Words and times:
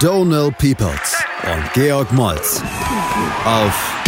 Donal 0.00 0.50
Peoples 0.52 1.22
und 1.44 1.72
Georg 1.74 2.10
Moltz 2.12 2.62
auf 3.44 4.02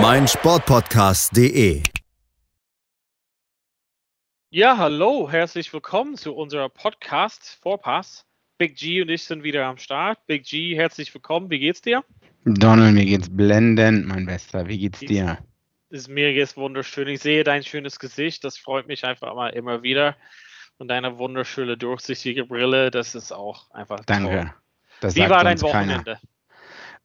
meinsportpodcast.de. 0.00 1.82
Ja, 4.48 4.78
hallo, 4.78 5.30
herzlich 5.30 5.70
willkommen 5.74 6.16
zu 6.16 6.34
unserer 6.34 6.70
Podcast 6.70 7.58
Vorpass. 7.60 8.24
Big 8.56 8.76
G 8.76 9.02
und 9.02 9.10
ich 9.10 9.24
sind 9.24 9.42
wieder 9.42 9.66
am 9.66 9.76
Start. 9.76 10.24
Big 10.26 10.44
G, 10.44 10.74
herzlich 10.74 11.12
willkommen. 11.12 11.50
Wie 11.50 11.58
geht's 11.58 11.82
dir? 11.82 12.02
Donald, 12.46 12.94
mir 12.94 13.04
geht's 13.04 13.28
blendend, 13.28 14.06
mein 14.06 14.24
Bester. 14.24 14.66
Wie 14.66 14.78
geht's 14.78 15.00
dir? 15.00 15.36
Ist, 15.90 16.08
mir 16.08 16.32
geht's 16.32 16.56
wunderschön. 16.56 17.08
Ich 17.08 17.20
sehe 17.20 17.44
dein 17.44 17.64
schönes 17.64 17.98
Gesicht. 17.98 18.44
Das 18.44 18.56
freut 18.56 18.88
mich 18.88 19.04
einfach 19.04 19.34
mal 19.34 19.50
immer 19.50 19.82
wieder. 19.82 20.16
Und 20.78 20.88
deine 20.88 21.18
wunderschöne, 21.18 21.76
durchsichtige 21.76 22.44
Brille, 22.44 22.90
das 22.90 23.14
ist 23.14 23.32
auch 23.32 23.70
einfach 23.72 24.04
Danke. 24.06 24.52
Toll. 25.00 25.14
Wie 25.14 25.28
war 25.28 25.44
dein 25.44 25.60
Wochenende? 25.60 26.18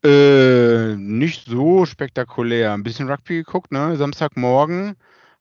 Keiner. 0.03 0.93
Äh, 0.93 0.95
nicht 0.95 1.47
so 1.47 1.85
spektakulär. 1.85 2.73
Ein 2.73 2.83
bisschen 2.83 3.09
Rugby 3.09 3.37
geguckt, 3.37 3.71
ne? 3.71 3.95
Samstagmorgen. 3.95 4.95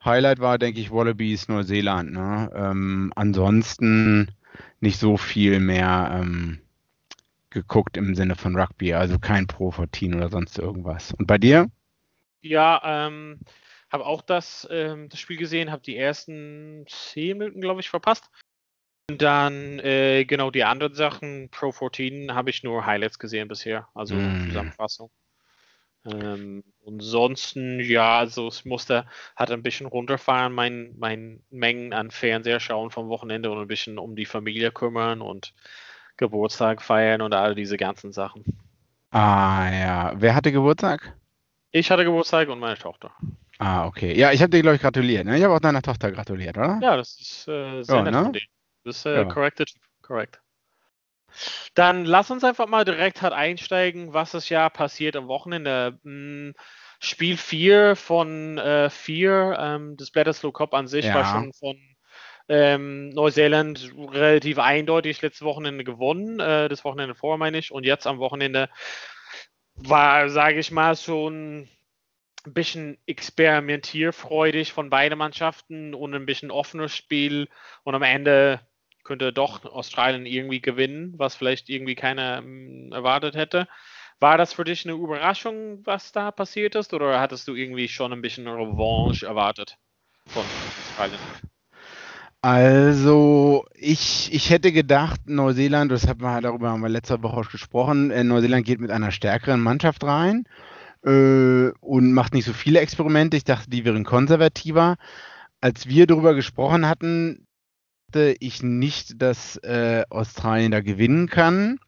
Highlight 0.05 0.41
war, 0.41 0.59
denke 0.59 0.81
ich, 0.81 0.91
Wallabies 0.91 1.49
Neuseeland. 1.49 2.13
Ne? 2.13 2.51
Ähm, 2.55 3.13
ansonsten 3.17 4.29
nicht 4.81 4.99
so 4.99 5.17
viel 5.17 5.61
mehr 5.61 6.11
ähm, 6.21 6.61
geguckt 7.51 7.97
im 7.97 8.15
Sinne 8.15 8.35
von 8.35 8.57
Rugby, 8.57 8.95
also 8.95 9.19
kein 9.19 9.47
Pro 9.47 9.71
14 9.71 10.15
oder 10.15 10.29
sonst 10.29 10.59
irgendwas. 10.59 11.13
Und 11.13 11.27
bei 11.27 11.39
dir? 11.39 11.71
Ja, 12.41 12.81
ähm, 12.85 13.39
habe 13.93 14.07
auch 14.07 14.23
das, 14.23 14.67
ähm, 14.71 15.09
das 15.11 15.21
Spiel 15.21 15.37
gesehen, 15.37 15.71
habe 15.71 15.83
die 15.83 15.97
ersten 15.97 16.85
10 16.89 17.39
Minuten, 17.39 17.61
glaube 17.61 17.81
ich, 17.81 17.91
verpasst. 17.91 18.31
Und 19.11 19.21
dann, 19.21 19.79
äh, 19.81 20.25
genau, 20.25 20.51
die 20.51 20.65
anderen 20.65 20.95
Sachen, 20.95 21.51
Pro 21.51 21.73
14, 21.73 22.35
habe 22.35 22.51
ich 22.51 22.63
nur 22.63 22.87
Highlights 22.87 23.19
gesehen 23.19 23.49
bisher, 23.49 23.89
also 23.95 24.15
mm. 24.15 24.47
Zusammenfassung. 24.47 25.11
Ähm, 26.05 26.65
ansonsten, 26.87 27.79
ja, 27.81 28.19
also 28.19 28.49
es 28.49 28.65
musste, 28.65 29.07
hat 29.37 29.51
ein 29.51 29.63
bisschen 29.63 29.87
runterfahren, 29.87 30.53
mein, 30.53 30.95
mein 30.99 31.43
Mengen 31.51 31.93
an 31.93 32.11
Fernseher 32.11 32.61
schauen 32.61 32.91
vom 32.91 33.09
Wochenende 33.09 33.51
und 33.51 33.61
ein 33.61 33.69
bisschen 33.69 33.99
um 33.99 34.17
die 34.17 34.25
Familie 34.25 34.73
kümmern 34.73 35.21
und 35.21 35.55
Geburtstag 36.17 36.83
feiern 36.83 37.23
und 37.23 37.35
all 37.35 37.55
diese 37.55 37.77
ganzen 37.77 38.13
Sachen. 38.13 38.45
Ah 39.11 39.71
ja, 39.71 40.13
wer 40.17 40.35
hatte 40.35 40.51
Geburtstag? 40.51 41.15
Ich 41.71 41.91
hatte 41.91 42.05
Geburtstag 42.05 42.49
und 42.49 42.59
meine 42.59 42.79
Tochter. 42.79 43.13
Ah, 43.65 43.87
okay. 43.87 44.13
Ja, 44.19 44.33
ich 44.33 44.43
habe 44.43 44.51
dir, 44.51 44.61
glaube 44.61 44.75
ich, 44.75 44.83
gratuliert. 44.83 45.25
Ne? 45.25 45.39
Ich 45.39 45.45
habe 45.45 45.55
auch 45.55 45.61
deiner 45.61 45.83
Tochter 45.83 46.11
gratuliert, 46.11 46.59
oder? 46.59 46.81
Ja, 46.83 46.97
das 46.97 47.21
ist 47.21 47.47
äh, 47.47 47.83
sehr 47.83 47.97
ja, 47.97 48.03
nett 48.03 48.13
ne? 48.13 48.23
von 48.25 48.33
dir. 48.33 48.43
Das 48.83 48.97
ist 48.97 49.07
äh, 49.07 49.15
ja. 49.15 49.25
corrected, 49.25 49.73
correct. 50.03 50.41
Dann 51.75 52.05
lass 52.05 52.33
uns 52.33 52.43
einfach 52.43 52.67
mal 52.67 52.85
direkt 52.85 53.23
halt 53.23 53.33
einsteigen, 53.33 54.13
was 54.13 54.35
ist 54.35 54.49
ja 54.49 54.69
passiert 54.69 55.15
am 55.15 55.29
Wochenende. 55.29 55.97
Hm, 56.03 56.55
Spiel 56.99 57.37
4 57.37 57.95
von 57.95 58.61
4 58.91 59.31
äh, 59.31 59.75
ähm, 59.75 59.97
des 59.97 60.11
Bledisloe 60.11 60.53
Cup 60.53 60.75
an 60.75 60.89
sich 60.89 61.05
ja. 61.05 61.15
war 61.15 61.25
schon 61.25 61.53
von 61.53 61.77
ähm, 62.49 63.11
Neuseeland 63.11 63.93
relativ 63.97 64.59
eindeutig 64.59 65.23
letztes 65.23 65.43
Wochenende 65.43 65.85
gewonnen, 65.85 66.41
äh, 66.41 66.69
das 66.69 66.85
Wochenende 66.85 67.15
vorher 67.15 67.39
meine 67.39 67.59
ich, 67.59 67.71
und 67.71 67.87
jetzt 67.87 68.09
am 68.09 68.19
Wochenende 68.19 68.69
war, 69.75 70.29
sage 70.31 70.59
ich 70.59 70.71
mal, 70.73 70.97
schon 70.97 71.69
ein 72.47 72.55
bisschen 72.55 72.99
experimentierfreudig 73.07 74.73
von 74.73 74.91
beiden 74.91 75.19
Mannschaften 75.19 75.95
und 75.95 76.15
ein 76.15 76.27
bisschen 76.27 76.51
offenes 76.51 76.95
Spiel 76.95 77.49
und 77.85 77.95
am 77.95 78.03
Ende 78.03 78.61
könnte 79.05 79.33
doch 79.33 79.65
Australien 79.65 80.27
irgendwie 80.27 80.61
gewinnen, 80.61 81.15
was 81.17 81.35
vielleicht 81.35 81.69
irgendwie 81.69 81.95
keiner 81.95 82.39
ähm, 82.39 82.91
erwartet 82.93 83.35
hätte. 83.35 83.69
War 84.21 84.39
das 84.39 84.53
für 84.53 84.65
dich 84.65 84.87
eine 84.87 84.95
Überraschung, 84.95 85.81
was 85.85 86.13
da 86.13 86.31
passiert 86.31 86.77
ist, 86.77 86.95
oder 86.95 87.19
hattest 87.19 87.49
du 87.49 87.55
irgendwie 87.55 87.89
schon 87.89 88.13
ein 88.13 88.23
bisschen 88.23 88.47
Revanche 88.47 89.27
erwartet 89.27 89.79
von 90.27 90.45
Australien? 90.89 91.19
Also, 92.41 93.67
ich, 93.75 94.33
ich 94.33 94.51
hätte 94.51 94.73
gedacht, 94.73 95.21
Neuseeland, 95.27 95.91
das 95.91 96.07
haben 96.07 96.23
wir, 96.23 96.41
darüber 96.41 96.71
haben 96.71 96.83
wir 96.83 96.89
letzte 96.89 97.23
Woche 97.23 97.49
gesprochen, 97.51 98.11
äh, 98.11 98.25
Neuseeland 98.25 98.65
geht 98.65 98.81
mit 98.81 98.91
einer 98.91 99.11
stärkeren 99.11 99.61
Mannschaft 99.61 100.05
rein 100.05 100.45
äh, 101.05 101.71
und 101.81 102.13
macht 102.13 102.35
nicht 102.35 102.45
so 102.45 102.53
viele 102.53 102.81
Experimente. 102.81 103.37
Ich 103.37 103.45
dachte, 103.45 103.71
die 103.71 103.85
wären 103.85 104.05
konservativer. 104.05 104.97
Als 105.61 105.87
wir 105.87 106.07
darüber 106.07 106.35
gesprochen 106.35 106.89
hatten, 106.89 107.47
dachte 108.13 108.37
ich 108.41 108.63
nicht, 108.63 109.23
dass 109.23 109.57
äh, 109.59 110.05
Australien 110.11 110.71
da 110.71 110.81
gewinnen 110.81 111.29
kann. 111.29 111.79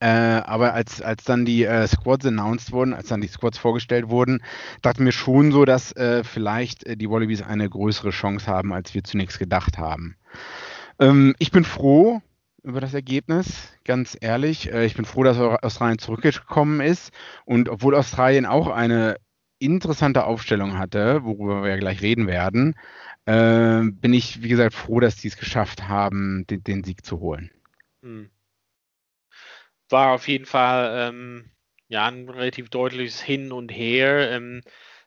Äh, 0.00 0.06
aber 0.08 0.74
als, 0.74 1.00
als 1.02 1.24
dann 1.24 1.44
die 1.44 1.64
äh, 1.64 1.86
Squads 1.86 2.26
announced 2.26 2.72
wurden, 2.72 2.94
als 2.94 3.08
dann 3.08 3.20
die 3.20 3.28
Squads 3.28 3.58
vorgestellt 3.58 4.08
wurden, 4.08 4.42
dachte 4.82 5.02
mir 5.02 5.12
schon 5.12 5.52
so, 5.52 5.64
dass 5.64 5.92
äh, 5.92 6.24
vielleicht 6.24 6.84
äh, 6.84 6.96
die 6.96 7.08
Wallabies 7.08 7.42
eine 7.42 7.68
größere 7.68 8.10
Chance 8.10 8.46
haben, 8.46 8.72
als 8.72 8.94
wir 8.94 9.04
zunächst 9.04 9.38
gedacht 9.38 9.78
haben. 9.78 10.16
Ähm, 10.98 11.34
ich 11.38 11.52
bin 11.52 11.64
froh 11.64 12.22
über 12.62 12.80
das 12.80 12.94
Ergebnis, 12.94 13.72
ganz 13.84 14.16
ehrlich. 14.20 14.72
Äh, 14.72 14.84
ich 14.84 14.94
bin 14.94 15.04
froh, 15.04 15.22
dass 15.22 15.38
Australien 15.38 15.98
zurückgekommen 15.98 16.80
ist. 16.80 17.12
Und 17.44 17.68
obwohl 17.68 17.94
Australien 17.94 18.46
auch 18.46 18.68
eine 18.68 19.16
interessante 19.58 20.24
Aufstellung 20.24 20.78
hatte, 20.78 21.24
worüber 21.24 21.62
wir 21.62 21.70
ja 21.70 21.76
gleich 21.76 22.02
reden 22.02 22.26
werden, 22.26 22.74
äh, 23.26 23.82
bin 23.82 24.14
ich, 24.14 24.42
wie 24.42 24.48
gesagt, 24.48 24.74
froh, 24.74 25.00
dass 25.00 25.16
die 25.16 25.28
es 25.28 25.36
geschafft 25.36 25.88
haben, 25.88 26.46
den, 26.48 26.64
den 26.64 26.84
Sieg 26.84 27.04
zu 27.04 27.20
holen. 27.20 27.50
Hm. 28.02 28.30
War 29.88 30.12
auf 30.12 30.28
jeden 30.28 30.46
Fall 30.46 31.10
ähm, 31.10 31.50
ja, 31.88 32.06
ein 32.06 32.28
relativ 32.28 32.70
deutliches 32.70 33.20
Hin 33.20 33.52
und 33.52 33.70
Her. 33.70 34.30
Ähm, 34.30 34.62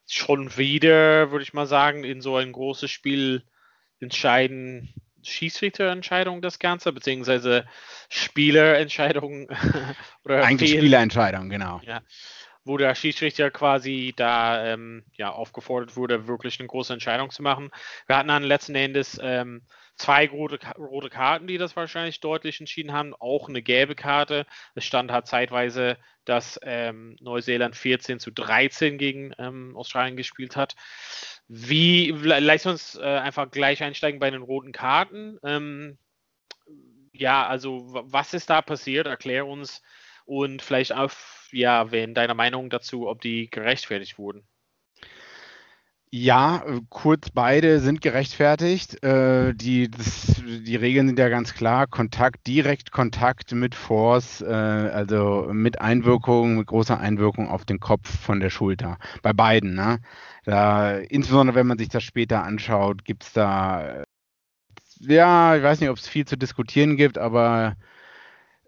schon 0.08 0.58
wieder, 0.58 1.32
würde 1.32 1.44
ich 1.44 1.54
mal 1.54 1.66
sagen, 1.66 2.04
in 2.04 2.22
so 2.22 2.36
ein 2.36 2.52
großes 2.52 2.92
Spiel 2.92 3.44
entscheiden 4.00 4.94
Schiedsrichterentscheidung 5.24 6.42
das 6.42 6.60
Ganze, 6.60 6.94
beziehungsweise 6.94 7.66
Spielerentscheidung 8.10 9.50
oder 10.24 10.44
Eigentlich 10.44 10.72
Spielerentscheidung, 10.72 11.50
genau. 11.50 11.82
Ja 11.86 12.02
wo 12.66 12.78
der 12.78 12.96
Schiedsrichter 12.96 13.52
quasi 13.52 14.14
da 14.16 14.66
ähm, 14.66 15.04
ja, 15.16 15.32
aufgefordert 15.32 15.96
wurde, 15.96 16.28
wirklich 16.28 16.60
eine 16.60 16.68
große 16.68 16.94
Entscheidung 16.94 17.30
zu 17.30 17.44
machen. 17.44 17.72
Wir 18.08 18.18
hatten 18.18 18.30
dann 18.30 18.44
letzten 18.44 18.76
Endes 18.76 19.20
ähm, 19.22 19.64
zwei 19.96 20.28
rote, 20.28 20.60
rote 20.78 21.10
Karten, 21.10 21.48
die 21.48 21.58
das 21.58 21.76
wahrscheinlich 21.76 22.20
deutlich 22.20 22.60
entschieden 22.60 22.94
haben, 22.94 23.14
auch 23.20 23.50
eine 23.50 23.62
gelbe 23.62 23.96
Karte. 23.96 24.46
Es 24.76 24.86
stand 24.86 25.12
halt 25.12 25.28
zeitweise, 25.28 25.98
dass 26.26 26.60
ähm, 26.64 27.18
Neuseeland 27.20 27.76
14 27.76 28.20
zu 28.20 28.32
13 28.32 28.98
gegen 28.98 29.34
ähm, 29.38 29.76
Australien 29.76 30.16
gespielt 30.16 30.56
hat. 30.56 30.76
Wie, 31.48 32.12
lass 32.12 32.66
uns 32.66 32.96
äh, 32.96 33.04
einfach 33.04 33.52
gleich 33.52 33.84
einsteigen 33.84 34.20
bei 34.20 34.32
den 34.32 34.42
roten 34.42 34.72
Karten. 34.72 35.40
Ähm, 35.44 35.98
ja, 37.12 37.48
also 37.48 37.84
was 37.88 38.34
ist 38.34 38.50
da 38.50 38.62
passiert? 38.62 39.08
Erklär 39.08 39.46
uns 39.46 39.82
und 40.26 40.62
vielleicht 40.62 40.94
auch 40.94 41.12
ja, 41.52 41.92
wen 41.92 42.14
deiner 42.16 42.34
Meinung 42.34 42.70
dazu, 42.70 43.08
ob 43.08 43.22
die 43.22 43.50
gerechtfertigt 43.50 44.18
wurden? 44.18 44.48
Ja, 46.16 46.64
kurz 46.90 47.32
beide 47.32 47.80
sind 47.80 48.02
gerechtfertigt. 48.02 49.04
Äh, 49.04 49.56
die, 49.56 49.90
das, 49.90 50.44
die 50.46 50.76
Regeln 50.76 51.08
sind 51.08 51.18
ja 51.18 51.28
ganz 51.28 51.56
klar. 51.56 51.88
Kontakt, 51.88 52.46
direkt 52.46 52.92
Kontakt 52.92 53.52
mit 53.54 53.74
Force, 53.74 54.42
äh, 54.42 54.46
also 54.46 55.50
mit 55.52 55.82
Einwirkung, 55.82 56.58
mit 56.58 56.68
großer 56.68 57.00
Einwirkung 57.00 57.50
auf 57.50 57.66
den 57.66 57.80
Kopf 57.80 58.08
von 58.08 58.40
der 58.40 58.52
Schulter. 58.52 59.00
Bei 59.24 59.34
beiden. 59.34 59.74
Ne? 59.74 60.02
Da, 60.46 60.98
insbesondere 60.98 61.56
wenn 61.56 61.66
man 61.66 61.80
sich 61.80 61.90
das 61.90 62.04
später 62.04 62.44
anschaut, 62.44 63.06
gibt 63.06 63.24
es 63.24 63.34
da, 63.34 64.04
ja, 65.00 65.56
ich 65.56 65.64
weiß 65.64 65.80
nicht, 65.80 65.90
ob 65.90 65.98
es 65.98 66.08
viel 66.08 66.26
zu 66.26 66.38
diskutieren 66.38 66.96
gibt, 66.96 67.18
aber 67.18 67.76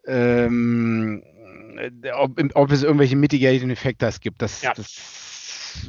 ähm, 0.07 1.21
äh, 1.77 2.09
ob, 2.12 2.42
ob, 2.56 2.71
es 2.71 2.81
irgendwelche 2.81 3.15
Mitigating 3.15 3.75
Factors 3.75 4.19
gibt. 4.19 4.42
Das, 4.42 4.63
ja. 4.63 4.74
das 4.74 5.25
das 5.25 5.25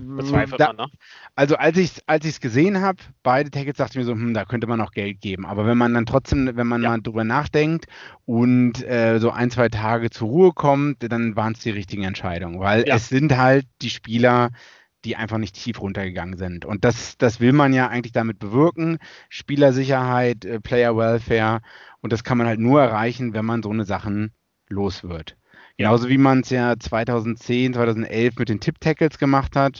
bezweifelt 0.04 0.60
da, 0.60 0.68
man, 0.68 0.76
ne? 0.76 0.86
Also 1.34 1.56
als 1.56 1.76
ich 1.76 1.92
es 1.92 2.02
als 2.06 2.40
gesehen 2.40 2.80
habe, 2.80 2.98
beide 3.22 3.50
Tackles 3.50 3.76
dachte 3.76 3.92
ich 3.92 3.96
mir 3.98 4.04
so, 4.04 4.12
hm, 4.12 4.34
da 4.34 4.44
könnte 4.44 4.66
man 4.66 4.78
noch 4.78 4.92
Geld 4.92 5.20
geben. 5.20 5.46
Aber 5.46 5.66
wenn 5.66 5.78
man 5.78 5.94
dann 5.94 6.06
trotzdem, 6.06 6.56
wenn 6.56 6.66
man 6.66 6.82
ja. 6.82 6.90
mal 6.90 7.00
drüber 7.00 7.24
nachdenkt 7.24 7.86
und 8.24 8.86
äh, 8.86 9.18
so 9.18 9.30
ein, 9.30 9.50
zwei 9.50 9.68
Tage 9.68 10.10
zur 10.10 10.28
Ruhe 10.28 10.52
kommt, 10.52 11.10
dann 11.10 11.36
waren 11.36 11.52
es 11.52 11.60
die 11.60 11.70
richtigen 11.70 12.04
Entscheidungen. 12.04 12.60
Weil 12.60 12.86
ja. 12.86 12.96
es 12.96 13.08
sind 13.08 13.36
halt 13.36 13.66
die 13.82 13.90
Spieler, 13.90 14.50
die 15.04 15.16
einfach 15.16 15.38
nicht 15.38 15.54
tief 15.54 15.80
runtergegangen 15.80 16.36
sind. 16.36 16.64
Und 16.64 16.84
das, 16.84 17.16
das 17.16 17.40
will 17.40 17.52
man 17.52 17.72
ja 17.72 17.88
eigentlich 17.88 18.12
damit 18.12 18.38
bewirken. 18.38 18.98
Spielersicherheit, 19.28 20.44
äh, 20.44 20.60
Player 20.60 20.96
Welfare. 20.96 21.60
Und 22.00 22.12
das 22.12 22.24
kann 22.24 22.38
man 22.38 22.46
halt 22.46 22.60
nur 22.60 22.82
erreichen, 22.82 23.32
wenn 23.32 23.44
man 23.44 23.62
so 23.62 23.70
eine 23.70 23.84
Sachen 23.84 24.32
los 24.68 25.04
wird. 25.04 25.36
Genauso 25.76 26.08
wie 26.08 26.18
man 26.18 26.40
es 26.40 26.50
ja 26.50 26.78
2010, 26.78 27.74
2011 27.74 28.36
mit 28.36 28.48
den 28.48 28.60
Tip-Tackles 28.60 29.18
gemacht 29.18 29.56
hat. 29.56 29.78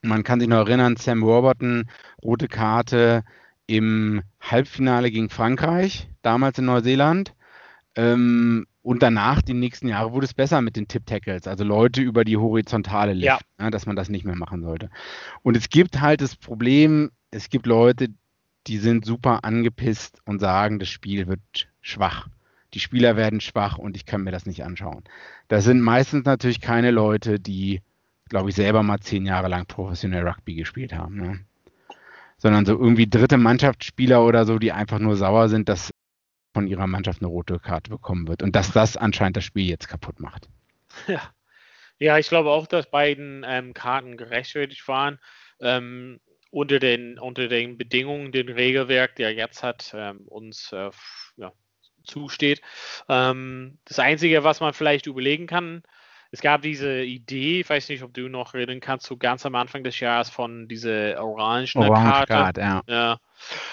Man 0.00 0.22
kann 0.22 0.38
sich 0.38 0.48
noch 0.48 0.58
erinnern, 0.58 0.96
Sam 0.96 1.22
Warburton, 1.22 1.90
rote 2.22 2.46
Karte 2.46 3.24
im 3.66 4.22
Halbfinale 4.40 5.10
gegen 5.10 5.28
Frankreich, 5.28 6.08
damals 6.22 6.58
in 6.58 6.66
Neuseeland. 6.66 7.34
Ähm, 7.96 8.66
und 8.82 9.02
danach, 9.02 9.42
die 9.42 9.54
nächsten 9.54 9.88
Jahre, 9.88 10.12
wurde 10.12 10.24
es 10.24 10.34
besser 10.34 10.62
mit 10.62 10.76
den 10.76 10.86
Tip-Tackles, 10.86 11.48
also 11.48 11.64
Leute 11.64 12.00
über 12.00 12.24
die 12.24 12.36
horizontale 12.36 13.12
Lift, 13.12 13.26
ja. 13.26 13.38
ne, 13.64 13.70
dass 13.70 13.86
man 13.86 13.96
das 13.96 14.08
nicht 14.08 14.24
mehr 14.24 14.36
machen 14.36 14.62
sollte. 14.62 14.88
Und 15.42 15.56
es 15.56 15.68
gibt 15.68 16.00
halt 16.00 16.20
das 16.20 16.36
Problem, 16.36 17.10
es 17.32 17.50
gibt 17.50 17.66
Leute, 17.66 18.08
die 18.68 18.78
sind 18.78 19.04
super 19.04 19.44
angepisst 19.44 20.20
und 20.24 20.38
sagen, 20.38 20.78
das 20.78 20.88
Spiel 20.88 21.26
wird 21.26 21.68
schwach 21.80 22.28
die 22.74 22.80
Spieler 22.80 23.16
werden 23.16 23.40
schwach 23.40 23.78
und 23.78 23.96
ich 23.96 24.06
kann 24.06 24.22
mir 24.22 24.30
das 24.30 24.46
nicht 24.46 24.64
anschauen. 24.64 25.04
Das 25.48 25.64
sind 25.64 25.80
meistens 25.80 26.24
natürlich 26.24 26.60
keine 26.60 26.90
Leute, 26.90 27.40
die, 27.40 27.82
glaube 28.28 28.50
ich, 28.50 28.56
selber 28.56 28.82
mal 28.82 29.00
zehn 29.00 29.26
Jahre 29.26 29.48
lang 29.48 29.66
professionell 29.66 30.26
Rugby 30.26 30.54
gespielt 30.54 30.92
haben. 30.92 31.16
Ne? 31.16 31.40
Sondern 32.36 32.66
so 32.66 32.72
irgendwie 32.72 33.08
dritte 33.08 33.38
Mannschaftsspieler 33.38 34.24
oder 34.24 34.44
so, 34.44 34.58
die 34.58 34.72
einfach 34.72 34.98
nur 34.98 35.16
sauer 35.16 35.48
sind, 35.48 35.68
dass 35.68 35.90
von 36.54 36.66
ihrer 36.66 36.86
Mannschaft 36.86 37.22
eine 37.22 37.28
rote 37.28 37.58
Karte 37.58 37.90
bekommen 37.90 38.28
wird 38.28 38.42
und 38.42 38.54
dass 38.54 38.72
das 38.72 38.96
anscheinend 38.96 39.36
das 39.36 39.44
Spiel 39.44 39.66
jetzt 39.66 39.88
kaputt 39.88 40.20
macht. 40.20 40.48
Ja, 41.06 41.22
ja 41.98 42.18
ich 42.18 42.28
glaube 42.28 42.50
auch, 42.50 42.66
dass 42.66 42.90
beiden 42.90 43.44
ähm, 43.46 43.74
Karten 43.74 44.16
gerechtfertigt 44.16 44.86
waren. 44.88 45.18
Ähm, 45.60 46.20
unter, 46.50 46.78
den, 46.78 47.18
unter 47.18 47.48
den 47.48 47.76
Bedingungen, 47.76 48.32
den 48.32 48.48
Regelwerk, 48.48 49.16
der 49.16 49.34
jetzt 49.34 49.62
hat, 49.62 49.92
ähm, 49.94 50.20
uns 50.26 50.72
äh, 50.72 50.90
ja, 51.36 51.52
zusteht. 52.08 52.60
Ähm, 53.08 53.78
das 53.84 53.98
Einzige, 53.98 54.44
was 54.44 54.60
man 54.60 54.72
vielleicht 54.72 55.06
überlegen 55.06 55.46
kann, 55.46 55.82
es 56.30 56.42
gab 56.42 56.60
diese 56.60 57.02
Idee, 57.02 57.60
ich 57.60 57.70
weiß 57.70 57.88
nicht, 57.88 58.02
ob 58.02 58.12
du 58.12 58.28
noch 58.28 58.52
reden 58.52 58.80
kannst, 58.80 59.06
so 59.06 59.16
ganz 59.16 59.46
am 59.46 59.54
Anfang 59.54 59.82
des 59.82 59.98
Jahres 59.98 60.28
von 60.28 60.68
dieser 60.68 61.22
orange 61.24 61.74
Orange 61.76 62.26
Karte. 62.26 62.60
ja. 62.60 62.82
ja. 62.86 63.20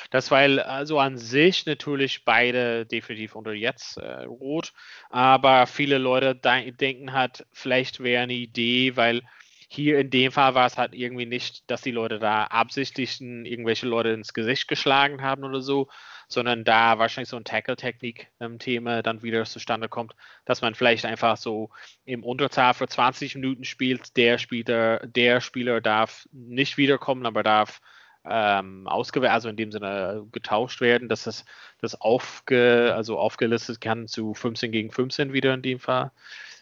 Das 0.10 0.32
weil 0.32 0.60
also 0.60 1.00
an 1.00 1.18
sich 1.18 1.66
natürlich 1.66 2.24
beide 2.24 2.86
definitiv 2.86 3.36
unter 3.36 3.52
jetzt 3.52 3.98
äh, 3.98 4.24
rot, 4.24 4.74
aber 5.10 5.68
viele 5.68 5.98
Leute 5.98 6.36
denken 6.36 7.12
halt, 7.12 7.46
vielleicht 7.52 8.02
wäre 8.02 8.24
eine 8.24 8.34
Idee, 8.34 8.96
weil 8.96 9.22
hier 9.68 10.00
in 10.00 10.10
dem 10.10 10.32
Fall 10.32 10.56
war 10.56 10.68
es 10.68 10.78
halt 10.78 10.94
irgendwie 10.94 11.26
nicht, 11.26 11.70
dass 11.70 11.82
die 11.82 11.92
Leute 11.92 12.20
da 12.20 12.46
absichtlich 12.46 13.20
irgendwelche 13.20 13.88
Leute 13.88 14.10
ins 14.10 14.34
Gesicht 14.34 14.68
geschlagen 14.68 15.22
haben 15.22 15.44
oder 15.44 15.62
so, 15.62 15.90
sondern 16.28 16.64
da 16.64 17.00
wahrscheinlich 17.00 17.30
so 17.30 17.38
ein 17.38 17.44
Tackle-Technik-Thema 17.44 19.02
dann 19.02 19.22
wieder 19.22 19.44
zustande 19.46 19.90
kommt, 19.90 20.16
dass 20.46 20.62
man 20.62 20.76
vielleicht 20.76 21.06
einfach 21.06 21.38
so 21.38 21.70
im 22.06 22.24
Unterzahl 22.24 22.74
für 22.74 22.88
20 22.88 23.36
Minuten 23.36 23.64
spielt, 23.64 24.18
der 24.18 24.38
Spieler, 24.38 25.00
der 25.06 25.42
Spieler 25.42 25.82
darf 25.82 26.28
nicht 26.32 26.78
wiederkommen, 26.78 27.26
aber 27.26 27.44
darf 27.44 27.82
ähm, 28.28 28.88
ausgewählt, 28.88 29.32
also 29.32 29.50
in 29.50 29.56
dem 29.56 29.72
Sinne 29.72 30.26
getauscht 30.32 30.82
werden, 30.82 31.10
dass 31.10 31.24
das, 31.24 31.46
das 31.80 32.00
aufge, 32.02 32.94
also 32.96 33.20
aufgelistet 33.20 33.82
kann 33.82 34.08
zu 34.08 34.34
15 34.34 34.72
gegen 34.72 34.92
15 34.92 35.34
wieder 35.34 35.54
in 35.54 35.62
dem 35.62 35.80
Fall. 35.80 36.12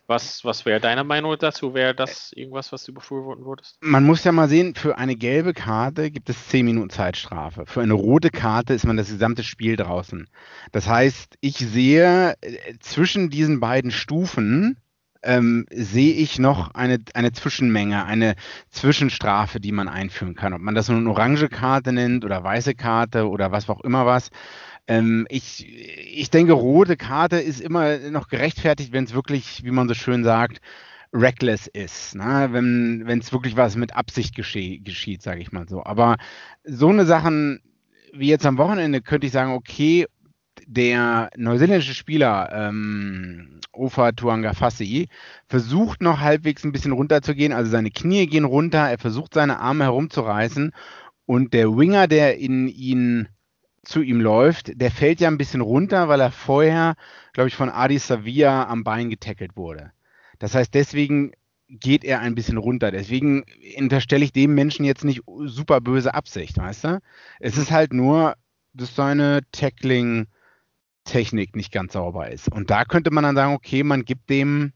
Was, 0.06 0.44
was 0.44 0.66
wäre 0.66 0.82
deine 0.82 1.06
Meinung 1.06 1.36
dazu? 1.40 1.74
Wäre 1.74 1.96
das 1.96 2.34
irgendwas, 2.34 2.74
was 2.74 2.84
du 2.84 2.94
befürworten 2.94 3.46
würdest? 3.46 3.78
Man 3.80 4.04
muss 4.04 4.24
ja 4.26 4.34
mal 4.34 4.50
sehen, 4.50 4.76
für 4.76 4.98
eine 4.98 5.16
gelbe 5.16 5.54
Karte 5.54 6.12
gibt 6.12 6.30
es 6.30 6.50
10 6.50 6.66
Minuten 6.66 6.90
Zeitstrafe. 6.90 7.66
Für 7.66 7.82
eine 7.82 7.94
rote 7.94 8.30
Karte 8.30 8.74
ist 8.74 8.86
man 8.86 8.98
das 8.98 9.08
gesamte 9.08 9.44
Spiel 9.44 9.78
draußen. 9.78 10.28
Das 10.74 10.90
heißt, 10.90 11.38
ich 11.40 11.58
sehe 11.58 12.36
äh, 12.42 12.74
zwischen 12.80 13.30
diesen 13.30 13.62
beiden 13.62 13.92
Stufen, 13.92 14.78
ähm, 15.24 15.66
sehe 15.72 16.14
ich 16.14 16.38
noch 16.38 16.74
eine, 16.74 17.00
eine 17.14 17.32
Zwischenmenge, 17.32 18.06
eine 18.06 18.36
Zwischenstrafe, 18.70 19.62
die 19.62 19.72
man 19.72 19.88
einführen 19.88 20.36
kann. 20.36 20.54
Ob 20.54 20.60
man 20.60 20.76
das 20.76 20.90
nun 20.90 21.08
orange 21.08 21.48
Karte 21.48 21.94
nennt 21.94 22.26
oder 22.26 22.44
weiße 22.44 22.76
Karte 22.76 23.30
oder 23.30 23.52
was 23.52 23.70
auch 23.70 23.82
immer 23.82 24.06
was. 24.06 24.30
Ähm, 24.88 25.26
ich, 25.30 25.66
ich 25.68 26.30
denke, 26.30 26.54
rote 26.54 26.98
Karte 26.98 27.38
ist 27.38 27.62
immer 27.62 27.98
noch 28.10 28.28
gerechtfertigt, 28.28 28.92
wenn 28.92 29.06
es 29.06 29.14
wirklich, 29.14 29.64
wie 29.64 29.72
man 29.72 29.88
so 29.88 29.94
schön 29.94 30.24
sagt, 30.24 30.60
reckless 31.14 31.68
ist, 31.68 32.16
ne? 32.16 32.50
wenn 32.52 33.20
es 33.20 33.32
wirklich 33.32 33.56
was 33.56 33.76
mit 33.76 33.96
Absicht 33.96 34.36
gesche 34.36 34.80
geschieht, 34.80 35.22
sage 35.22 35.42
ich 35.42 35.52
mal 35.52 35.68
so. 35.68 35.84
Aber 35.84 36.18
so 36.64 36.90
eine 36.90 37.06
Sachen 37.06 37.62
wie 38.14 38.30
jetzt 38.30 38.46
am 38.46 38.58
Wochenende 38.58 39.02
könnte 39.02 39.28
ich 39.28 39.34
sagen, 39.34 39.54
okay, 39.54 40.06
der 40.68 41.30
neuseeländische 41.36 41.94
Spieler 41.94 42.50
ähm, 42.54 43.60
Ofa 43.74 44.12
Tuangafasi 44.12 45.08
versucht 45.48 46.02
noch 46.02 46.20
halbwegs 46.20 46.64
ein 46.64 46.72
bisschen 46.72 46.92
runterzugehen, 46.92 47.54
also 47.54 47.72
seine 47.72 47.92
Knie 47.92 48.28
gehen 48.28 48.46
runter, 48.46 48.90
er 48.90 49.00
versucht 49.00 49.34
seine 49.34 49.60
Arme 49.60 49.86
herumzureißen 49.86 50.72
und 51.26 51.54
der 51.54 51.76
Winger, 51.76 52.08
der 52.08 52.38
in 52.38 52.68
ihn 52.68 53.28
zu 53.84 54.02
ihm 54.02 54.22
läuft, 54.22 54.82
der 54.82 54.92
fällt 54.92 55.20
ja 55.20 55.28
ein 55.28 55.38
bisschen 55.38 55.62
runter, 55.62 56.08
weil 56.08 56.22
er 56.22 56.32
vorher, 56.32 56.96
glaube 57.34 57.50
ich, 57.50 57.56
von 57.56 57.70
Adi 57.70 58.00
Savia 58.00 58.68
am 58.68 58.84
Bein 58.84 59.10
getackelt 59.10 59.58
wurde. 59.58 59.92
Das 60.40 60.56
heißt, 60.56 60.74
deswegen 60.74 61.34
geht 61.68 62.04
er 62.04 62.20
ein 62.20 62.36
bisschen 62.36 62.58
runter. 62.58 62.92
Deswegen 62.92 63.46
unterstelle 63.78 64.26
ich 64.26 64.32
dem 64.32 64.56
Menschen 64.56 64.86
jetzt 64.86 65.04
nicht 65.04 65.22
super 65.46 65.82
böse 65.82 66.14
Absicht, 66.14 66.58
weißt 66.58 66.84
du? 66.86 67.02
Es 67.40 67.58
ist 67.58 67.72
halt 67.72 67.94
nur, 67.94 68.36
dass 68.74 68.96
seine 68.96 69.42
Tackling-Technik 69.52 71.56
nicht 71.56 71.72
ganz 71.72 71.94
sauber 71.94 72.30
ist. 72.30 72.52
Und 72.52 72.70
da 72.70 72.86
könnte 72.86 73.12
man 73.12 73.24
dann 73.24 73.36
sagen, 73.36 73.54
okay, 73.54 73.84
man 73.84 74.06
gibt 74.06 74.30
dem 74.30 74.74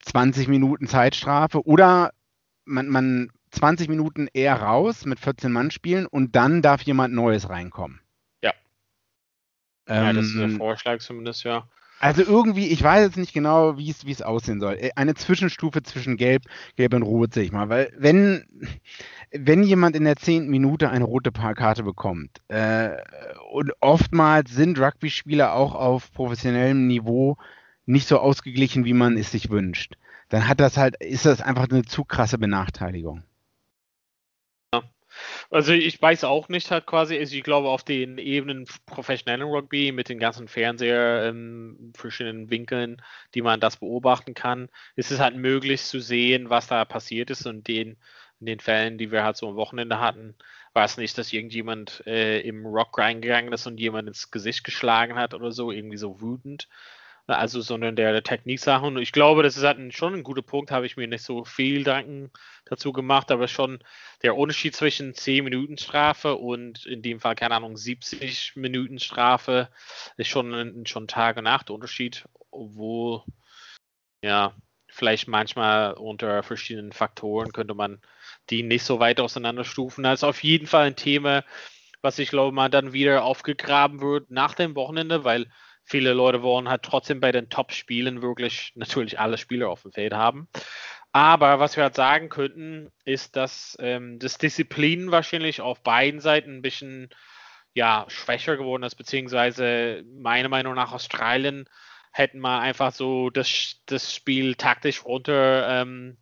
20 0.00 0.48
Minuten 0.48 0.86
Zeitstrafe 0.86 1.66
oder 1.66 2.12
man, 2.64 2.88
man 2.88 3.30
20 3.56 3.88
Minuten 3.88 4.28
eher 4.32 4.60
raus 4.60 5.04
mit 5.06 5.18
14 5.18 5.50
Mann 5.50 5.70
spielen 5.70 6.06
und 6.06 6.36
dann 6.36 6.62
darf 6.62 6.82
jemand 6.82 7.14
Neues 7.14 7.48
reinkommen. 7.48 8.00
Ja. 8.42 8.52
Ähm, 9.86 10.04
ja, 10.04 10.12
das 10.12 10.26
ist 10.26 10.38
der 10.38 10.50
Vorschlag 10.50 10.98
zumindest, 11.00 11.44
ja. 11.44 11.66
Also 11.98 12.22
irgendwie, 12.22 12.66
ich 12.66 12.82
weiß 12.82 13.06
jetzt 13.06 13.16
nicht 13.16 13.32
genau, 13.32 13.78
wie 13.78 13.90
es 13.90 14.22
aussehen 14.22 14.60
soll. 14.60 14.74
Äh, 14.74 14.90
eine 14.96 15.14
Zwischenstufe 15.14 15.82
zwischen 15.82 16.16
Gelb, 16.16 16.42
Gelb 16.76 16.92
und 16.92 17.02
Rot, 17.02 17.32
sehe 17.32 17.44
ich 17.44 17.52
mal. 17.52 17.70
Weil 17.70 17.90
wenn, 17.96 18.44
wenn 19.32 19.62
jemand 19.62 19.96
in 19.96 20.04
der 20.04 20.16
zehnten 20.16 20.50
Minute 20.50 20.90
eine 20.90 21.04
rote 21.04 21.32
Karte 21.32 21.82
bekommt, 21.82 22.42
äh, 22.48 22.90
und 23.50 23.72
oftmals 23.80 24.52
sind 24.52 24.78
Rugby-Spieler 24.78 25.54
auch 25.54 25.74
auf 25.74 26.12
professionellem 26.12 26.86
Niveau 26.86 27.38
nicht 27.86 28.08
so 28.08 28.18
ausgeglichen, 28.18 28.84
wie 28.84 28.92
man 28.92 29.16
es 29.16 29.30
sich 29.30 29.48
wünscht, 29.48 29.96
dann 30.28 30.48
hat 30.48 30.60
das 30.60 30.76
halt, 30.76 30.96
ist 31.02 31.24
das 31.24 31.40
einfach 31.40 31.68
eine 31.70 31.84
zu 31.84 32.04
krasse 32.04 32.36
Benachteiligung. 32.36 33.22
Also 35.50 35.72
ich 35.72 36.00
weiß 36.00 36.24
auch 36.24 36.48
nicht 36.48 36.70
halt 36.70 36.86
quasi, 36.86 37.16
also 37.18 37.34
ich 37.34 37.42
glaube 37.42 37.68
auf 37.68 37.84
den 37.84 38.18
Ebenen 38.18 38.66
professionellen 38.86 39.42
Rugby 39.42 39.92
mit 39.92 40.08
den 40.08 40.18
ganzen 40.18 40.48
Fernseher 40.48 41.28
in 41.28 41.92
verschiedenen 41.96 42.50
Winkeln, 42.50 43.02
die 43.34 43.42
man 43.42 43.60
das 43.60 43.78
beobachten 43.78 44.34
kann, 44.34 44.68
ist 44.96 45.10
es 45.10 45.20
halt 45.20 45.36
möglich 45.36 45.82
zu 45.82 46.00
sehen, 46.00 46.50
was 46.50 46.66
da 46.66 46.84
passiert 46.84 47.30
ist 47.30 47.46
und 47.46 47.68
den, 47.68 47.96
in 48.40 48.46
den 48.46 48.60
Fällen, 48.60 48.98
die 48.98 49.10
wir 49.12 49.24
halt 49.24 49.36
so 49.36 49.48
am 49.48 49.56
Wochenende 49.56 50.00
hatten, 50.00 50.34
war 50.72 50.84
es 50.84 50.98
nicht, 50.98 51.16
dass 51.16 51.32
irgendjemand 51.32 52.02
äh, 52.06 52.40
im 52.40 52.66
Rock 52.66 52.98
reingegangen 52.98 53.52
ist 53.52 53.66
und 53.66 53.80
jemand 53.80 54.08
ins 54.08 54.30
Gesicht 54.30 54.62
geschlagen 54.64 55.16
hat 55.16 55.32
oder 55.32 55.50
so, 55.50 55.72
irgendwie 55.72 55.96
so 55.96 56.20
wütend, 56.20 56.68
also, 57.34 57.60
sondern 57.60 57.96
der, 57.96 58.12
der 58.12 58.22
Techniksachen. 58.22 58.96
Und 58.96 59.02
ich 59.02 59.12
glaube, 59.12 59.42
das 59.42 59.56
ist 59.56 59.64
halt 59.64 59.78
ein, 59.78 59.90
schon 59.90 60.14
ein 60.14 60.22
guter 60.22 60.42
Punkt, 60.42 60.70
habe 60.70 60.86
ich 60.86 60.96
mir 60.96 61.08
nicht 61.08 61.24
so 61.24 61.44
viel 61.44 61.78
Gedanken 61.78 62.30
dazu 62.66 62.92
gemacht, 62.92 63.30
aber 63.30 63.48
schon 63.48 63.80
der 64.22 64.36
Unterschied 64.36 64.76
zwischen 64.76 65.14
10 65.14 65.44
Minuten 65.44 65.78
Strafe 65.78 66.36
und 66.36 66.86
in 66.86 67.02
dem 67.02 67.20
Fall, 67.20 67.34
keine 67.34 67.56
Ahnung, 67.56 67.76
70 67.76 68.54
Minuten 68.56 69.00
Strafe 69.00 69.68
ist 70.16 70.28
schon, 70.28 70.84
schon 70.86 71.08
Tag 71.08 71.36
und 71.36 71.44
Nacht 71.44 71.70
Unterschied, 71.70 72.24
obwohl, 72.50 73.22
ja, 74.22 74.54
vielleicht 74.88 75.28
manchmal 75.28 75.92
unter 75.94 76.42
verschiedenen 76.42 76.92
Faktoren 76.92 77.52
könnte 77.52 77.74
man 77.74 78.00
die 78.50 78.62
nicht 78.62 78.84
so 78.84 78.98
weit 78.98 79.20
auseinanderstufen. 79.20 80.04
Das 80.04 80.20
ist 80.20 80.24
auf 80.24 80.42
jeden 80.42 80.66
Fall 80.66 80.86
ein 80.86 80.96
Thema, 80.96 81.44
was 82.00 82.18
ich 82.18 82.30
glaube 82.30 82.54
mal 82.54 82.70
dann 82.70 82.92
wieder 82.92 83.24
aufgegraben 83.24 84.00
wird 84.00 84.30
nach 84.30 84.54
dem 84.54 84.74
Wochenende, 84.74 85.24
weil 85.24 85.48
viele 85.86 86.12
Leute 86.12 86.42
wollen 86.42 86.68
halt 86.68 86.82
trotzdem 86.82 87.20
bei 87.20 87.32
den 87.32 87.48
Top-Spielen 87.48 88.20
wirklich 88.20 88.72
natürlich 88.74 89.18
alle 89.18 89.38
Spieler 89.38 89.70
auf 89.70 89.82
dem 89.82 89.92
Feld 89.92 90.12
haben. 90.12 90.48
Aber 91.12 91.60
was 91.60 91.76
wir 91.76 91.84
halt 91.84 91.94
sagen 91.94 92.28
könnten, 92.28 92.92
ist, 93.04 93.36
dass 93.36 93.76
ähm, 93.80 94.18
das 94.18 94.36
Disziplin 94.36 95.12
wahrscheinlich 95.12 95.62
auf 95.62 95.82
beiden 95.82 96.20
Seiten 96.20 96.56
ein 96.56 96.62
bisschen 96.62 97.08
ja, 97.72 98.04
schwächer 98.08 98.56
geworden 98.56 98.82
ist, 98.82 98.96
beziehungsweise 98.96 100.02
meiner 100.20 100.48
Meinung 100.48 100.74
nach 100.74 100.92
Australien 100.92 101.68
hätten 102.12 102.40
wir 102.40 102.58
einfach 102.60 102.92
so 102.92 103.30
das, 103.30 103.80
das 103.86 104.14
Spiel 104.14 104.56
taktisch 104.56 105.04
runter, 105.04 105.82
ähm, 105.82 106.16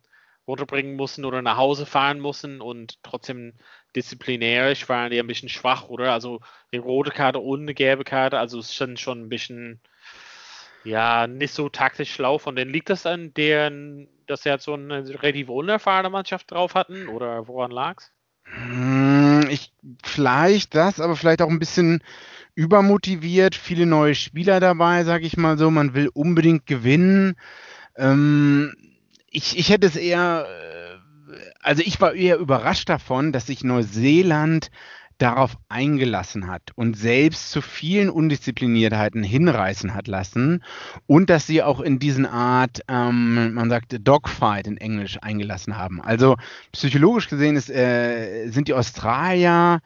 runterbringen 0.47 0.95
müssen 0.95 1.25
oder 1.25 1.41
nach 1.41 1.57
Hause 1.57 1.85
fahren 1.85 2.19
müssen 2.19 2.61
und 2.61 3.01
trotzdem 3.03 3.53
disziplinärisch 3.95 4.87
waren 4.89 5.11
die 5.11 5.19
ein 5.19 5.27
bisschen 5.27 5.49
schwach, 5.49 5.89
oder? 5.89 6.13
Also 6.13 6.41
die 6.71 6.77
rote 6.77 7.11
Karte 7.11 7.39
und 7.39 7.61
eine 7.61 7.73
gelbe 7.73 8.03
Karte, 8.03 8.39
also 8.39 8.59
es 8.59 8.75
sind 8.75 8.99
schon 8.99 9.23
ein 9.23 9.29
bisschen 9.29 9.81
ja, 10.85 11.25
nicht 11.25 11.53
so 11.53 11.67
taktisch 11.67 12.13
schlau 12.13 12.37
von 12.37 12.55
denen. 12.55 12.71
Liegt 12.71 12.91
das 12.91 13.05
an 13.07 13.33
deren, 13.33 14.07
dass 14.27 14.43
sie 14.43 14.51
halt 14.51 14.61
so 14.61 14.73
eine 14.73 15.07
relativ 15.21 15.49
unerfahrene 15.49 16.11
Mannschaft 16.11 16.51
drauf 16.51 16.75
hatten 16.75 17.07
oder 17.07 17.47
woran 17.47 17.71
lag 17.71 17.97
es? 17.97 18.11
Hm, 18.43 19.47
ich, 19.49 19.73
vielleicht 20.03 20.75
das, 20.75 20.99
aber 20.99 21.15
vielleicht 21.15 21.41
auch 21.41 21.49
ein 21.49 21.59
bisschen 21.59 22.03
übermotiviert, 22.53 23.55
viele 23.55 23.87
neue 23.87 24.13
Spieler 24.13 24.59
dabei, 24.59 25.03
sag 25.03 25.23
ich 25.23 25.37
mal 25.37 25.57
so. 25.57 25.71
Man 25.71 25.95
will 25.95 26.09
unbedingt 26.13 26.67
gewinnen. 26.67 27.35
Ähm, 27.97 28.73
ich, 29.35 29.57
ich 29.57 29.69
hätte 29.69 29.87
es 29.87 29.95
eher, 29.95 30.47
äh, 30.47 31.35
also 31.61 31.83
ich 31.85 31.99
war 31.99 32.13
eher 32.13 32.37
überrascht 32.37 32.89
davon, 32.89 33.31
dass 33.31 33.47
sich 33.47 33.63
Neuseeland 33.63 34.71
darauf 35.17 35.57
eingelassen 35.69 36.47
hat 36.47 36.61
und 36.75 36.97
selbst 36.97 37.51
zu 37.51 37.61
vielen 37.61 38.09
Undiszipliniertheiten 38.09 39.23
hinreißen 39.23 39.93
hat 39.93 40.07
lassen 40.07 40.61
und 41.07 41.29
dass 41.29 41.47
sie 41.47 41.63
auch 41.63 41.79
in 41.79 41.99
diesen 41.99 42.25
Art, 42.25 42.81
ähm, 42.89 43.53
man 43.53 43.69
sagt 43.69 43.95
Dogfight 44.05 44.67
in 44.67 44.75
Englisch, 44.75 45.17
eingelassen 45.21 45.77
haben. 45.77 46.01
Also 46.01 46.35
psychologisch 46.73 47.29
gesehen 47.29 47.55
ist, 47.55 47.69
äh, 47.69 48.49
sind 48.49 48.67
die 48.67 48.73
Australier, 48.73 49.79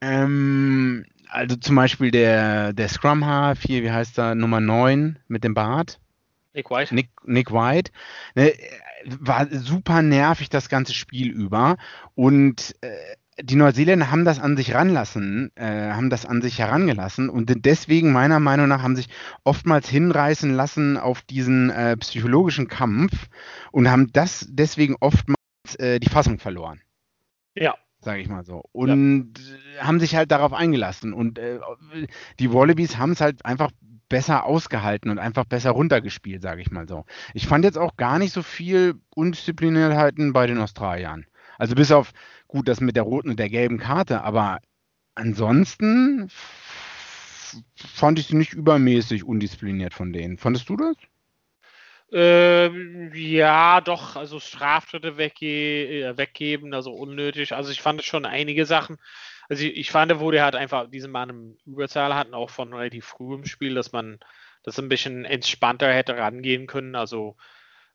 ähm, 0.00 1.04
also 1.28 1.56
zum 1.56 1.74
Beispiel 1.74 2.12
der, 2.12 2.72
der 2.72 2.88
Scrum 2.88 3.26
Half 3.26 3.62
hier, 3.62 3.82
wie 3.82 3.90
heißt 3.90 4.16
er, 4.18 4.36
Nummer 4.36 4.60
9 4.60 5.18
mit 5.26 5.42
dem 5.42 5.54
Bart? 5.54 5.98
Nick 6.58 6.70
White. 6.70 6.94
Nick, 6.94 7.10
Nick 7.24 7.52
White. 7.52 7.92
Ne, 8.34 8.52
war 9.20 9.46
super 9.50 10.02
nervig 10.02 10.48
das 10.48 10.68
ganze 10.68 10.94
Spiel 10.94 11.30
über 11.30 11.76
und 12.14 12.74
äh, 12.80 12.90
die 13.40 13.54
Neuseeländer 13.54 14.10
haben 14.10 14.24
das 14.24 14.40
an 14.40 14.56
sich 14.56 14.74
ranlassen, 14.74 15.52
äh, 15.54 15.92
haben 15.92 16.10
das 16.10 16.26
an 16.26 16.42
sich 16.42 16.58
herangelassen 16.58 17.28
und 17.28 17.64
deswegen 17.64 18.12
meiner 18.12 18.40
Meinung 18.40 18.68
nach 18.68 18.82
haben 18.82 18.96
sich 18.96 19.08
oftmals 19.44 19.88
hinreißen 19.88 20.52
lassen 20.52 20.96
auf 20.96 21.22
diesen 21.22 21.70
äh, 21.70 21.96
psychologischen 21.96 22.66
Kampf 22.68 23.28
und 23.70 23.90
haben 23.90 24.12
das 24.12 24.46
deswegen 24.50 24.96
oftmals 24.98 25.38
äh, 25.78 26.00
die 26.00 26.08
Fassung 26.08 26.38
verloren. 26.38 26.80
Ja. 27.54 27.76
Sage 28.00 28.20
ich 28.20 28.28
mal 28.28 28.44
so. 28.44 28.62
Und 28.72 29.34
ja. 29.76 29.86
haben 29.86 29.98
sich 29.98 30.14
halt 30.14 30.30
darauf 30.30 30.52
eingelassen. 30.52 31.12
Und 31.12 31.38
äh, 31.38 31.58
die 32.38 32.52
Wallabies 32.52 32.96
haben 32.96 33.10
es 33.12 33.20
halt 33.20 33.44
einfach 33.44 33.72
besser 34.08 34.44
ausgehalten 34.44 35.10
und 35.10 35.18
einfach 35.18 35.44
besser 35.44 35.70
runtergespielt, 35.70 36.42
sage 36.42 36.62
ich 36.62 36.70
mal 36.70 36.88
so. 36.88 37.04
Ich 37.34 37.46
fand 37.46 37.64
jetzt 37.64 37.78
auch 37.78 37.96
gar 37.96 38.18
nicht 38.18 38.32
so 38.32 38.42
viel 38.42 38.94
Undiszipliniertheiten 39.14 40.32
bei 40.32 40.46
den 40.46 40.58
Australiern. 40.58 41.26
Also 41.58 41.74
bis 41.74 41.92
auf, 41.92 42.12
gut, 42.46 42.68
das 42.68 42.80
mit 42.80 42.96
der 42.96 43.02
roten 43.02 43.30
und 43.30 43.38
der 43.38 43.48
gelben 43.48 43.78
Karte, 43.78 44.22
aber 44.22 44.60
ansonsten 45.14 46.30
fand 47.74 48.18
ich 48.18 48.26
sie 48.28 48.36
nicht 48.36 48.52
übermäßig 48.52 49.24
undiszipliniert 49.24 49.94
von 49.94 50.12
denen. 50.12 50.38
Fandest 50.38 50.68
du 50.68 50.76
das? 50.76 50.96
Ähm, 52.10 53.12
ja, 53.14 53.82
doch, 53.82 54.16
also 54.16 54.40
Straftritte 54.40 55.18
wegge 55.18 56.06
äh, 56.08 56.16
weggeben, 56.16 56.72
also 56.72 56.92
unnötig. 56.92 57.52
Also 57.52 57.70
ich 57.70 57.82
fand 57.82 58.02
schon 58.02 58.24
einige 58.24 58.64
Sachen. 58.64 58.96
Also 59.48 59.64
ich, 59.64 59.76
ich 59.76 59.90
fand, 59.90 60.18
wo 60.20 60.30
der 60.30 60.44
halt 60.44 60.54
einfach 60.54 60.90
diesen 60.90 61.10
Mann 61.10 61.30
im 61.30 61.56
Überzahl 61.66 62.14
hatten, 62.14 62.34
auch 62.34 62.50
von 62.50 62.72
relativ 62.72 63.06
früh 63.06 63.34
im 63.34 63.44
Spiel, 63.44 63.74
dass 63.74 63.92
man 63.92 64.18
das 64.62 64.78
ein 64.78 64.88
bisschen 64.88 65.24
entspannter 65.24 65.92
hätte 65.92 66.16
rangehen 66.16 66.66
können. 66.66 66.94
Also 66.94 67.36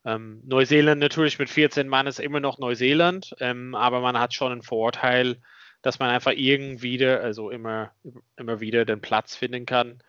ähm, 0.05 0.41
Neuseeland 0.45 0.99
natürlich 0.99 1.39
mit 1.39 1.49
14 1.49 1.87
Mann 1.87 2.07
ist 2.07 2.19
immer 2.19 2.39
noch 2.39 2.59
Neuseeland, 2.59 3.35
ähm, 3.39 3.75
aber 3.75 4.01
man 4.01 4.19
hat 4.19 4.33
schon 4.33 4.51
einen 4.51 4.63
Vorteil, 4.63 5.37
dass 5.81 5.99
man 5.99 6.09
einfach 6.09 6.31
irgendwie, 6.31 7.05
also 7.05 7.49
immer, 7.49 7.91
immer 8.37 8.59
wieder 8.59 8.85
den 8.85 9.01
Platz 9.01 9.35
finden 9.35 9.65
kann 9.65 10.01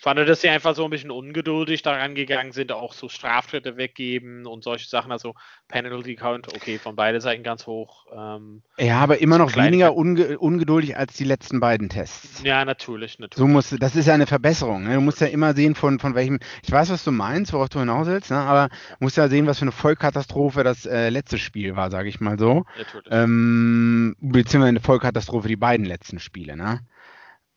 fand, 0.00 0.18
dass 0.18 0.40
sie 0.40 0.48
einfach 0.48 0.74
so 0.74 0.84
ein 0.84 0.90
bisschen 0.90 1.10
ungeduldig 1.10 1.82
daran 1.82 2.14
gegangen 2.14 2.52
sind, 2.52 2.72
auch 2.72 2.94
so 2.94 3.08
Straftritte 3.08 3.76
weggeben 3.76 4.46
und 4.46 4.64
solche 4.64 4.88
Sachen. 4.88 5.12
Also 5.12 5.34
Penalty 5.68 6.16
Count, 6.16 6.48
okay, 6.48 6.78
von 6.78 6.96
beiden 6.96 7.20
Seiten 7.20 7.42
ganz 7.42 7.66
hoch. 7.66 8.06
Ähm, 8.12 8.62
ja, 8.78 8.98
aber 9.00 9.20
immer 9.20 9.38
noch 9.38 9.54
weniger 9.56 9.94
unge 9.94 10.38
ungeduldig 10.38 10.96
als 10.96 11.14
die 11.14 11.24
letzten 11.24 11.60
beiden 11.60 11.88
Tests. 11.88 12.42
Ja, 12.42 12.64
natürlich, 12.64 13.18
natürlich. 13.18 13.38
So 13.38 13.46
musst, 13.46 13.82
das 13.82 13.94
ist 13.94 14.06
ja 14.06 14.14
eine 14.14 14.26
Verbesserung. 14.26 14.84
Ne? 14.84 14.94
Du 14.94 15.00
musst 15.00 15.20
ja 15.20 15.26
immer 15.26 15.54
sehen, 15.54 15.74
von, 15.74 15.98
von 15.98 16.14
welchem. 16.14 16.40
Ich 16.62 16.72
weiß, 16.72 16.90
was 16.90 17.04
du 17.04 17.12
meinst, 17.12 17.52
worauf 17.52 17.68
du 17.68 17.80
hinaus 17.80 18.06
willst, 18.06 18.30
ne? 18.30 18.38
aber 18.38 18.68
du 18.68 18.96
musst 19.00 19.18
ja 19.18 19.28
sehen, 19.28 19.46
was 19.46 19.58
für 19.58 19.66
eine 19.66 19.72
Vollkatastrophe 19.72 20.64
das 20.64 20.86
äh, 20.86 21.10
letzte 21.10 21.36
Spiel 21.36 21.76
war, 21.76 21.90
sage 21.90 22.08
ich 22.08 22.20
mal 22.20 22.38
so. 22.38 22.64
Natürlich. 22.78 23.08
Ähm, 23.10 24.16
beziehungsweise 24.20 24.68
eine 24.68 24.80
Vollkatastrophe 24.80 25.48
die 25.48 25.56
beiden 25.56 25.84
letzten 25.84 26.18
Spiele. 26.18 26.56
Ne? 26.56 26.80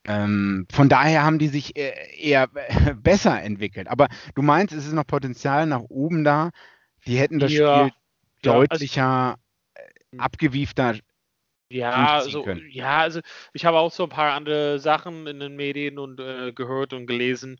Ähm, 0.05 0.67
von 0.71 0.89
daher 0.89 1.23
haben 1.23 1.39
die 1.39 1.47
sich 1.47 1.77
äh, 1.77 1.93
eher 2.17 2.47
besser 2.95 3.41
entwickelt. 3.41 3.87
Aber 3.87 4.07
du 4.35 4.41
meinst, 4.41 4.73
es 4.73 4.85
ist 4.85 4.93
noch 4.93 5.07
Potenzial 5.07 5.65
nach 5.65 5.81
oben 5.81 6.23
da. 6.23 6.51
Die 7.07 7.17
hätten 7.17 7.39
das 7.39 7.51
ja, 7.51 7.57
Spiel 7.57 7.65
ja, 7.65 8.51
also 8.51 8.59
deutlicher, 8.59 9.37
also, 9.75 10.17
abgewiefter. 10.17 10.95
Ja, 11.69 12.17
also, 12.17 12.47
ja, 12.69 12.99
also 12.99 13.21
ich 13.53 13.65
habe 13.65 13.79
auch 13.79 13.91
so 13.91 14.03
ein 14.03 14.09
paar 14.09 14.33
andere 14.33 14.79
Sachen 14.79 15.25
in 15.25 15.39
den 15.39 15.55
Medien 15.55 15.97
und 15.97 16.19
äh, 16.19 16.51
gehört 16.53 16.93
und 16.93 17.07
gelesen. 17.07 17.59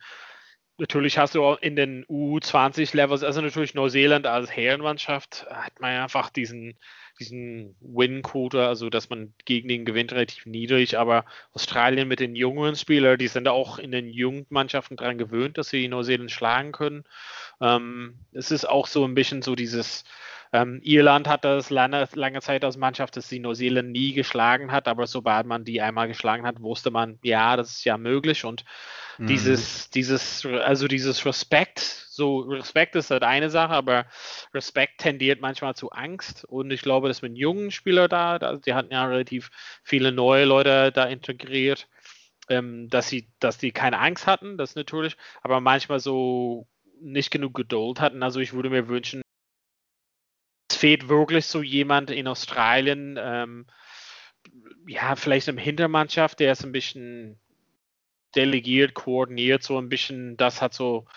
Natürlich 0.77 1.17
hast 1.17 1.35
du 1.35 1.43
auch 1.43 1.61
in 1.61 1.75
den 1.75 2.05
U20-Levels, 2.05 3.23
also 3.23 3.41
natürlich 3.41 3.73
Neuseeland 3.73 4.27
als 4.27 4.55
Herrenmannschaft, 4.55 5.45
hat 5.49 5.79
man 5.79 6.01
einfach 6.01 6.29
diesen 6.29 6.77
diesen 7.19 7.75
Win-Quote, 7.81 8.67
also 8.67 8.89
dass 8.89 9.09
man 9.09 9.33
gegen 9.45 9.67
den 9.67 9.85
gewinnt, 9.85 10.13
relativ 10.13 10.45
niedrig. 10.45 10.97
Aber 10.97 11.25
Australien 11.53 12.07
mit 12.07 12.19
den 12.19 12.35
jungen 12.35 12.75
Spielern, 12.75 13.17
die 13.17 13.27
sind 13.27 13.47
auch 13.47 13.79
in 13.79 13.91
den 13.91 14.07
jungen 14.07 14.45
Mannschaften 14.49 14.95
daran 14.95 15.17
gewöhnt, 15.17 15.57
dass 15.57 15.69
sie 15.69 15.87
Neuseeland 15.87 16.31
schlagen 16.31 16.71
können. 16.71 17.03
Ähm, 17.61 18.15
es 18.31 18.51
ist 18.51 18.65
auch 18.65 18.87
so 18.87 19.05
ein 19.05 19.15
bisschen 19.15 19.41
so 19.41 19.55
dieses, 19.55 20.03
ähm, 20.53 20.79
Irland 20.83 21.27
hat 21.27 21.43
das 21.45 21.71
lange, 21.71 22.07
lange 22.13 22.39
Zeit 22.41 22.63
als 22.63 22.77
Mannschaft, 22.77 23.17
dass 23.17 23.27
sie 23.27 23.39
Neuseeland 23.39 23.91
nie 23.91 24.13
geschlagen 24.13 24.71
hat, 24.71 24.87
aber 24.87 25.07
sobald 25.07 25.47
man 25.47 25.65
die 25.65 25.81
einmal 25.81 26.07
geschlagen 26.07 26.45
hat, 26.45 26.61
wusste 26.61 26.91
man, 26.91 27.17
ja, 27.23 27.57
das 27.57 27.71
ist 27.71 27.85
ja 27.85 27.97
möglich 27.97 28.45
und 28.45 28.63
mhm. 29.17 29.25
dieses, 29.25 29.89
dieses, 29.89 30.45
also 30.45 30.87
dieses 30.87 31.25
Respekt, 31.25 31.79
so 31.79 32.41
Respekt 32.41 32.95
ist 32.95 33.09
halt 33.09 33.23
eine 33.23 33.49
Sache, 33.49 33.73
aber 33.73 34.05
Respekt 34.53 34.99
tendiert 34.99 35.41
manchmal 35.41 35.73
zu 35.73 35.89
Angst 35.89 36.45
und 36.45 36.69
ich 36.69 36.83
glaube, 36.83 37.07
dass 37.07 37.23
mit 37.23 37.35
jungen 37.35 37.71
Spielern 37.71 38.09
da, 38.09 38.37
da 38.37 38.55
die 38.57 38.75
hatten 38.75 38.93
ja 38.93 39.07
relativ 39.07 39.49
viele 39.83 40.11
neue 40.11 40.45
Leute 40.45 40.91
da 40.91 41.05
integriert, 41.05 41.87
ähm, 42.47 42.89
dass 42.89 43.09
sie, 43.09 43.27
dass 43.39 43.57
die 43.57 43.71
keine 43.71 43.97
Angst 43.97 44.27
hatten, 44.27 44.59
das 44.59 44.75
natürlich, 44.75 45.17
aber 45.41 45.61
manchmal 45.61 45.99
so 45.99 46.67
nicht 47.01 47.31
genug 47.31 47.55
Geduld 47.55 47.99
hatten. 47.99 48.21
Also 48.21 48.39
ich 48.39 48.53
würde 48.53 48.69
mir 48.69 48.87
wünschen, 48.87 49.22
fehlt 50.83 51.07
wirklich 51.07 51.45
so 51.45 51.61
jemand 51.61 52.11
in 52.11 52.27
Australien, 52.27 53.17
ähm, 53.17 53.65
ja, 54.85 55.15
vielleicht 55.15 55.47
im 55.47 55.57
Hintermannschaft, 55.57 56.41
der 56.41 56.51
ist 56.51 56.65
ein 56.65 56.73
bisschen 56.73 57.39
delegiert, 58.35 58.93
koordiniert, 58.93 59.63
so 59.63 59.77
ein 59.77 59.87
bisschen, 59.87 60.35
das 60.35 60.61
hat 60.61 60.73
so 60.73 61.07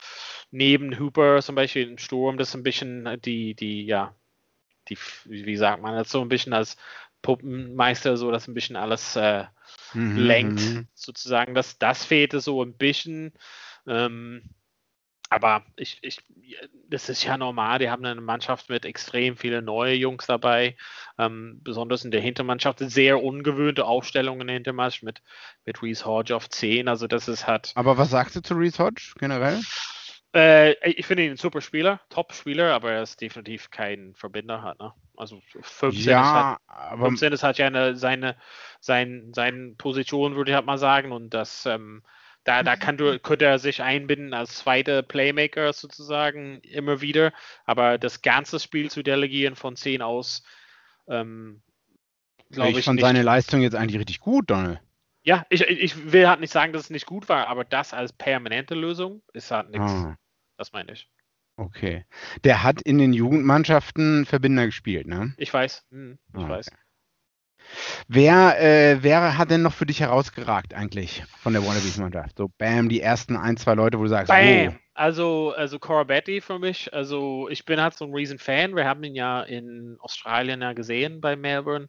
neben 0.53 1.01
Hooper 1.01 1.43
zum 1.43 1.57
Beispiel 1.57 1.89
im 1.89 1.99
Sturm, 1.99 2.39
das 2.39 2.51
ist 2.51 2.55
ein 2.55 2.63
bisschen 2.63 3.21
die, 3.23 3.57
die, 3.57 3.85
ja, 3.87 4.15
die, 4.89 4.97
wie 5.25 5.57
sagt 5.57 5.83
man 5.83 5.97
das, 5.97 6.11
so 6.11 6.21
ein 6.21 6.29
bisschen 6.29 6.53
als 6.53 6.77
Puppenmeister, 7.23 8.17
so 8.17 8.31
dass 8.31 8.47
ein 8.47 8.55
bisschen 8.55 8.77
alles 8.77 9.17
äh, 9.17 9.47
mhm, 9.95 10.17
lenkt, 10.17 10.61
mhm. 10.61 10.87
sozusagen. 10.95 11.57
Das, 11.57 11.77
das 11.77 12.05
fehlte 12.05 12.39
so 12.39 12.63
ein 12.63 12.75
bisschen. 12.75 13.33
Ähm, 13.89 14.43
aber 15.29 15.65
ich, 15.77 15.99
ich, 16.03 16.21
das 16.89 17.09
ist 17.09 17.25
ja 17.25 17.37
normal. 17.37 17.79
Die 17.79 17.91
haben 17.91 18.05
eine 18.05 18.21
Mannschaft 18.21 18.69
mit 18.69 18.85
extrem 18.85 19.37
vielen 19.37 19.65
neue 19.65 19.95
Jungs 19.95 20.27
dabei, 20.27 20.77
ähm, 21.19 21.61
besonders 21.63 22.05
in 22.05 22.11
der 22.11 22.21
Hintermannschaft. 22.21 22.79
Sehr 22.81 23.23
ungewöhnte 23.23 23.85
Aufstellungen 23.85 24.43
in 24.43 24.47
der 24.47 24.55
Hintermannschaft 24.55 25.03
mit, 25.03 25.23
mit 25.65 25.83
Reese 25.83 26.05
Hodge 26.05 26.37
auf 26.37 26.49
10. 26.49 26.89
Also, 26.89 27.07
das 27.07 27.27
ist 27.29 27.47
halt. 27.47 27.73
Aber 27.75 27.99
was 27.99 28.11
sagst 28.11 28.37
du 28.37 28.41
zu 28.41 28.55
Reese 28.55 28.83
Hodge 28.83 29.15
generell? 29.19 29.61
Äh, 30.33 30.75
ich 30.91 31.07
finde 31.07 31.25
ihn 31.25 31.33
ein 31.33 31.37
super 31.37 31.61
Spieler, 31.61 32.01
Top-Spieler, 32.11 32.75
aber 32.75 32.93
er 32.93 33.03
ist 33.03 33.21
definitiv 33.21 33.71
kein 33.71 34.15
Verbinder. 34.15 34.63
Hat, 34.63 34.79
ne? 34.79 34.93
Also 35.17 35.41
15 35.61 36.11
ja, 36.13 36.53
ist 36.53 36.69
halt, 36.69 37.01
15 37.01 37.33
ist 37.33 37.43
halt 37.43 37.59
ja 37.59 37.67
eine, 37.67 37.97
seine, 37.97 38.37
sein, 38.81 39.33
seine 39.35 39.75
Position, 39.77 40.37
würde 40.37 40.53
ich 40.53 40.55
halt 40.55 40.67
mal 40.67 40.79
sagen. 40.79 41.11
Und 41.11 41.35
das. 41.35 41.67
Ähm, 41.67 42.03
da, 42.47 42.63
da 42.63 42.77
kann 42.77 42.97
du, 42.97 43.19
könnte 43.19 43.45
er 43.45 43.59
sich 43.59 43.83
einbinden 43.83 44.33
als 44.33 44.59
zweiter 44.59 45.03
Playmaker 45.03 45.73
sozusagen 45.73 46.61
immer 46.61 47.01
wieder. 47.01 47.33
Aber 47.65 47.99
das 47.99 48.23
ganze 48.23 48.61
Spiel 48.61 48.89
zu 48.89 49.03
delegieren 49.03 49.57
von 49.57 49.75
10 49.75 50.01
aus, 50.01 50.45
ähm, 51.09 51.61
glaube 52.51 52.71
ich. 52.71 52.79
Ich 52.79 52.85
fand 52.85 52.97
nicht. 52.97 53.05
seine 53.05 53.23
Leistung 53.23 53.63
jetzt 53.63 53.75
eigentlich 53.75 53.99
richtig 53.99 54.21
gut, 54.21 54.49
Donald. 54.49 54.81
Ja, 55.23 55.45
ich, 55.51 55.63
ich 55.63 56.13
will 56.13 56.29
halt 56.29 56.39
nicht 56.39 56.53
sagen, 56.53 56.73
dass 56.73 56.83
es 56.83 56.91
nicht 56.91 57.07
gut 57.07 57.29
war, 57.29 57.49
aber 57.49 57.65
das 57.65 57.93
als 57.93 58.13
permanente 58.13 58.77
Lösung 58.77 59.23
ist 59.33 59.51
halt 59.51 59.71
nichts. 59.71 59.91
Ah. 59.91 60.17
Das 60.57 60.73
meine 60.73 60.93
ich. 60.93 61.11
Okay. 61.57 62.05
Der 62.45 62.63
hat 62.63 62.81
in 62.83 62.99
den 62.99 63.13
Jugendmannschaften 63.13 64.25
Verbinder 64.25 64.67
gespielt, 64.67 65.09
ne? 65.09 65.35
Ich 65.37 65.53
weiß. 65.53 65.85
Hm, 65.91 66.19
ich 66.33 66.45
ah, 66.45 66.49
weiß. 66.49 66.71
Wer, 68.09 68.61
äh, 68.61 69.03
wer 69.03 69.39
hat 69.39 69.51
denn 69.51 69.63
noch 69.63 69.75
für 69.75 69.87
dich 69.87 70.01
herausgeragt 70.01 70.75
eigentlich 70.75 71.25
von 71.41 71.53
der 71.53 71.65
Wannabes-Mannschaft? 71.65 72.39
So, 72.39 72.51
bam, 72.59 72.89
die 72.89 73.01
ersten 73.01 73.37
ein, 73.37 73.57
zwei 73.57 73.75
Leute, 73.75 73.99
wo 73.99 74.05
du 74.05 74.09
sagst, 74.09 74.29
bam. 74.29 74.69
Oh. 74.69 74.75
Also, 74.95 75.53
also 75.55 75.79
Cora 75.79 76.05
Betty 76.05 76.41
für 76.41 76.59
mich. 76.59 76.93
Also, 76.95 77.49
ich 77.51 77.67
bin 77.67 77.81
halt 77.81 77.95
so 77.95 78.07
ein 78.07 78.15
Riesen-Fan. 78.15 78.75
Wir 78.75 78.87
haben 78.87 79.05
ihn 79.05 79.15
ja 79.15 79.43
in 79.43 79.97
Australien 80.01 80.63
ja 80.63 80.73
gesehen 80.73 81.21
bei 81.21 81.37
Melbourne 81.37 81.89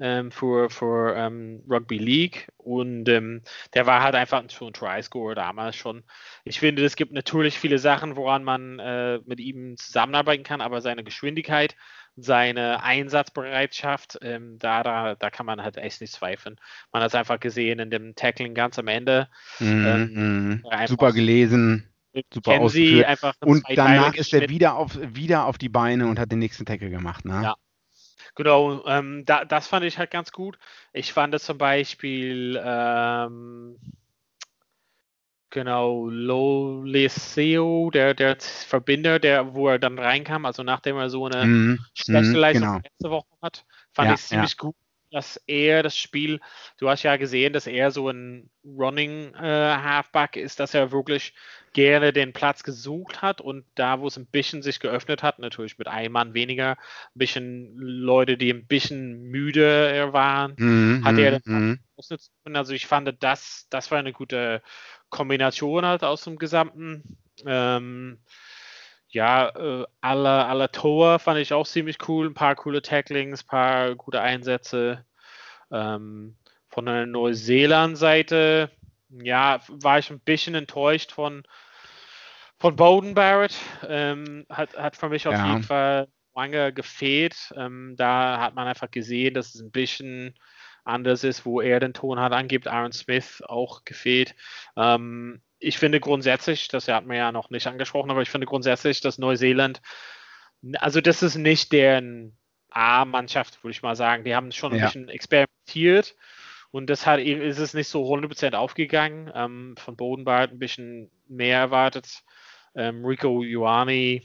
ähm, 0.00 0.30
für, 0.30 0.70
für 0.70 1.14
ähm, 1.16 1.62
Rugby 1.68 1.98
League 1.98 2.48
und 2.56 3.08
ähm, 3.08 3.42
der 3.74 3.86
war 3.86 4.02
halt 4.02 4.14
einfach 4.14 4.42
schon 4.50 4.68
ein 4.68 4.72
Try-Scorer 4.72 5.34
damals 5.34 5.76
schon. 5.76 6.02
Ich 6.44 6.58
finde, 6.58 6.84
es 6.84 6.96
gibt 6.96 7.12
natürlich 7.12 7.58
viele 7.58 7.78
Sachen, 7.78 8.16
woran 8.16 8.44
man 8.44 8.78
äh, 8.78 9.20
mit 9.24 9.40
ihm 9.40 9.76
zusammenarbeiten 9.76 10.42
kann, 10.42 10.60
aber 10.60 10.80
seine 10.80 11.04
Geschwindigkeit, 11.04 11.76
seine 12.16 12.82
Einsatzbereitschaft, 12.82 14.18
ähm, 14.22 14.58
da, 14.58 14.82
da, 14.82 15.14
da 15.14 15.30
kann 15.30 15.46
man 15.46 15.62
halt 15.62 15.76
echt 15.76 16.00
nicht 16.00 16.12
zweifeln. 16.12 16.56
Man 16.92 17.02
hat 17.02 17.08
es 17.08 17.14
einfach 17.14 17.40
gesehen 17.40 17.80
in 17.80 17.90
dem 17.90 18.14
Tackling 18.14 18.54
ganz 18.54 18.78
am 18.78 18.88
Ende. 18.88 19.28
Mm, 19.58 19.66
mm, 19.66 20.62
super 20.86 21.12
gelesen. 21.12 21.90
Super 22.32 22.60
ausgeführt. 22.60 23.18
Und 23.40 23.64
danach 23.74 24.14
ist 24.14 24.32
er 24.32 24.48
wieder 24.48 24.76
auf, 24.76 24.96
wieder 25.00 25.46
auf 25.46 25.58
die 25.58 25.68
Beine 25.68 26.06
und 26.06 26.20
hat 26.20 26.30
den 26.30 26.38
nächsten 26.38 26.64
Tackle 26.64 26.90
gemacht. 26.90 27.24
Ne? 27.24 27.42
Ja, 27.42 27.56
Genau, 28.36 28.84
ähm, 28.86 29.24
da, 29.24 29.44
das 29.44 29.68
fand 29.68 29.84
ich 29.84 29.98
halt 29.98 30.10
ganz 30.10 30.32
gut. 30.32 30.58
Ich 30.92 31.12
fand 31.12 31.38
zum 31.40 31.56
Beispiel, 31.56 32.60
ähm, 32.64 33.78
genau, 35.54 36.10
Loleseo, 36.10 37.90
der, 37.90 38.12
der 38.12 38.36
Verbinder, 38.38 39.18
der, 39.18 39.54
wo 39.54 39.68
er 39.68 39.78
dann 39.78 39.98
reinkam, 39.98 40.44
also 40.44 40.62
nachdem 40.62 40.96
er 40.98 41.08
so 41.08 41.24
eine 41.26 41.46
mm, 41.46 41.78
schlechte 41.94 42.32
mm, 42.32 42.34
Leistung 42.34 42.66
genau. 42.66 42.80
letzte 42.82 43.10
Woche 43.10 43.36
hat, 43.40 43.64
fand 43.92 44.08
ja, 44.08 44.14
ich 44.14 44.20
ziemlich 44.20 44.50
ja. 44.50 44.56
gut, 44.58 44.76
dass 45.14 45.40
er 45.46 45.84
das 45.84 45.96
Spiel, 45.96 46.40
du 46.78 46.90
hast 46.90 47.04
ja 47.04 47.16
gesehen, 47.16 47.52
dass 47.52 47.68
er 47.68 47.92
so 47.92 48.08
ein 48.08 48.50
Running 48.64 49.32
äh, 49.34 49.38
Halfback 49.40 50.36
ist, 50.36 50.58
dass 50.58 50.74
er 50.74 50.90
wirklich 50.90 51.34
gerne 51.72 52.12
den 52.12 52.32
Platz 52.32 52.64
gesucht 52.64 53.22
hat 53.22 53.40
und 53.40 53.64
da, 53.76 54.00
wo 54.00 54.08
es 54.08 54.16
ein 54.16 54.26
bisschen 54.26 54.62
sich 54.62 54.80
geöffnet 54.80 55.22
hat, 55.22 55.38
natürlich 55.38 55.78
mit 55.78 55.86
einem 55.86 56.12
Mann 56.12 56.34
weniger, 56.34 56.72
ein 56.72 57.18
bisschen 57.18 57.76
Leute, 57.76 58.36
die 58.36 58.50
ein 58.50 58.66
bisschen 58.66 59.22
müde 59.22 60.12
waren, 60.12 60.54
mhm, 60.56 61.04
hat 61.04 61.16
er 61.18 61.40
mhm. 61.44 61.78
dann 62.44 62.56
Also 62.56 62.72
ich 62.72 62.86
fand, 62.86 63.14
das, 63.22 63.68
das 63.70 63.92
war 63.92 63.98
eine 63.98 64.12
gute 64.12 64.62
Kombination 65.14 65.86
halt 65.86 66.02
aus 66.02 66.24
dem 66.24 66.38
Gesamten. 66.38 67.16
Ähm, 67.46 68.18
ja, 69.08 69.48
äh, 69.50 69.86
alle, 70.00 70.46
alle 70.46 70.72
Tor 70.72 71.20
fand 71.20 71.38
ich 71.38 71.52
auch 71.52 71.68
ziemlich 71.68 72.08
cool. 72.08 72.26
Ein 72.26 72.34
paar 72.34 72.56
coole 72.56 72.82
Tacklings, 72.82 73.44
ein 73.44 73.46
paar 73.46 73.94
gute 73.94 74.20
Einsätze. 74.20 75.04
Ähm, 75.70 76.36
von 76.68 76.86
der 76.86 77.06
Neuseeland-Seite, 77.06 78.72
ja, 79.10 79.60
war 79.68 80.00
ich 80.00 80.10
ein 80.10 80.18
bisschen 80.18 80.56
enttäuscht 80.56 81.12
von, 81.12 81.44
von 82.58 82.74
Bowden 82.74 83.14
Barrett. 83.14 83.54
Ähm, 83.86 84.46
hat, 84.50 84.76
hat 84.76 84.96
für 84.96 85.08
mich 85.08 85.28
auf 85.28 85.34
ja. 85.34 85.46
jeden 85.46 85.62
Fall 85.62 86.08
lange 86.34 86.72
gefehlt. 86.72 87.54
Ähm, 87.56 87.94
da 87.96 88.40
hat 88.40 88.56
man 88.56 88.66
einfach 88.66 88.90
gesehen, 88.90 89.34
dass 89.34 89.54
es 89.54 89.60
ein 89.60 89.70
bisschen 89.70 90.34
anders 90.84 91.24
ist, 91.24 91.44
wo 91.44 91.60
er 91.60 91.80
den 91.80 91.94
Ton 91.94 92.20
hat 92.20 92.32
angibt. 92.32 92.68
Aaron 92.68 92.92
Smith 92.92 93.42
auch 93.46 93.84
gefehlt. 93.84 94.34
Ähm, 94.76 95.40
ich 95.58 95.78
finde 95.78 96.00
grundsätzlich, 96.00 96.68
das 96.68 96.88
hat 96.88 97.06
man 97.06 97.16
ja 97.16 97.32
noch 97.32 97.50
nicht 97.50 97.66
angesprochen, 97.66 98.10
aber 98.10 98.22
ich 98.22 98.30
finde 98.30 98.46
grundsätzlich, 98.46 99.00
dass 99.00 99.18
Neuseeland, 99.18 99.80
also 100.74 101.00
das 101.00 101.22
ist 101.22 101.36
nicht 101.36 101.72
deren 101.72 102.36
A-Mannschaft, 102.70 103.62
würde 103.62 103.72
ich 103.72 103.82
mal 103.82 103.96
sagen. 103.96 104.24
Die 104.24 104.34
haben 104.34 104.52
schon 104.52 104.72
ein 104.72 104.78
ja. 104.78 104.86
bisschen 104.86 105.08
experimentiert 105.08 106.16
und 106.70 106.90
deshalb 106.90 107.24
ist 107.24 107.58
es 107.58 107.72
nicht 107.72 107.88
so 107.88 108.04
100% 108.12 108.54
aufgegangen. 108.54 109.30
Ähm, 109.34 109.74
von 109.78 109.96
Bodenbart 109.96 110.50
ein 110.50 110.58
bisschen 110.58 111.10
mehr 111.28 111.58
erwartet. 111.58 112.24
Ähm, 112.74 113.04
Rico 113.04 113.42
Ioani, 113.42 114.24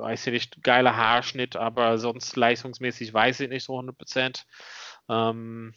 weiß 0.00 0.26
ich 0.28 0.32
nicht, 0.32 0.62
geiler 0.62 0.96
Haarschnitt, 0.96 1.56
aber 1.56 1.98
sonst 1.98 2.36
leistungsmäßig 2.36 3.12
weiß 3.12 3.40
ich 3.40 3.48
nicht 3.48 3.64
so 3.64 3.78
100%. 3.78 4.44
Ähm, 5.08 5.74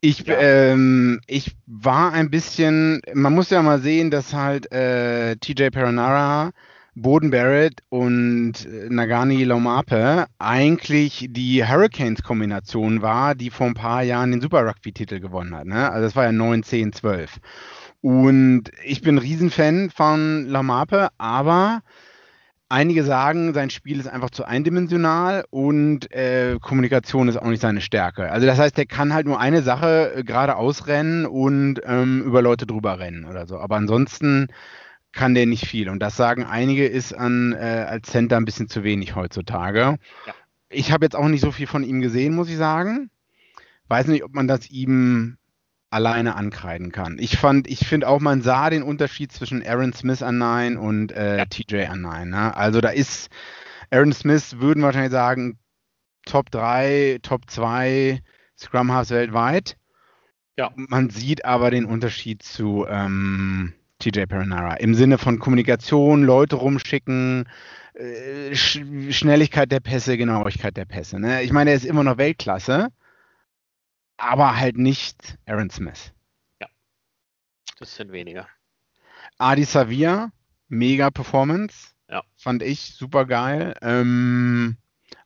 ich, 0.00 0.26
ja. 0.26 0.38
ähm, 0.38 1.20
ich 1.26 1.56
war 1.66 2.12
ein 2.12 2.30
bisschen, 2.30 3.02
man 3.14 3.34
muss 3.34 3.50
ja 3.50 3.62
mal 3.62 3.80
sehen, 3.80 4.10
dass 4.10 4.32
halt 4.32 4.70
äh, 4.72 5.36
TJ 5.36 5.70
Perenara, 5.70 6.50
Boden 6.94 7.30
Barrett 7.30 7.82
und 7.88 8.66
äh, 8.66 8.88
Nagani 8.88 9.44
Lomape 9.44 10.26
eigentlich 10.38 11.26
die 11.30 11.64
Hurricanes-Kombination 11.64 13.02
war, 13.02 13.34
die 13.34 13.50
vor 13.50 13.68
ein 13.68 13.74
paar 13.74 14.02
Jahren 14.02 14.32
den 14.32 14.40
Super 14.40 14.66
Rugby-Titel 14.66 15.20
gewonnen 15.20 15.54
hat. 15.54 15.66
Ne? 15.66 15.90
Also 15.90 16.06
das 16.06 16.16
war 16.16 16.24
ja 16.24 16.32
9, 16.32 16.62
10, 16.62 16.92
12. 16.92 17.40
Und 18.02 18.70
ich 18.84 19.02
bin 19.02 19.16
ein 19.16 19.18
Riesenfan 19.18 19.90
von 19.90 20.46
Lamape, 20.46 21.08
aber 21.18 21.82
einige 22.70 23.04
sagen, 23.04 23.52
sein 23.52 23.68
Spiel 23.68 24.00
ist 24.00 24.06
einfach 24.06 24.30
zu 24.30 24.44
eindimensional 24.44 25.44
und 25.50 26.10
äh, 26.12 26.58
Kommunikation 26.60 27.28
ist 27.28 27.36
auch 27.36 27.48
nicht 27.48 27.60
seine 27.60 27.80
Stärke. 27.80 28.30
Also 28.30 28.46
das 28.46 28.58
heißt, 28.58 28.78
der 28.78 28.86
kann 28.86 29.12
halt 29.12 29.26
nur 29.26 29.40
eine 29.40 29.62
Sache 29.62 30.12
äh, 30.14 30.24
gerade 30.24 30.56
ausrennen 30.56 31.26
und 31.26 31.80
ähm, 31.84 32.22
über 32.22 32.40
Leute 32.40 32.66
drüber 32.66 32.98
rennen 32.98 33.24
oder 33.24 33.46
so. 33.46 33.58
Aber 33.58 33.76
ansonsten 33.76 34.48
kann 35.12 35.34
der 35.34 35.46
nicht 35.46 35.66
viel. 35.66 35.88
Und 35.88 35.98
das 36.00 36.16
sagen 36.16 36.44
einige, 36.44 36.86
ist 36.86 37.12
an, 37.12 37.52
äh, 37.52 37.86
als 37.88 38.08
Center 38.08 38.36
ein 38.36 38.44
bisschen 38.44 38.68
zu 38.68 38.84
wenig 38.84 39.16
heutzutage. 39.16 39.98
Ja. 40.26 40.34
Ich 40.68 40.92
habe 40.92 41.04
jetzt 41.04 41.16
auch 41.16 41.26
nicht 41.26 41.40
so 41.40 41.50
viel 41.50 41.66
von 41.66 41.82
ihm 41.82 42.00
gesehen, 42.00 42.34
muss 42.34 42.48
ich 42.48 42.56
sagen. 42.56 43.10
Weiß 43.88 44.06
nicht, 44.06 44.22
ob 44.22 44.32
man 44.32 44.46
das 44.46 44.70
ihm 44.70 45.36
alleine 45.90 46.36
ankreiden 46.36 46.92
kann. 46.92 47.16
Ich 47.18 47.36
fand, 47.36 47.68
ich 47.68 47.86
finde 47.86 48.08
auch, 48.08 48.20
man 48.20 48.42
sah 48.42 48.70
den 48.70 48.82
Unterschied 48.82 49.32
zwischen 49.32 49.66
Aaron 49.66 49.92
Smith 49.92 50.22
an 50.22 50.38
9 50.38 50.76
und 50.76 51.12
äh, 51.12 51.38
ja. 51.38 51.44
TJ 51.44 51.86
an 51.86 52.00
9. 52.00 52.30
Ne? 52.30 52.56
Also 52.56 52.80
da 52.80 52.90
ist 52.90 53.28
Aaron 53.90 54.12
Smith, 54.12 54.60
würden 54.60 54.84
wahrscheinlich 54.84 55.10
sagen, 55.10 55.58
Top 56.26 56.50
3, 56.50 57.18
Top 57.22 57.50
2 57.50 58.20
Scrum 58.56 58.92
Halves 58.92 59.10
weltweit. 59.10 59.76
Ja. 60.56 60.70
Man 60.76 61.10
sieht 61.10 61.44
aber 61.44 61.70
den 61.70 61.86
Unterschied 61.86 62.42
zu 62.42 62.86
ähm, 62.88 63.72
TJ 63.98 64.26
Perenara 64.26 64.74
im 64.74 64.94
Sinne 64.94 65.18
von 65.18 65.38
Kommunikation, 65.38 66.22
Leute 66.22 66.56
rumschicken, 66.56 67.48
äh, 67.94 68.54
Sch 68.54 68.80
Schnelligkeit 69.10 69.72
der 69.72 69.80
Pässe, 69.80 70.16
Genauigkeit 70.16 70.76
der 70.76 70.84
Pässe. 70.84 71.18
Ne? 71.18 71.42
Ich 71.42 71.52
meine, 71.52 71.70
er 71.70 71.76
ist 71.76 71.86
immer 71.86 72.04
noch 72.04 72.18
Weltklasse 72.18 72.90
aber 74.20 74.56
halt 74.56 74.76
nicht 74.76 75.38
Aaron 75.46 75.70
Smith. 75.70 76.12
Ja, 76.60 76.68
das 77.78 77.96
sind 77.96 78.12
weniger. 78.12 78.46
Adi 79.38 79.64
Savia, 79.64 80.30
mega 80.68 81.10
Performance. 81.10 81.88
Ja. 82.08 82.22
Fand 82.36 82.62
ich 82.62 82.94
super 82.94 83.24
geil. 83.24 83.74
Ähm, 83.82 84.76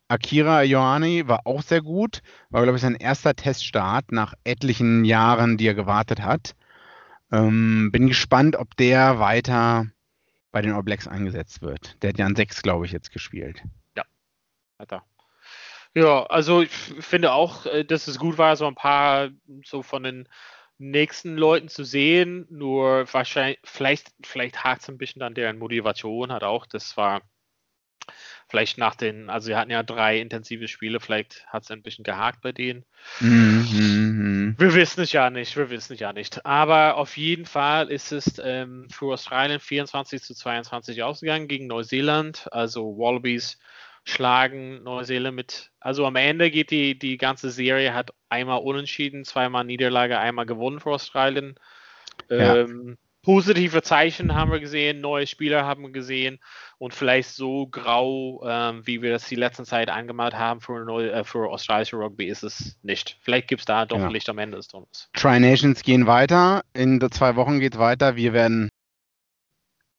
Akira 0.08 0.62
Ioani 0.62 1.26
war 1.26 1.46
auch 1.46 1.62
sehr 1.62 1.82
gut. 1.82 2.22
War, 2.50 2.62
glaube 2.62 2.76
ich, 2.76 2.82
sein 2.82 2.94
erster 2.94 3.34
Teststart 3.34 4.12
nach 4.12 4.34
etlichen 4.44 5.04
Jahren, 5.04 5.56
die 5.56 5.66
er 5.66 5.74
gewartet 5.74 6.22
hat. 6.22 6.54
Ähm, 7.32 7.90
bin 7.90 8.06
gespannt, 8.06 8.56
ob 8.56 8.76
der 8.76 9.18
weiter 9.18 9.86
bei 10.52 10.62
den 10.62 10.72
All 10.72 10.82
Blacks 10.82 11.08
eingesetzt 11.08 11.62
wird. 11.62 12.00
Der 12.02 12.10
hat 12.10 12.18
ja 12.18 12.26
an 12.26 12.36
6, 12.36 12.62
glaube 12.62 12.86
ich, 12.86 12.92
jetzt 12.92 13.12
gespielt. 13.12 13.64
Ja, 13.96 14.04
hat 14.78 14.92
er. 14.92 15.04
Ja, 15.94 16.24
also 16.26 16.62
ich 16.62 16.70
finde 16.70 17.32
auch, 17.32 17.66
äh, 17.66 17.84
dass 17.84 18.08
es 18.08 18.18
gut 18.18 18.36
war, 18.36 18.56
so 18.56 18.66
ein 18.66 18.74
paar 18.74 19.30
so 19.64 19.82
von 19.82 20.02
den 20.02 20.28
nächsten 20.78 21.36
Leuten 21.36 21.68
zu 21.68 21.84
sehen. 21.84 22.46
Nur 22.50 23.06
wahrscheinlich, 23.12 23.60
vielleicht, 23.64 24.12
vielleicht 24.22 24.64
hakt 24.64 24.82
es 24.82 24.88
ein 24.88 24.98
bisschen 24.98 25.22
an 25.22 25.34
deren 25.34 25.58
Motivation 25.58 26.32
hat 26.32 26.42
auch. 26.42 26.66
Das 26.66 26.96
war 26.96 27.22
vielleicht 28.48 28.76
nach 28.76 28.94
den, 28.94 29.30
also 29.30 29.46
sie 29.46 29.56
hatten 29.56 29.70
ja 29.70 29.82
drei 29.82 30.20
intensive 30.20 30.68
Spiele, 30.68 31.00
vielleicht 31.00 31.46
hat 31.46 31.62
es 31.62 31.70
ein 31.70 31.82
bisschen 31.82 32.04
gehakt 32.04 32.42
bei 32.42 32.52
denen. 32.52 32.84
Mhm. 33.20 34.54
Wir 34.58 34.74
wissen 34.74 35.00
es 35.00 35.12
ja 35.12 35.30
nicht, 35.30 35.56
wir 35.56 35.70
wissen 35.70 35.94
es 35.94 36.00
ja 36.00 36.12
nicht. 36.12 36.44
Aber 36.44 36.96
auf 36.96 37.16
jeden 37.16 37.46
Fall 37.46 37.90
ist 37.90 38.12
es 38.12 38.40
ähm, 38.42 38.88
für 38.90 39.12
Australien 39.12 39.60
24 39.60 40.22
zu 40.22 40.34
22 40.34 41.02
ausgegangen 41.02 41.48
gegen 41.48 41.66
Neuseeland. 41.66 42.48
Also 42.52 42.98
Wallabies 42.98 43.58
schlagen 44.04 44.82
Neuseeland 44.82 45.34
mit. 45.34 45.70
Also 45.80 46.06
am 46.06 46.16
Ende 46.16 46.50
geht 46.50 46.70
die, 46.70 46.98
die 46.98 47.16
ganze 47.16 47.50
Serie, 47.50 47.94
hat 47.94 48.12
einmal 48.28 48.60
unentschieden, 48.60 49.24
zweimal 49.24 49.64
Niederlage, 49.64 50.18
einmal 50.18 50.46
gewonnen 50.46 50.80
für 50.80 50.90
Australien. 50.90 51.54
Ja. 52.28 52.56
Ähm, 52.56 52.98
positive 53.22 53.82
Zeichen 53.82 54.34
haben 54.34 54.52
wir 54.52 54.60
gesehen, 54.60 55.00
neue 55.00 55.26
Spieler 55.26 55.64
haben 55.64 55.82
wir 55.82 55.90
gesehen 55.90 56.38
und 56.78 56.92
vielleicht 56.94 57.30
so 57.30 57.66
grau, 57.66 58.44
ähm, 58.46 58.86
wie 58.86 59.00
wir 59.00 59.10
das 59.10 59.26
die 59.26 59.34
letzten 59.34 59.64
Zeit 59.64 59.88
angemalt 59.88 60.34
haben 60.34 60.60
für, 60.60 60.84
neue, 60.84 61.10
äh, 61.10 61.24
für 61.24 61.50
australische 61.50 61.96
Rugby, 61.96 62.26
ist 62.26 62.44
es 62.44 62.78
nicht. 62.82 63.16
Vielleicht 63.22 63.48
gibt 63.48 63.60
es 63.60 63.64
da 63.64 63.86
doch 63.86 63.98
ja. 63.98 64.08
Licht 64.08 64.28
am 64.28 64.38
Ende 64.38 64.58
des 64.58 64.68
Tunnels. 64.68 65.08
Tri-Nations 65.14 65.82
gehen 65.82 66.06
weiter. 66.06 66.62
In 66.74 67.00
zwei 67.10 67.36
Wochen 67.36 67.58
geht 67.58 67.74
es 67.74 67.80
weiter. 67.80 68.16
Wir 68.16 68.34
werden 68.34 68.68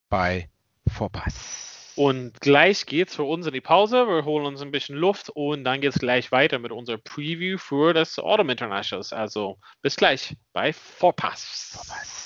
bei 0.09 0.47
Vorpass. 0.87 1.74
Und 1.95 2.41
gleich 2.41 2.85
geht's 2.85 3.15
für 3.15 3.23
uns 3.23 3.47
in 3.47 3.53
die 3.53 3.61
Pause. 3.61 4.07
Wir 4.07 4.25
holen 4.25 4.45
uns 4.45 4.61
ein 4.61 4.71
bisschen 4.71 4.97
Luft 4.97 5.29
und 5.29 5.63
dann 5.63 5.79
geht 5.81 5.93
es 5.93 5.99
gleich 5.99 6.31
weiter 6.31 6.59
mit 6.59 6.71
unserer 6.71 6.97
Preview 6.97 7.57
für 7.57 7.93
das 7.93 8.19
Autumn 8.19 8.49
Internationals. 8.49 9.13
Also 9.13 9.57
bis 9.81 9.95
gleich 9.95 10.35
bei 10.51 10.73
Vorpass. 10.73 11.71
Vorpass. 11.73 12.25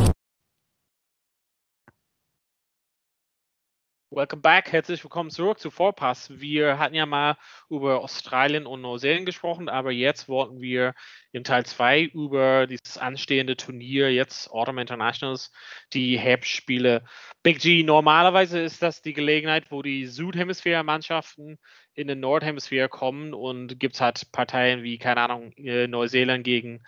Welcome 4.13 4.41
back, 4.41 4.73
herzlich 4.73 5.01
willkommen 5.05 5.29
zurück 5.29 5.57
zu 5.59 5.71
Vorpass. 5.71 6.37
Wir 6.37 6.77
hatten 6.77 6.95
ja 6.95 7.05
mal 7.05 7.37
über 7.69 8.01
Australien 8.01 8.65
und 8.65 8.81
Neuseeland 8.81 9.25
gesprochen, 9.25 9.69
aber 9.69 9.91
jetzt 9.91 10.27
wollten 10.27 10.59
wir 10.59 10.95
im 11.31 11.45
Teil 11.45 11.65
2 11.65 12.01
über 12.01 12.67
dieses 12.67 12.97
anstehende 12.97 13.55
Turnier, 13.55 14.11
jetzt 14.11 14.51
Autumn 14.51 14.79
Internationals, 14.79 15.53
die 15.93 16.19
Herbstspiele. 16.19 17.05
Big 17.41 17.59
G, 17.59 17.83
normalerweise 17.83 18.59
ist 18.59 18.81
das 18.81 19.01
die 19.01 19.13
Gelegenheit, 19.13 19.71
wo 19.71 19.81
die 19.81 20.05
Südhemisphäre-Mannschaften 20.07 21.57
in 21.93 22.09
den 22.09 22.19
Nordhemisphäre 22.19 22.89
kommen 22.89 23.33
und 23.33 23.79
gibt 23.79 23.95
es 23.95 24.01
halt 24.01 24.29
Parteien 24.33 24.83
wie, 24.83 24.97
keine 24.97 25.21
Ahnung, 25.21 25.53
äh, 25.53 25.87
Neuseeland 25.87 26.43
gegen 26.43 26.83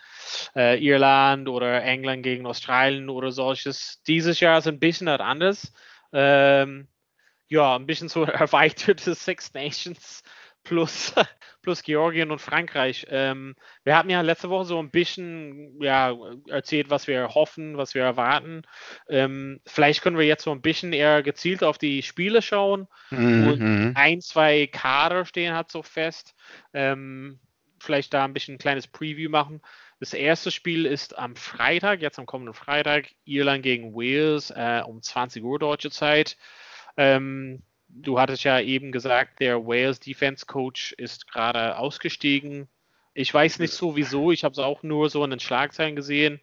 äh, 0.54 0.78
Irland 0.78 1.48
oder 1.48 1.82
England 1.84 2.22
gegen 2.22 2.44
Australien 2.44 3.08
oder 3.08 3.32
solches. 3.32 4.02
Dieses 4.06 4.40
Jahr 4.40 4.58
ist 4.58 4.68
ein 4.68 4.78
bisschen 4.78 5.08
anders. 5.08 5.72
Ähm, 6.12 6.86
ja, 7.48 7.76
ein 7.76 7.86
bisschen 7.86 8.08
so 8.08 8.24
erweiterte 8.24 9.14
Six 9.14 9.54
Nations 9.54 10.22
plus, 10.64 11.14
plus 11.62 11.82
Georgien 11.82 12.30
und 12.30 12.40
Frankreich. 12.40 13.06
Ähm, 13.10 13.54
wir 13.84 13.96
haben 13.96 14.10
ja 14.10 14.22
letzte 14.22 14.50
Woche 14.50 14.64
so 14.64 14.78
ein 14.78 14.90
bisschen 14.90 15.80
ja, 15.80 16.16
erzählt, 16.48 16.90
was 16.90 17.06
wir 17.06 17.34
hoffen, 17.34 17.76
was 17.76 17.94
wir 17.94 18.02
erwarten. 18.02 18.62
Ähm, 19.08 19.60
vielleicht 19.66 20.02
können 20.02 20.18
wir 20.18 20.26
jetzt 20.26 20.44
so 20.44 20.50
ein 20.50 20.62
bisschen 20.62 20.92
eher 20.92 21.22
gezielt 21.22 21.62
auf 21.62 21.78
die 21.78 22.02
Spiele 22.02 22.42
schauen 22.42 22.88
mhm. 23.10 23.48
und 23.48 23.92
ein, 23.94 24.20
zwei 24.20 24.66
Kader 24.66 25.24
stehen 25.24 25.54
hat 25.54 25.70
so 25.70 25.82
fest. 25.82 26.34
Ähm, 26.72 27.38
vielleicht 27.78 28.14
da 28.14 28.24
ein 28.24 28.32
bisschen 28.32 28.54
ein 28.54 28.58
kleines 28.58 28.86
Preview 28.86 29.30
machen. 29.30 29.60
Das 30.00 30.12
erste 30.12 30.50
Spiel 30.50 30.86
ist 30.86 31.16
am 31.18 31.36
Freitag, 31.36 32.00
jetzt 32.00 32.18
am 32.18 32.26
kommenden 32.26 32.54
Freitag, 32.54 33.08
Irland 33.24 33.62
gegen 33.62 33.94
Wales 33.94 34.50
äh, 34.50 34.82
um 34.84 35.02
20 35.02 35.42
Uhr 35.44 35.58
deutsche 35.58 35.90
Zeit. 35.90 36.36
Ähm, 36.96 37.62
du 37.88 38.18
hattest 38.18 38.44
ja 38.44 38.60
eben 38.60 38.92
gesagt, 38.92 39.40
der 39.40 39.66
Wales 39.66 40.00
Defense 40.00 40.46
Coach 40.46 40.92
ist 40.92 41.30
gerade 41.30 41.78
ausgestiegen. 41.78 42.68
Ich 43.14 43.32
weiß 43.32 43.60
nicht 43.60 43.72
so 43.72 43.96
wieso, 43.96 44.32
ich 44.32 44.44
habe 44.44 44.52
es 44.52 44.58
auch 44.58 44.82
nur 44.82 45.08
so 45.10 45.22
in 45.24 45.30
den 45.30 45.40
Schlagzeilen 45.40 45.96
gesehen. 45.96 46.40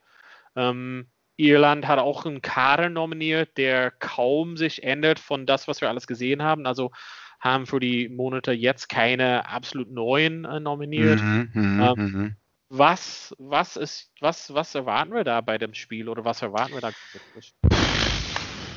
Ähm, 0.56 1.08
Irland 1.38 1.88
hat 1.88 2.00
auch 2.00 2.26
einen 2.26 2.42
Kader 2.42 2.90
nominiert, 2.90 3.58
der 3.58 3.92
kaum 3.92 4.58
sich 4.58 4.84
ändert 4.84 5.20
von 5.20 5.46
das, 5.46 5.68
was 5.68 5.82
wir 5.82 5.90
alles 5.90 6.08
gesehen 6.08 6.44
haben. 6.44 6.66
Also 6.66 6.92
haben 7.40 7.66
für 7.66 7.80
die 7.80 8.08
Monate 8.08 8.52
jetzt 8.52 8.88
keine 8.88 9.50
absolut 9.50 9.92
neuen 9.92 10.46
äh, 10.46 10.60
nominiert. 10.60 11.20
Mhm, 11.22 11.50
mhm 11.54 11.82
ähm, 11.82 11.96
mhm. 11.98 12.36
was, 12.70 13.36
was 13.40 13.76
ist, 13.76 14.12
was, 14.20 14.54
was 14.54 14.76
erwarten 14.76 15.14
wir 15.14 15.24
da 15.24 15.42
bei 15.42 15.58
dem 15.58 15.74
Spiel 15.74 16.08
oder 16.08 16.24
was 16.24 16.42
erwarten 16.42 16.74
wir 16.74 16.82
da 16.82 16.92
wirklich? 17.12 17.56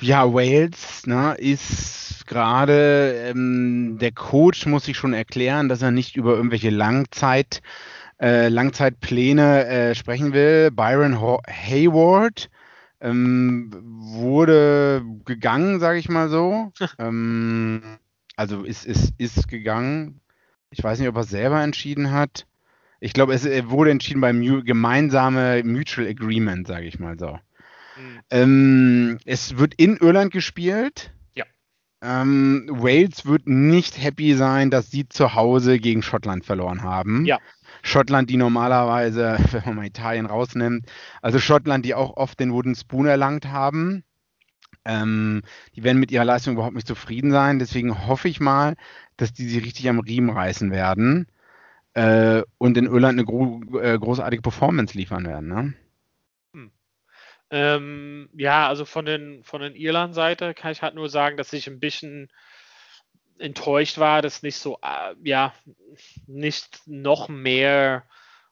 Ja, 0.04 0.34
Wales 0.34 1.06
ne, 1.06 1.34
ist 1.38 2.26
gerade, 2.26 3.24
ähm, 3.26 3.96
der 3.98 4.12
Coach 4.12 4.66
muss 4.66 4.84
sich 4.84 4.98
schon 4.98 5.14
erklären, 5.14 5.70
dass 5.70 5.80
er 5.80 5.92
nicht 5.92 6.14
über 6.16 6.36
irgendwelche 6.36 6.68
Langzeit, 6.68 7.62
äh, 8.20 8.48
Langzeitpläne 8.48 9.66
äh, 9.66 9.94
sprechen 9.94 10.34
will. 10.34 10.70
Byron 10.70 11.18
Hayward 11.18 12.50
ähm, 13.00 13.70
wurde 13.82 15.02
gegangen, 15.24 15.80
sage 15.80 16.00
ich 16.00 16.10
mal 16.10 16.28
so. 16.28 16.70
ähm, 16.98 17.82
also 18.36 18.62
ist, 18.62 18.84
ist, 18.84 19.14
ist 19.16 19.48
gegangen. 19.48 20.20
Ich 20.68 20.84
weiß 20.84 20.98
nicht, 20.98 21.08
ob 21.08 21.16
er 21.16 21.24
selber 21.24 21.62
entschieden 21.62 22.10
hat. 22.10 22.46
Ich 23.00 23.14
glaube, 23.14 23.32
es 23.32 23.46
wurde 23.70 23.90
entschieden 23.90 24.20
beim 24.20 24.42
gemeinsame 24.66 25.62
Mutual 25.64 26.06
Agreement, 26.08 26.66
sage 26.66 26.84
ich 26.84 26.98
mal 26.98 27.18
so. 27.18 27.38
Mhm. 27.96 28.20
Ähm, 28.30 29.18
es 29.24 29.58
wird 29.58 29.74
in 29.74 29.96
Irland 29.96 30.32
gespielt. 30.32 31.12
Ja. 31.34 31.44
Ähm, 32.02 32.66
Wales 32.70 33.26
wird 33.26 33.46
nicht 33.46 34.02
happy 34.02 34.34
sein, 34.34 34.70
dass 34.70 34.90
sie 34.90 35.08
zu 35.08 35.34
Hause 35.34 35.78
gegen 35.78 36.02
Schottland 36.02 36.44
verloren 36.44 36.82
haben. 36.82 37.24
Ja. 37.24 37.38
Schottland, 37.82 38.30
die 38.30 38.36
normalerweise, 38.36 39.36
wenn 39.52 39.62
man 39.66 39.76
mal 39.76 39.86
Italien 39.86 40.26
rausnimmt, 40.26 40.86
also 41.22 41.38
Schottland, 41.38 41.84
die 41.84 41.94
auch 41.94 42.16
oft 42.16 42.40
den 42.40 42.52
Wooden 42.52 42.74
Spoon 42.74 43.06
erlangt 43.06 43.46
haben. 43.46 44.04
Ähm, 44.86 45.42
die 45.74 45.82
werden 45.82 45.98
mit 45.98 46.10
ihrer 46.10 46.24
Leistung 46.24 46.54
überhaupt 46.54 46.74
nicht 46.74 46.86
zufrieden 46.86 47.30
sein. 47.30 47.58
Deswegen 47.58 48.06
hoffe 48.06 48.28
ich 48.28 48.40
mal, 48.40 48.74
dass 49.16 49.32
die 49.32 49.48
sie 49.48 49.58
richtig 49.58 49.88
am 49.88 50.00
Riemen 50.00 50.30
reißen 50.30 50.70
werden 50.70 51.26
äh, 51.94 52.42
und 52.58 52.76
in 52.76 52.86
Irland 52.86 53.18
eine 53.18 53.24
gro 53.24 53.62
äh, 53.80 53.98
großartige 53.98 54.42
Performance 54.42 54.96
liefern 54.96 55.26
werden. 55.26 55.48
Ne? 55.48 55.74
Ähm, 57.56 58.28
ja, 58.34 58.66
also 58.66 58.84
von 58.84 59.06
den, 59.06 59.44
von 59.44 59.62
den 59.62 59.76
Irland-Seite 59.76 60.54
kann 60.54 60.72
ich 60.72 60.82
halt 60.82 60.96
nur 60.96 61.08
sagen, 61.08 61.36
dass 61.36 61.52
ich 61.52 61.68
ein 61.68 61.78
bisschen 61.78 62.28
enttäuscht 63.38 63.98
war, 63.98 64.22
dass 64.22 64.42
nicht 64.42 64.56
so, 64.56 64.80
äh, 64.82 65.14
ja, 65.22 65.54
nicht 66.26 66.80
noch 66.86 67.28
mehr 67.28 68.02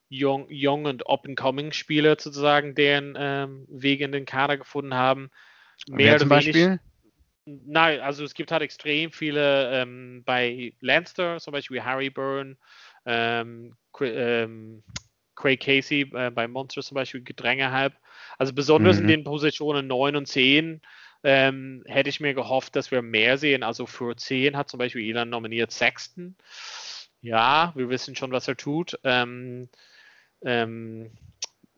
Young, 0.09 0.47
young 0.49 0.85
und 0.85 1.09
Up-and-Coming-Spieler 1.09 2.17
sozusagen 2.17 2.77
deren 2.77 3.17
ähm, 3.19 3.67
Wege 3.69 4.05
in 4.05 4.13
den 4.13 4.25
Kader 4.25 4.57
gefunden 4.57 4.95
haben. 4.95 5.33
Mehr 5.89 6.19
zum 6.19 6.31
wenig, 6.31 6.47
Beispiel? 6.47 6.81
Nein, 7.45 7.99
also 8.03 8.23
es 8.23 8.35
gibt 8.35 8.53
halt 8.53 8.63
extrem 8.63 9.11
viele 9.11 9.83
ähm, 9.83 10.23
bei 10.25 10.75
Lanster, 10.79 11.41
zum 11.41 11.51
Beispiel 11.51 11.83
Harry 11.83 12.11
Byrne, 12.11 12.57
ähm, 13.05 13.75
ähm, 14.01 14.85
Craig 15.35 15.61
Casey 15.61 16.11
äh, 16.15 16.31
bei 16.31 16.49
Monsters 16.49 16.87
zum 16.87 16.97
Beispiel 16.97 17.23
Gedränge 17.23 17.71
halb. 17.71 17.95
Also 18.39 18.53
besonders 18.53 18.97
mhm. 18.97 19.03
in 19.03 19.09
den 19.09 19.25
Positionen 19.25 19.87
9 19.87 20.17
und 20.17 20.27
10 20.27 20.81
ähm, 21.25 21.83
hätte 21.87 22.09
ich 22.09 22.21
mir 22.21 22.35
gehofft, 22.35 22.77
dass 22.77 22.91
wir 22.91 23.03
mehr 23.03 23.39
sehen. 23.39 23.63
Also 23.63 23.87
für 23.87 24.17
10 24.17 24.57
hat 24.57 24.69
zum 24.69 24.79
Beispiel 24.79 25.09
Elon 25.09 25.31
nominiert 25.31 25.71
Sexton. 25.71 26.37
Ja, 27.21 27.73
wir 27.77 27.89
wissen 27.89 28.17
schon, 28.17 28.33
was 28.33 28.49
er 28.49 28.57
tut. 28.57 28.99
Ähm, 29.05 29.69
ähm, 30.45 31.13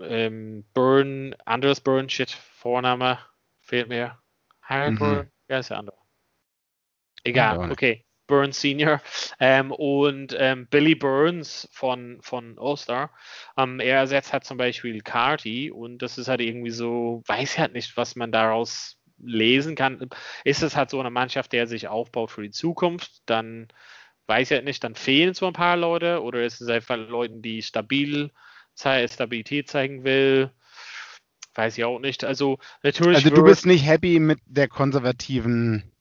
ähm, 0.00 0.64
Burn, 0.72 1.34
Anders 1.44 1.80
Burn, 1.80 2.08
shit, 2.08 2.30
Vorname 2.30 3.18
fehlt 3.60 3.88
mir. 3.88 4.18
Harry 4.62 4.92
mhm. 4.92 4.98
Burn, 4.98 5.30
ja, 5.48 5.58
ist 5.58 5.70
der 5.70 5.78
andere. 5.78 5.98
Egal, 7.24 7.70
okay. 7.70 8.04
Burns 8.26 8.60
Senior 8.60 9.00
ähm, 9.40 9.70
und 9.70 10.34
ähm, 10.38 10.66
Billy 10.68 10.94
Burns 10.94 11.68
von, 11.72 12.18
von 12.22 12.56
All-Star. 12.58 13.10
Ähm, 13.56 13.80
er 13.80 13.98
ersetzt 13.98 14.32
halt 14.32 14.44
zum 14.44 14.56
Beispiel 14.56 15.00
Carty 15.00 15.70
und 15.70 15.98
das 15.98 16.18
ist 16.18 16.28
halt 16.28 16.40
irgendwie 16.40 16.70
so, 16.70 17.22
weiß 17.26 17.54
ich 17.54 17.58
halt 17.58 17.74
nicht, 17.74 17.96
was 17.96 18.16
man 18.16 18.32
daraus 18.32 18.98
lesen 19.18 19.76
kann. 19.76 20.08
Ist 20.44 20.62
es 20.62 20.76
halt 20.76 20.90
so 20.90 21.00
eine 21.00 21.10
Mannschaft, 21.10 21.52
der 21.52 21.66
sich 21.66 21.88
aufbaut 21.88 22.30
für 22.30 22.42
die 22.42 22.50
Zukunft, 22.50 23.22
dann 23.26 23.68
weiß 24.26 24.50
ich 24.50 24.56
halt 24.56 24.64
nicht, 24.64 24.82
dann 24.82 24.94
fehlen 24.94 25.34
so 25.34 25.46
ein 25.46 25.52
paar 25.52 25.76
Leute 25.76 26.22
oder 26.22 26.44
ist 26.44 26.60
es 26.60 26.68
einfach 26.68 26.96
Leuten, 26.96 27.42
die 27.42 27.62
stabil 27.62 28.30
Stabilität 28.76 29.68
zeigen 29.68 30.04
will. 30.04 30.50
weiß 31.54 31.78
ich 31.78 31.84
auch 31.84 32.00
nicht. 32.00 32.24
Also 32.24 32.58
natürlich. 32.82 33.16
Also 33.16 33.30
du 33.30 33.44
bist 33.44 33.66
nicht 33.66 33.86
happy 33.86 34.18
mit 34.18 34.40
der 34.46 34.68
konservativen. 34.68 35.93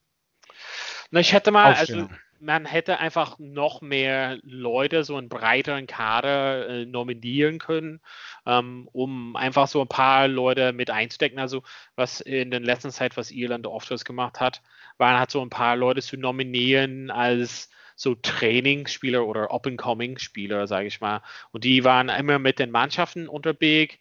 Na, 1.14 1.20
ich 1.20 1.32
hätte 1.32 1.52
mal, 1.52 1.72
also 1.74 2.08
man 2.40 2.66
hätte 2.66 2.98
einfach 2.98 3.38
noch 3.38 3.80
mehr 3.82 4.40
Leute, 4.42 5.04
so 5.04 5.14
einen 5.14 5.28
breiteren 5.28 5.86
Kader 5.86 6.68
äh, 6.68 6.86
nominieren 6.86 7.60
können, 7.60 8.00
ähm, 8.46 8.88
um 8.92 9.36
einfach 9.36 9.68
so 9.68 9.80
ein 9.80 9.86
paar 9.86 10.26
Leute 10.26 10.72
mit 10.72 10.90
einzudecken. 10.90 11.38
Also 11.38 11.62
was 11.94 12.20
in 12.20 12.50
der 12.50 12.58
letzten 12.58 12.90
Zeit, 12.90 13.16
was 13.16 13.30
Irland 13.30 13.68
oft 13.68 14.04
gemacht 14.04 14.40
hat, 14.40 14.60
waren 14.98 15.16
halt 15.16 15.30
so 15.30 15.40
ein 15.40 15.50
paar 15.50 15.76
Leute 15.76 16.02
zu 16.02 16.16
nominieren 16.16 17.12
als 17.12 17.70
so 17.94 18.16
Trainingsspieler 18.16 19.24
oder 19.24 19.52
Up-and-Coming-Spieler, 19.52 20.66
sage 20.66 20.88
ich 20.88 21.00
mal. 21.00 21.22
Und 21.52 21.62
die 21.62 21.84
waren 21.84 22.08
immer 22.08 22.40
mit 22.40 22.58
den 22.58 22.72
Mannschaften 22.72 23.28
unterwegs 23.28 23.94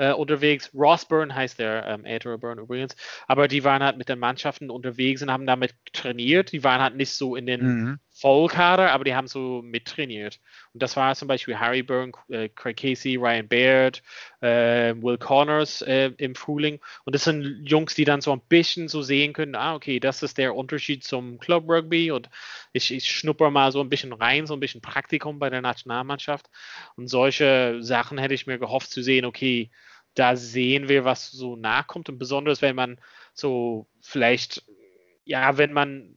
äh, 0.00 0.12
unterwegs. 0.12 0.70
Ross 0.74 1.04
Byrne 1.04 1.34
heißt 1.34 1.58
der 1.58 1.86
ähm, 1.86 2.06
ältere 2.06 2.38
Byrne 2.38 2.62
übrigens. 2.62 2.96
Aber 3.28 3.48
die 3.48 3.64
waren 3.64 3.82
halt 3.82 3.98
mit 3.98 4.08
den 4.08 4.18
Mannschaften 4.18 4.70
unterwegs 4.70 5.20
und 5.20 5.30
haben 5.30 5.46
damit 5.46 5.74
trainiert. 5.92 6.52
Die 6.52 6.64
waren 6.64 6.80
halt 6.80 6.96
nicht 6.96 7.12
so 7.12 7.36
in 7.36 7.44
den 7.44 7.62
mhm. 7.62 7.98
Vollkader, 8.10 8.92
aber 8.92 9.04
die 9.04 9.14
haben 9.14 9.28
so 9.28 9.60
mittrainiert. 9.62 10.40
Und 10.72 10.82
das 10.82 10.96
war 10.96 11.14
zum 11.14 11.28
Beispiel 11.28 11.58
Harry 11.58 11.82
Byrne, 11.82 12.12
äh, 12.28 12.48
Craig 12.48 12.78
Casey, 12.78 13.16
Ryan 13.16 13.46
Baird, 13.46 14.02
äh, 14.40 14.94
Will 14.96 15.18
Connors 15.18 15.82
äh, 15.82 16.12
im 16.16 16.34
Frühling. 16.34 16.80
Und 17.04 17.14
das 17.14 17.24
sind 17.24 17.62
Jungs, 17.66 17.94
die 17.94 18.04
dann 18.04 18.22
so 18.22 18.32
ein 18.32 18.40
bisschen 18.48 18.88
so 18.88 19.02
sehen 19.02 19.34
können, 19.34 19.54
ah, 19.54 19.74
okay, 19.74 20.00
das 20.00 20.22
ist 20.22 20.38
der 20.38 20.54
Unterschied 20.54 21.04
zum 21.04 21.38
Club 21.38 21.68
Rugby 21.68 22.10
und 22.10 22.30
ich, 22.72 22.90
ich 22.90 23.10
schnupper 23.10 23.50
mal 23.50 23.70
so 23.70 23.80
ein 23.80 23.90
bisschen 23.90 24.14
rein, 24.14 24.46
so 24.46 24.54
ein 24.54 24.60
bisschen 24.60 24.80
Praktikum 24.80 25.38
bei 25.38 25.50
der 25.50 25.60
Nationalmannschaft. 25.60 26.48
Und 26.96 27.08
solche 27.08 27.82
Sachen 27.82 28.16
hätte 28.16 28.34
ich 28.34 28.46
mir 28.46 28.58
gehofft 28.58 28.90
zu 28.90 29.02
sehen, 29.02 29.26
okay, 29.26 29.70
da 30.14 30.36
sehen 30.36 30.88
wir, 30.88 31.04
was 31.04 31.30
so 31.30 31.56
nachkommt. 31.56 32.08
Und 32.08 32.18
besonders, 32.18 32.62
wenn 32.62 32.76
man 32.76 33.00
so 33.32 33.86
vielleicht, 34.00 34.64
ja, 35.24 35.56
wenn 35.56 35.72
man 35.72 36.16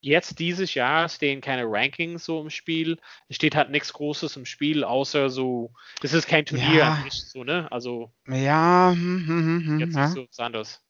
jetzt 0.00 0.40
dieses 0.40 0.74
Jahr 0.74 1.08
stehen 1.08 1.40
keine 1.40 1.64
Rankings 1.64 2.24
so 2.24 2.40
im 2.40 2.50
Spiel. 2.50 2.98
Es 3.28 3.36
steht 3.36 3.54
halt 3.54 3.70
nichts 3.70 3.92
Großes 3.92 4.36
im 4.36 4.44
Spiel, 4.44 4.84
außer 4.84 5.30
so, 5.30 5.72
das 6.00 6.12
ist 6.12 6.26
kein 6.26 6.44
Turnier 6.44 6.74
ja. 6.74 6.94
an 6.94 7.04
sich, 7.04 7.24
so, 7.28 7.44
ne? 7.44 7.70
Also. 7.70 8.12
Ja, 8.26 8.90
hm, 8.92 9.26
hm, 9.26 9.66
hm, 9.66 9.78
jetzt 9.78 9.94
ja. 9.94 10.06
ist 10.06 10.14
so 10.14 10.42
anders. 10.42 10.84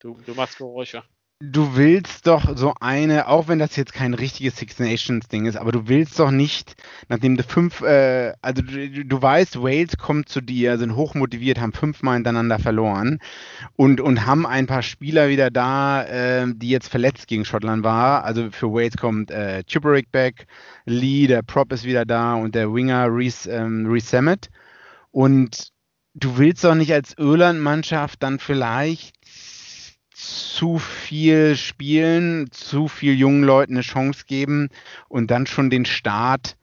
Du, 0.00 0.20
du 0.26 0.34
machst 0.34 0.58
Geräusche 0.58 1.04
du 1.40 1.76
willst 1.76 2.26
doch 2.26 2.56
so 2.56 2.72
eine, 2.80 3.28
auch 3.28 3.46
wenn 3.46 3.58
das 3.58 3.76
jetzt 3.76 3.92
kein 3.92 4.14
richtiges 4.14 4.56
Six 4.56 4.78
Nations 4.78 5.28
Ding 5.28 5.44
ist, 5.44 5.56
aber 5.56 5.70
du 5.70 5.86
willst 5.86 6.18
doch 6.18 6.30
nicht, 6.30 6.76
nachdem 7.08 7.36
du 7.36 7.42
fünf, 7.42 7.82
äh, 7.82 8.32
also 8.40 8.62
du, 8.62 9.04
du, 9.04 9.22
weißt, 9.22 9.62
Wales 9.62 9.98
kommt 9.98 10.30
zu 10.30 10.40
dir, 10.40 10.78
sind 10.78 10.96
hochmotiviert, 10.96 11.60
haben 11.60 11.74
fünfmal 11.74 12.14
hintereinander 12.14 12.58
verloren 12.58 13.18
und, 13.76 14.00
und 14.00 14.24
haben 14.24 14.46
ein 14.46 14.66
paar 14.66 14.82
Spieler 14.82 15.28
wieder 15.28 15.50
da, 15.50 16.04
äh, 16.04 16.46
die 16.54 16.70
jetzt 16.70 16.88
verletzt 16.88 17.26
gegen 17.26 17.44
Schottland 17.44 17.84
war. 17.84 18.24
Also 18.24 18.50
für 18.50 18.72
Wales 18.72 18.96
kommt 18.96 19.30
äh, 19.30 19.62
Chiperick 19.64 20.10
back, 20.10 20.46
Lee, 20.86 21.26
der 21.26 21.42
Prop 21.42 21.70
ist 21.72 21.84
wieder 21.84 22.06
da 22.06 22.34
und 22.34 22.54
der 22.54 22.72
Winger 22.72 23.08
Reese, 23.14 23.50
ähm, 23.50 23.86
Reese 23.86 24.08
Sammet. 24.08 24.48
Und 25.10 25.68
du 26.14 26.38
willst 26.38 26.64
doch 26.64 26.74
nicht 26.74 26.92
als 26.94 27.14
Irland-Mannschaft 27.18 28.22
dann 28.22 28.38
vielleicht 28.38 29.15
zu 30.16 30.78
viel 30.78 31.56
spielen, 31.56 32.50
zu 32.50 32.88
viel 32.88 33.14
jungen 33.14 33.42
Leuten 33.42 33.74
eine 33.74 33.82
Chance 33.82 34.24
geben 34.26 34.70
und 35.08 35.30
dann 35.30 35.46
schon 35.46 35.68
den 35.68 35.84
Start, 35.84 36.56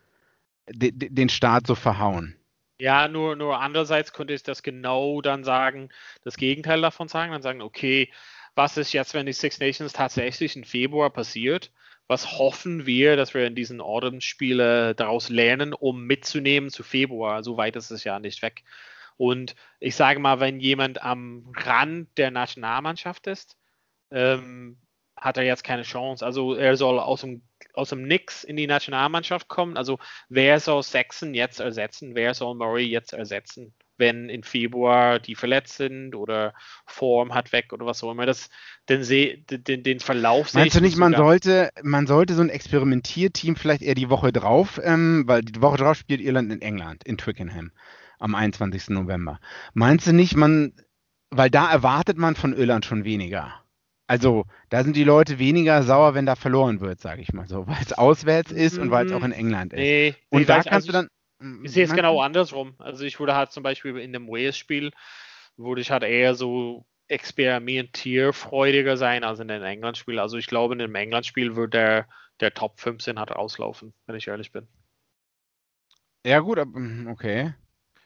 den, 0.68 1.30
Start 1.30 1.68
so 1.68 1.76
verhauen. 1.76 2.36
Ja, 2.80 3.08
nur, 3.08 3.36
nur 3.36 3.62
andererseits 3.62 4.12
könnte 4.12 4.34
ich 4.34 4.42
das 4.42 4.63
genau 4.63 5.22
dann 5.22 5.44
sagen, 5.44 5.89
das 6.24 6.36
Gegenteil 6.36 6.82
davon 6.82 7.08
sagen, 7.08 7.32
dann 7.32 7.44
sagen, 7.44 7.62
okay, 7.62 8.12
was 8.56 8.78
ist 8.78 8.92
jetzt, 8.92 9.13
wenn 9.13 9.28
die 9.28 9.34
Six 9.34 9.60
Nations 9.60 9.94
tatsächlich 9.94 10.56
im 10.56 10.63
Februar 10.63 11.12
passiert? 11.12 11.72
Was 12.08 12.39
hoffen 12.39 12.88
wir, 12.88 13.16
dass 13.16 13.36
wir 13.36 13.46
in 13.46 13.56
diesen 13.56 13.82
Ordensspiele 13.82 14.96
daraus 14.96 15.30
lernen, 15.30 15.74
um 15.74 16.06
mitzunehmen 16.06 16.72
zu 16.72 16.82
Februar? 16.82 17.44
So 17.44 17.56
weit 17.56 17.76
ist 17.76 17.92
es 17.92 18.04
ja 18.04 18.20
nicht 18.20 18.42
weg. 18.42 18.63
Und 19.17 19.56
ich 19.80 19.95
sage 19.95 20.19
mal, 20.19 20.39
wenn 20.39 20.60
jemand 20.60 21.02
am 21.02 21.52
Rand 21.56 22.10
der 22.17 22.32
Nationalmannschaft 22.32 23.28
ist, 23.28 23.58
ähm, 24.12 24.78
hat 25.23 25.38
er 25.38 25.43
jetzt 25.43 25.63
keine 25.63 25.84
Chance. 25.84 26.26
Also 26.26 26.54
er 26.54 26.76
soll 26.76 26.99
aus 26.99 27.21
dem, 27.21 27.43
aus 27.73 27.89
dem 27.89 28.04
Nix 28.04 28.43
in 28.43 28.58
die 28.58 28.67
Nationalmannschaft 28.67 29.47
kommen. 29.47 29.78
Also 29.78 29.99
wer 30.30 30.60
soll 30.60 30.84
Saxon 30.84 31.34
jetzt 31.34 31.60
ersetzen? 31.60 32.15
Wer 32.15 32.34
soll 32.34 32.56
Murray 32.56 32.86
jetzt 32.86 33.13
ersetzen? 33.13 33.73
Wenn 33.97 34.28
in 34.28 34.43
Februar 34.43 35.19
die 35.19 35.36
verletzt 35.36 35.78
sind 35.78 36.15
oder 36.15 36.54
Form 36.86 37.34
hat 37.34 37.52
weg 37.54 37.71
oder 37.71 37.86
was 37.86 38.04
auch 38.04 38.12
immer. 38.12 38.26
Das, 38.26 38.49
den, 38.89 39.04
den, 39.47 39.84
den 39.84 39.99
Verlauf 39.99 40.54
Meinst 40.54 40.76
du 40.76 40.82
nicht, 40.82 40.97
man 40.97 41.15
sollte, 41.15 41.69
man 41.84 42.08
sollte 42.08 42.34
so 42.34 42.41
ein 42.41 42.49
Experimentierteam 42.49 43.56
vielleicht 43.56 43.84
eher 43.84 43.95
die 43.95 44.10
Woche 44.10 44.34
drauf, 44.34 44.82
ähm, 44.84 45.23
weil 45.28 45.41
die 45.41 45.62
Woche 45.62 45.78
drauf 45.78 45.95
spielt 45.95 46.21
Irland 46.21 46.52
in 46.52 46.62
England, 46.62 47.04
in 47.06 47.17
Twickenham 47.17 47.71
am 48.23 48.36
21. 48.36 48.89
November. 48.89 49.39
Meinst 49.73 50.07
du 50.07 50.13
nicht, 50.13 50.36
man, 50.36 50.73
weil 51.29 51.49
da 51.49 51.69
erwartet 51.69 52.17
man 52.17 52.36
von 52.36 52.53
Irland 52.53 52.86
schon 52.86 53.03
weniger? 53.03 53.53
Also, 54.07 54.45
da 54.69 54.83
sind 54.83 54.95
die 54.95 55.03
Leute 55.03 55.39
weniger 55.39 55.83
sauer, 55.83 56.13
wenn 56.13 56.25
da 56.25 56.36
verloren 56.36 56.79
wird, 56.81 56.99
sage 57.01 57.21
ich 57.21 57.33
mal 57.33 57.47
so, 57.47 57.67
weil 57.67 57.81
es 57.81 57.93
auswärts 57.93 58.51
ist 58.51 58.77
und 58.77 58.91
weil 58.91 59.05
es 59.05 59.12
auch 59.12 59.23
in 59.23 59.31
England 59.31 59.73
ist. 59.73 59.79
Nee, 59.79 60.15
und 60.29 60.41
nee, 60.41 60.45
da 60.45 60.55
kannst 60.55 60.71
also 60.71 60.88
du 60.88 60.93
dann. 60.93 61.09
Ich 61.63 61.71
sehe 61.71 61.83
es 61.83 61.93
genau 61.93 62.21
andersrum. 62.21 62.75
Also, 62.79 63.03
ich 63.03 63.19
wurde 63.19 63.36
halt 63.36 63.51
zum 63.51 63.63
Beispiel 63.63 63.97
in 63.97 64.13
dem 64.13 64.27
Wales-Spiel, 64.27 64.91
wurde 65.57 65.81
ich 65.81 65.91
halt 65.91 66.03
eher 66.03 66.36
so 66.36 66.86
experimentierfreudiger 67.07 68.95
sein 68.95 69.23
als 69.23 69.39
in 69.39 69.49
dem 69.49 69.63
England-Spiel. 69.63 70.19
Also, 70.19 70.38
ich 70.38 70.47
glaube, 70.47 70.73
in 70.73 70.79
dem 70.79 70.95
England-Spiel 70.95 71.55
wird 71.55 71.73
der, 71.73 72.07
der 72.39 72.53
Top 72.53 72.79
15 72.79 73.19
halt 73.19 73.31
auslaufen, 73.31 73.93
wenn 74.05 74.15
ich 74.15 74.27
ehrlich 74.27 74.51
bin. 74.51 74.67
Ja, 76.25 76.39
gut, 76.39 76.59
okay. 77.07 77.53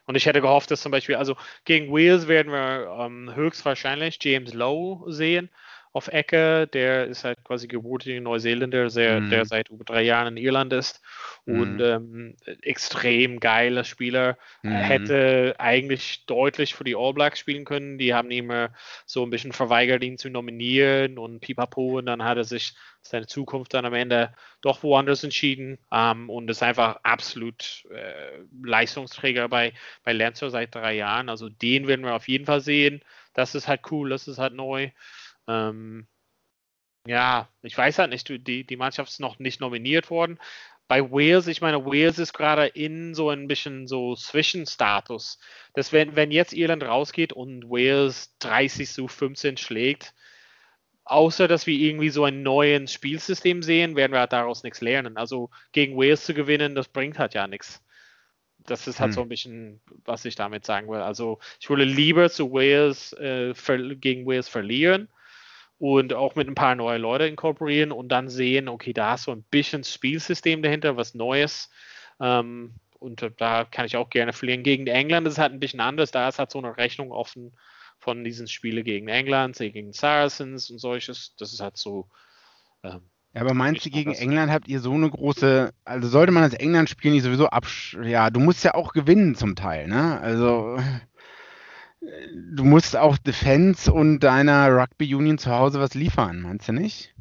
Und 0.08 0.14
ich 0.14 0.24
hätte 0.24 0.40
gehofft, 0.40 0.70
dass 0.70 0.80
zum 0.80 0.90
Beispiel, 0.90 1.16
also 1.16 1.36
gegen 1.66 1.92
Wales 1.92 2.28
werden 2.28 2.50
wir 2.50 2.96
ähm, 2.98 3.34
höchstwahrscheinlich 3.34 4.18
James 4.22 4.54
Lowe 4.54 5.12
sehen 5.12 5.50
auf 5.92 6.08
Ecke. 6.08 6.66
Der 6.66 7.06
ist 7.06 7.24
halt 7.24 7.42
quasi 7.44 7.68
gebürtiger 7.68 8.20
Neuseeländer, 8.20 8.88
der, 8.88 9.20
mhm. 9.20 9.30
der 9.30 9.44
seit 9.44 9.68
über 9.68 9.84
drei 9.84 10.02
Jahren 10.02 10.36
in 10.36 10.44
Irland 10.44 10.72
ist 10.72 11.00
und 11.46 11.76
mhm. 11.76 11.80
ähm, 11.80 12.36
extrem 12.62 13.40
geiler 13.40 13.84
Spieler. 13.84 14.38
Mhm. 14.62 14.70
Hätte 14.70 15.54
eigentlich 15.58 16.26
deutlich 16.26 16.74
für 16.74 16.84
die 16.84 16.96
All 16.96 17.14
Blacks 17.14 17.38
spielen 17.38 17.64
können. 17.64 17.98
Die 17.98 18.14
haben 18.14 18.30
ihm 18.30 18.52
so 19.06 19.24
ein 19.24 19.30
bisschen 19.30 19.52
verweigert, 19.52 20.02
ihn 20.02 20.18
zu 20.18 20.30
nominieren 20.30 21.18
und 21.18 21.40
pipapo. 21.40 21.98
Und 21.98 22.06
dann 22.06 22.24
hat 22.24 22.36
er 22.36 22.44
sich 22.44 22.74
seine 23.02 23.26
Zukunft 23.26 23.74
dann 23.74 23.84
am 23.84 23.94
Ende 23.94 24.34
doch 24.60 24.82
woanders 24.82 25.24
entschieden 25.24 25.78
ähm, 25.92 26.28
und 26.30 26.50
ist 26.50 26.62
einfach 26.62 27.00
absolut 27.02 27.86
äh, 27.90 28.38
Leistungsträger 28.62 29.48
bei, 29.48 29.72
bei 30.04 30.12
Lancer 30.12 30.50
seit 30.50 30.74
drei 30.74 30.94
Jahren. 30.94 31.28
Also 31.28 31.48
den 31.48 31.86
werden 31.86 32.04
wir 32.04 32.14
auf 32.14 32.28
jeden 32.28 32.46
Fall 32.46 32.60
sehen. 32.60 33.02
Das 33.34 33.54
ist 33.54 33.68
halt 33.68 33.82
cool, 33.90 34.10
das 34.10 34.28
ist 34.28 34.38
halt 34.38 34.54
neu. 34.54 34.90
Ähm, 35.48 36.06
ja, 37.06 37.48
ich 37.62 37.76
weiß 37.76 37.98
halt 37.98 38.10
nicht, 38.10 38.28
die, 38.28 38.64
die 38.64 38.76
Mannschaft 38.76 39.10
ist 39.10 39.20
noch 39.20 39.38
nicht 39.38 39.60
nominiert 39.60 40.10
worden. 40.10 40.38
Bei 40.88 41.10
Wales, 41.10 41.46
ich 41.46 41.60
meine, 41.60 41.84
Wales 41.84 42.18
ist 42.18 42.32
gerade 42.32 42.66
in 42.66 43.14
so 43.14 43.30
ein 43.30 43.48
bisschen 43.48 43.86
so 43.86 44.14
Zwischenstatus. 44.14 45.38
Dass 45.74 45.92
wenn, 45.92 46.16
wenn 46.16 46.30
jetzt 46.30 46.52
Irland 46.52 46.82
rausgeht 46.82 47.32
und 47.32 47.64
Wales 47.64 48.36
30 48.40 48.90
zu 48.90 49.08
15 49.08 49.56
schlägt, 49.56 50.14
außer 51.04 51.48
dass 51.48 51.66
wir 51.66 51.78
irgendwie 51.78 52.10
so 52.10 52.24
ein 52.24 52.42
neues 52.42 52.92
Spielsystem 52.92 53.62
sehen, 53.62 53.96
werden 53.96 54.12
wir 54.12 54.20
halt 54.20 54.32
daraus 54.32 54.62
nichts 54.62 54.82
lernen. 54.82 55.16
Also 55.16 55.50
gegen 55.72 55.96
Wales 55.96 56.24
zu 56.24 56.34
gewinnen, 56.34 56.74
das 56.74 56.88
bringt 56.88 57.18
halt 57.18 57.34
ja 57.34 57.46
nichts. 57.46 57.82
Das 58.58 58.86
ist 58.86 59.00
halt 59.00 59.10
hm. 59.10 59.14
so 59.14 59.22
ein 59.22 59.28
bisschen, 59.28 59.80
was 60.04 60.26
ich 60.26 60.34
damit 60.34 60.66
sagen 60.66 60.88
will. 60.88 61.00
Also 61.00 61.38
ich 61.60 61.70
würde 61.70 61.84
lieber 61.84 62.28
zu 62.28 62.52
Wales 62.52 63.14
äh, 63.14 63.54
gegen 63.96 64.26
Wales 64.26 64.48
verlieren 64.48 65.08
und 65.78 66.12
auch 66.12 66.34
mit 66.34 66.48
ein 66.48 66.54
paar 66.54 66.74
neuen 66.74 67.02
Leuten 67.02 67.28
inkorporieren 67.28 67.92
und 67.92 68.08
dann 68.08 68.28
sehen, 68.28 68.68
okay, 68.68 68.92
da 68.92 69.14
ist 69.14 69.24
so 69.24 69.32
ein 69.32 69.44
bisschen 69.44 69.84
Spielsystem 69.84 70.62
dahinter, 70.62 70.96
was 70.96 71.14
Neues. 71.14 71.70
Ähm, 72.20 72.74
und 72.98 73.24
da 73.36 73.64
kann 73.64 73.86
ich 73.86 73.96
auch 73.96 74.10
gerne 74.10 74.32
verlieren. 74.32 74.64
Gegen 74.64 74.88
England 74.88 75.26
ist 75.28 75.34
es 75.34 75.38
halt 75.38 75.52
ein 75.52 75.60
bisschen 75.60 75.80
anders. 75.80 76.10
Da 76.10 76.28
ist 76.28 76.40
halt 76.40 76.50
so 76.50 76.58
eine 76.58 76.76
Rechnung 76.76 77.12
offen 77.12 77.52
von 78.00 78.24
diesen 78.24 78.48
Spielen 78.48 78.84
gegen 78.84 79.06
England, 79.06 79.56
gegen 79.58 79.92
Saracens 79.92 80.68
und 80.70 80.78
solches. 80.78 81.34
Das 81.36 81.52
ist 81.52 81.60
halt 81.60 81.76
so. 81.76 82.08
Ähm, 82.82 83.02
ja, 83.34 83.42
aber 83.42 83.54
meinst 83.54 83.84
du, 83.84 83.90
gegen 83.90 84.14
England 84.14 84.50
habt 84.50 84.66
ihr 84.66 84.80
so 84.80 84.92
eine 84.94 85.08
große, 85.08 85.72
also 85.84 86.08
sollte 86.08 86.32
man 86.32 86.44
das 86.44 86.54
England-Spiel 86.54 87.12
nicht 87.12 87.22
sowieso 87.22 87.46
absch... 87.48 87.96
Ja, 88.02 88.30
du 88.30 88.40
musst 88.40 88.64
ja 88.64 88.74
auch 88.74 88.92
gewinnen 88.92 89.34
zum 89.36 89.54
Teil, 89.54 89.86
ne? 89.86 90.18
Also 90.20 90.78
du 92.32 92.64
musst 92.64 92.96
auch 92.96 93.18
Defense 93.18 93.92
und 93.92 94.20
deiner 94.20 94.68
Rugby 94.70 95.14
Union 95.14 95.38
zu 95.38 95.50
Hause 95.50 95.80
was 95.80 95.94
liefern, 95.94 96.40
meinst 96.40 96.68
du 96.68 96.72
nicht? 96.72 97.14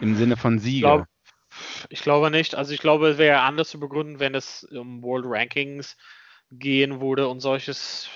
Im 0.00 0.16
Sinne 0.16 0.36
von 0.36 0.58
Siege. 0.58 1.06
Ich, 1.50 1.98
ich 1.98 2.02
glaube 2.02 2.30
nicht. 2.30 2.54
Also 2.54 2.72
ich 2.72 2.80
glaube, 2.80 3.08
es 3.10 3.18
wäre 3.18 3.40
anders 3.40 3.68
zu 3.68 3.78
begründen, 3.78 4.20
wenn 4.20 4.34
es 4.34 4.64
um 4.64 5.02
World 5.02 5.26
Rankings 5.28 5.96
gehen 6.50 7.00
würde 7.00 7.28
und 7.28 7.40
solches. 7.40 8.08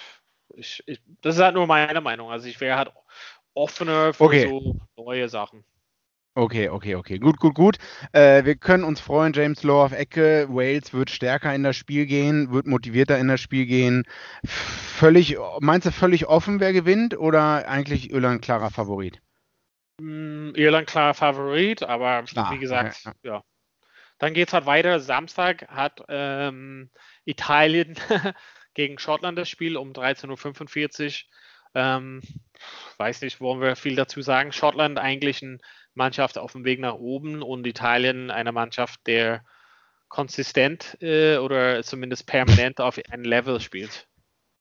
ich, 0.55 0.83
ich, 0.87 1.01
das 1.23 1.37
ist 1.37 1.43
halt 1.43 1.55
nur 1.55 1.67
meine 1.67 2.01
Meinung. 2.01 2.31
Also 2.31 2.49
ich 2.49 2.61
wäre 2.61 2.77
halt 2.77 2.91
offener 3.55 4.13
für 4.13 4.25
okay. 4.25 4.49
so 4.49 4.77
neue 4.97 5.29
Sachen. 5.29 5.65
Okay, 6.35 6.69
okay, 6.69 6.95
okay. 6.95 7.19
Gut, 7.19 7.39
gut, 7.39 7.55
gut. 7.55 7.79
Äh, 8.13 8.45
wir 8.45 8.55
können 8.55 8.85
uns 8.85 9.01
freuen, 9.01 9.33
James 9.33 9.65
Lowe 9.65 9.85
auf 9.85 9.93
Ecke. 9.93 10.47
Wales 10.49 10.93
wird 10.93 11.11
stärker 11.11 11.53
in 11.53 11.65
das 11.65 11.77
Spiel 11.77 12.07
gehen, 12.07 12.53
wird 12.53 12.67
motivierter 12.67 13.19
in 13.19 13.27
das 13.27 13.41
Spiel 13.41 13.67
gehen. 13.67 14.05
Völlig, 14.45 15.37
meinst 15.61 15.87
du 15.87 15.91
völlig 15.91 16.27
offen, 16.27 16.61
wer 16.61 16.73
gewinnt 16.73 17.19
oder 17.19 17.67
eigentlich 17.69 18.11
Irland 18.11 18.41
klarer 18.41 18.71
Favorit? 18.71 19.21
Mm, 20.01 20.51
Irland 20.55 20.87
klarer 20.87 21.15
Favorit, 21.15 21.83
aber 21.83 22.23
Klar, 22.23 22.53
wie 22.53 22.59
gesagt, 22.59 23.05
ja. 23.05 23.13
ja. 23.23 23.43
Dann 24.19 24.35
geht 24.35 24.49
es 24.49 24.55
halt 24.55 24.67
weiter. 24.67 25.01
Samstag 25.01 25.69
hat 25.69 26.03
ähm, 26.09 26.91
Italien 27.25 27.97
gegen 28.75 28.99
Schottland 28.99 29.39
das 29.39 29.49
Spiel 29.49 29.77
um 29.77 29.93
13.45 29.93 31.07
Uhr. 31.07 31.13
Ähm, 31.79 32.21
weiß 32.97 33.23
nicht, 33.23 33.41
wollen 33.41 33.61
wir 33.61 33.77
viel 33.77 33.95
dazu 33.95 34.21
sagen. 34.21 34.53
Schottland 34.53 34.99
eigentlich 34.99 35.43
eine 35.43 35.59
Mannschaft 35.95 36.37
auf 36.37 36.53
dem 36.53 36.65
Weg 36.65 36.81
nach 36.81 36.95
oben 36.95 37.41
und 37.41 37.67
Italien 37.67 38.33
eine 38.33 38.51
Mannschaft, 38.51 39.07
der 39.07 39.45
konsistent 40.09 41.01
äh, 41.01 41.37
oder 41.37 41.83
zumindest 41.85 42.27
permanent 42.27 42.81
auf 42.81 42.99
einem 43.11 43.23
Level 43.23 43.61
spielt. 43.61 44.08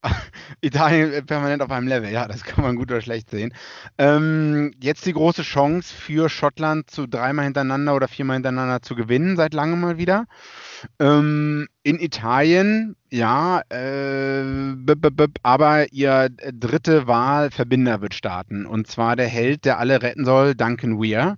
Italien 0.61 1.25
permanent 1.25 1.61
auf 1.61 1.71
einem 1.71 1.87
Level, 1.87 2.11
ja, 2.11 2.27
das 2.27 2.43
kann 2.43 2.63
man 2.63 2.75
gut 2.75 2.91
oder 2.91 3.01
schlecht 3.01 3.29
sehen. 3.29 3.53
Ähm, 3.97 4.71
jetzt 4.81 5.05
die 5.05 5.13
große 5.13 5.43
Chance 5.43 5.93
für 5.93 6.29
Schottland 6.29 6.89
zu 6.89 7.07
dreimal 7.07 7.45
hintereinander 7.45 7.95
oder 7.95 8.07
viermal 8.07 8.35
hintereinander 8.35 8.81
zu 8.81 8.95
gewinnen, 8.95 9.37
seit 9.37 9.53
langem 9.53 9.81
mal 9.81 9.97
wieder. 9.97 10.25
Ähm, 10.99 11.67
in 11.83 11.99
Italien, 11.99 12.95
ja, 13.09 13.61
äh, 13.69 14.43
aber 15.43 15.91
ihr 15.93 16.29
dritte 16.29 17.07
Wahlverbinder 17.07 18.01
wird 18.01 18.13
starten. 18.13 18.65
Und 18.65 18.87
zwar 18.87 19.15
der 19.15 19.27
Held, 19.27 19.65
der 19.65 19.79
alle 19.79 20.01
retten 20.01 20.25
soll, 20.25 20.55
Duncan 20.55 20.99
Weir 20.99 21.37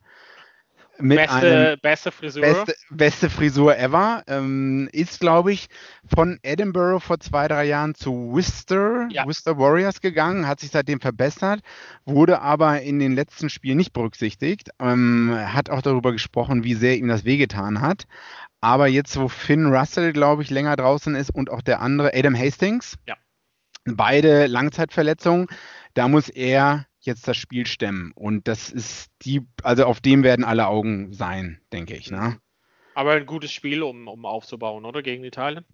beste, 1.00 1.78
beste 1.82 2.12
Frisur. 2.12 2.42
Beste, 2.42 2.76
beste 2.90 3.30
Frisur 3.30 3.78
ever. 3.78 4.24
Ähm, 4.28 4.90
ist, 4.92 5.20
glaube 5.20 5.52
ich, 5.52 5.68
von 6.14 6.40
Edinburgh 6.44 7.00
vor 7.00 7.20
zwei, 7.20 7.48
drei 7.48 7.66
Jahren 7.66 7.96
zu 7.96 8.32
Worcester, 8.32 9.08
ja. 9.10 9.26
Worcester 9.26 9.58
Warriors 9.58 10.02
gegangen, 10.02 10.48
hat 10.48 10.60
sich 10.60 10.72
seitdem 10.72 11.00
verbessert, 11.00 11.62
wurde 12.06 12.42
aber 12.42 12.82
in 12.82 13.00
den 13.00 13.14
letzten 13.14 13.50
Spielen 13.50 13.78
nicht 13.78 13.94
berücksichtigt. 13.94 14.70
Ähm, 14.80 15.36
hat 15.36 15.70
auch 15.70 15.82
darüber 15.82 16.12
gesprochen, 16.12 16.64
wie 16.64 16.74
sehr 16.74 16.98
ihm 16.98 17.08
das 17.08 17.26
wehgetan 17.26 17.82
hat. 17.82 18.06
Aber 18.62 18.88
jetzt, 18.88 19.18
wo 19.18 19.30
Finn 19.30 19.68
Russell, 19.74 20.12
glaube 20.12 20.44
ich, 20.44 20.50
länger 20.50 20.76
draußen 20.76 21.16
ist 21.16 21.30
und 21.30 21.50
auch 21.50 21.62
der 21.62 21.82
andere, 21.82 22.12
Adam 22.14 22.38
Hastings, 22.38 22.98
ja. 23.08 23.16
beide 23.86 24.48
Langzeitverletzungen, 24.48 25.48
da 25.94 26.08
muss 26.08 26.30
er 26.30 26.86
jetzt 27.06 27.28
das 27.28 27.38
Spiel 27.38 27.66
stemmen. 27.66 28.12
Und 28.14 28.48
das 28.48 28.70
ist 28.70 29.12
die, 29.22 29.42
also 29.64 29.86
auf 29.86 30.02
dem 30.02 30.24
werden 30.24 30.46
alle 30.46 30.68
Augen 30.68 31.14
sein, 31.14 31.62
denke 31.72 31.96
ich. 31.96 32.12
Ne? 32.12 32.40
Aber 32.96 33.14
ein 33.14 33.26
gutes 33.26 33.52
Spiel, 33.52 33.84
um, 33.84 34.08
um 34.08 34.26
aufzubauen, 34.26 34.86
oder? 34.86 35.02
Gegen 35.02 35.24
Italien? 35.24 35.66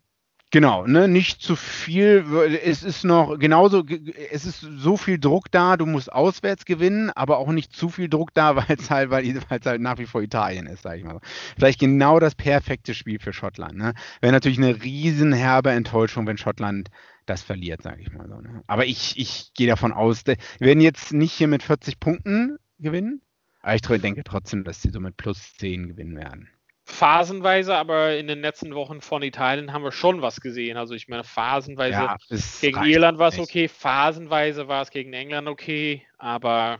Genau, 0.56 0.88
ne, 0.88 1.10
nicht 1.10 1.42
zu 1.42 1.58
viel. 1.58 2.24
Es 2.64 2.82
ist 2.82 3.04
noch 3.04 3.38
genauso, 3.38 3.84
es 4.32 4.46
ist 4.46 4.62
so 4.62 4.96
viel 4.96 5.20
Druck 5.20 5.52
da, 5.52 5.76
du 5.76 5.86
musst 5.86 6.10
auswärts 6.10 6.64
gewinnen, 6.64 7.10
aber 7.10 7.40
auch 7.40 7.52
nicht 7.52 7.76
zu 7.76 7.90
viel 7.90 8.08
Druck 8.08 8.34
da, 8.34 8.56
weil 8.70 8.78
es 8.80 8.90
halt, 8.90 9.10
weil 9.10 9.28
es 9.36 9.66
halt 9.66 9.82
nach 9.82 9.98
wie 9.98 10.06
vor 10.06 10.22
Italien 10.22 10.66
ist, 10.68 10.84
sag 10.84 10.98
ich 10.98 11.04
mal. 11.04 11.20
Vielleicht 11.58 11.82
genau 11.82 12.22
das 12.22 12.36
perfekte 12.36 12.94
Spiel 12.94 13.20
für 13.20 13.34
Schottland. 13.34 13.76
Ne? 13.76 13.96
Wäre 14.22 14.32
natürlich 14.32 14.58
eine 14.58 14.82
riesenherbe 14.82 15.72
Enttäuschung, 15.72 16.26
wenn 16.26 16.38
Schottland 16.38 16.90
das 17.26 17.42
verliert, 17.42 17.82
sage 17.82 18.02
ich 18.02 18.14
mal 18.14 18.30
so. 18.30 18.40
Ne? 18.40 18.64
Aber 18.66 18.86
ich, 18.86 19.20
ich 19.20 19.52
gehe 19.56 19.68
davon 19.68 19.92
aus, 19.92 20.26
wir 20.26 20.38
werden 20.58 20.80
jetzt 20.80 21.12
nicht 21.12 21.34
hier 21.34 21.50
mit 21.50 21.64
40 21.64 22.00
Punkten 22.00 22.60
gewinnen, 22.80 23.20
aber 23.60 23.76
ich 23.76 23.82
denke 23.82 24.24
trotzdem, 24.24 24.64
dass 24.64 24.82
sie 24.82 24.92
so 24.92 25.02
mit 25.02 25.18
plus 25.18 25.58
10 25.58 25.90
gewinnen 25.90 26.16
werden. 26.16 26.48
Phasenweise, 26.88 27.76
aber 27.76 28.16
in 28.16 28.28
den 28.28 28.42
letzten 28.42 28.76
Wochen 28.76 29.02
von 29.02 29.24
Italien 29.24 29.74
haben 29.74 29.84
wir 29.84 29.92
schon 29.92 30.22
was 30.22 30.40
gesehen. 30.40 30.78
Also 30.78 30.94
ich 30.94 31.08
meine, 31.08 31.24
phasenweise 31.24 31.98
ja, 31.98 32.18
gegen 32.62 32.84
Irland 32.84 33.18
war 33.18 33.30
es 33.30 33.40
okay, 33.40 33.68
phasenweise 33.68 34.68
war 34.68 34.84
es 34.84 34.92
gegen 34.92 35.12
England 35.14 35.48
okay, 35.48 36.06
aber 36.20 36.80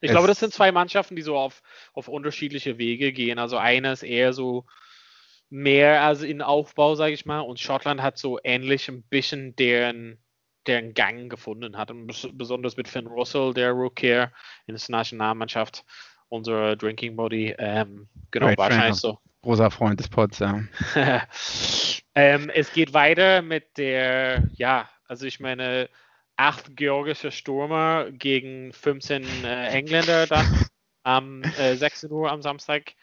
ich 0.00 0.10
es 0.10 0.14
glaube, 0.14 0.28
das 0.28 0.40
sind 0.40 0.52
zwei 0.52 0.72
Mannschaften, 0.72 1.16
die 1.16 1.22
so 1.22 1.36
auf, 1.36 1.62
auf 1.92 2.08
unterschiedliche 2.08 2.78
Wege 2.78 3.12
gehen. 3.12 3.38
Also 3.38 3.56
eine 3.56 3.92
ist 3.92 4.02
eher 4.02 4.32
so 4.32 4.66
mehr 5.48 6.02
als 6.02 6.22
in 6.22 6.42
Aufbau, 6.42 6.94
sage 6.94 7.12
ich 7.12 7.26
mal. 7.26 7.40
Und 7.40 7.60
Schottland 7.60 8.02
hat 8.02 8.18
so 8.18 8.38
ähnlich 8.42 8.88
ein 8.88 9.02
bisschen 9.02 9.54
deren, 9.56 10.18
deren 10.66 10.94
Gang 10.94 11.30
gefunden 11.30 11.76
hat. 11.76 11.90
Und 11.90 12.06
besonders 12.36 12.76
mit 12.76 12.88
Finn 12.88 13.06
Russell, 13.06 13.52
der 13.54 13.70
Rookie 13.70 14.26
in 14.66 14.74
der 14.74 14.80
Nationalmannschaft, 14.88 15.84
unser 16.32 16.76
Drinking 16.76 17.16
Body. 17.16 17.54
Ähm, 17.58 18.08
genau, 18.30 18.46
right, 18.46 18.58
wahrscheinlich 18.58 18.96
so. 18.96 19.18
Großer 19.42 19.70
Freund 19.70 19.98
des 19.98 20.08
Pods, 20.08 20.38
ja. 20.38 20.62
ähm, 22.14 22.50
es 22.54 22.72
geht 22.72 22.94
weiter 22.94 23.42
mit 23.42 23.76
der, 23.76 24.48
ja, 24.54 24.88
also 25.06 25.26
ich 25.26 25.40
meine, 25.40 25.88
acht 26.36 26.76
georgische 26.76 27.32
Stürmer 27.32 28.10
gegen 28.12 28.72
15 28.72 29.24
äh, 29.44 29.66
Engländer 29.68 30.26
dann 30.26 30.46
am 31.02 31.42
äh, 31.42 31.74
16 31.74 32.10
Uhr 32.10 32.30
am 32.30 32.40
Samstag. 32.40 32.94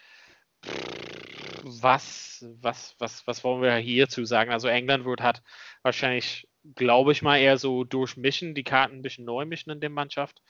Was 1.64 2.30
was, 2.62 2.96
was, 3.00 3.26
was 3.28 3.44
wollen 3.44 3.62
wir 3.62 3.76
hierzu 3.76 4.26
sagen? 4.26 4.52
Also 4.52 4.68
England 4.68 5.06
wird 5.06 5.22
hat 5.22 5.42
wahrscheinlich, 5.82 6.48
glaube 6.76 7.12
ich 7.12 7.22
mal, 7.22 7.38
eher 7.38 7.58
so 7.58 7.84
durchmischen, 7.84 8.56
die 8.56 8.64
Karten 8.64 8.98
ein 8.98 9.02
bisschen 9.02 9.26
neu 9.26 9.46
mischen 9.46 9.72
in 9.72 9.80
der 9.80 9.90
Mannschaft. 9.90 10.42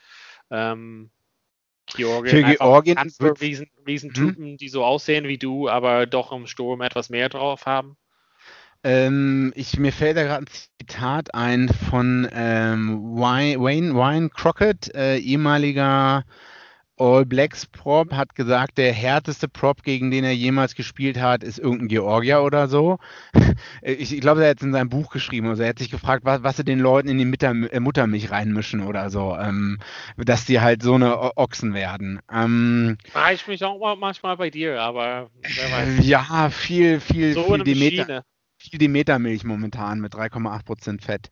Ähm, 0.51 1.11
Georgien, 1.95 2.45
Für 2.45 2.55
Georgien 2.55 2.97
wird, 3.19 3.41
Riesen, 3.41 3.69
Riesentypen, 3.85 4.45
hm? 4.45 4.57
die 4.57 4.69
so 4.69 4.83
aussehen 4.83 5.27
wie 5.27 5.37
du, 5.37 5.69
aber 5.69 6.05
doch 6.05 6.31
im 6.31 6.47
Sturm 6.47 6.81
etwas 6.81 7.09
mehr 7.09 7.29
drauf 7.29 7.65
haben. 7.65 7.97
Ähm, 8.83 9.51
ich, 9.55 9.77
mir 9.77 9.91
fällt 9.91 10.15
da 10.15 10.23
gerade 10.23 10.45
ein 10.45 10.47
Zitat 10.79 11.33
ein 11.33 11.69
von 11.89 12.29
ähm, 12.31 13.15
Wayne, 13.15 13.59
Wayne 13.59 14.29
Crockett, 14.29 14.93
äh, 14.95 15.17
ehemaliger 15.17 16.23
All 16.99 17.25
Blacks 17.25 17.65
Prop 17.65 18.11
hat 18.11 18.35
gesagt, 18.35 18.77
der 18.77 18.91
härteste 18.91 19.47
Prop, 19.47 19.83
gegen 19.83 20.11
den 20.11 20.25
er 20.25 20.33
jemals 20.33 20.75
gespielt 20.75 21.19
hat, 21.19 21.43
ist 21.43 21.57
irgendein 21.57 21.87
Georgier 21.87 22.43
oder 22.43 22.67
so. 22.67 22.99
Ich, 23.81 24.13
ich 24.13 24.21
glaube, 24.21 24.43
er 24.43 24.51
hat 24.51 24.57
es 24.57 24.63
in 24.63 24.73
seinem 24.73 24.89
Buch 24.89 25.09
geschrieben. 25.09 25.47
Also 25.47 25.63
er 25.63 25.69
hat 25.69 25.79
sich 25.79 25.89
gefragt, 25.89 26.25
was, 26.25 26.43
was 26.43 26.57
sie 26.57 26.63
den 26.63 26.79
Leuten 26.79 27.07
in 27.07 27.17
die 27.17 27.25
Mutter, 27.25 27.49
äh, 27.49 27.79
Muttermilch 27.79 28.31
reinmischen 28.31 28.85
oder 28.85 29.09
so, 29.09 29.35
ähm, 29.37 29.79
dass 30.17 30.45
die 30.45 30.59
halt 30.59 30.83
so 30.83 30.95
eine 30.95 31.37
Ochsen 31.37 31.73
werden. 31.73 32.19
Ähm, 32.31 32.97
War 33.13 33.33
ich 33.33 33.47
mich 33.47 33.63
auch 33.63 33.97
manchmal 33.97 34.37
bei 34.37 34.49
dir, 34.49 34.81
aber 34.81 35.29
wer 35.41 35.71
weiß. 35.71 35.99
Ja, 36.05 36.49
viel, 36.49 36.99
viel, 36.99 37.33
so 37.33 37.43
viel, 37.43 37.63
Demeter, 37.63 38.23
viel 38.57 38.79
Demetermilch 38.79 39.43
momentan 39.43 39.99
mit 39.99 40.13
3,8% 40.13 41.01
Fett. 41.01 41.31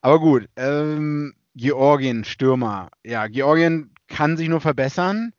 Aber 0.00 0.20
gut, 0.20 0.48
ähm, 0.56 1.34
Georgien, 1.58 2.24
Stürmer. 2.24 2.88
Ja, 3.04 3.26
Georgien 3.26 3.90
kann 4.06 4.36
sich 4.36 4.48
nur 4.48 4.60
verbessern, 4.60 5.32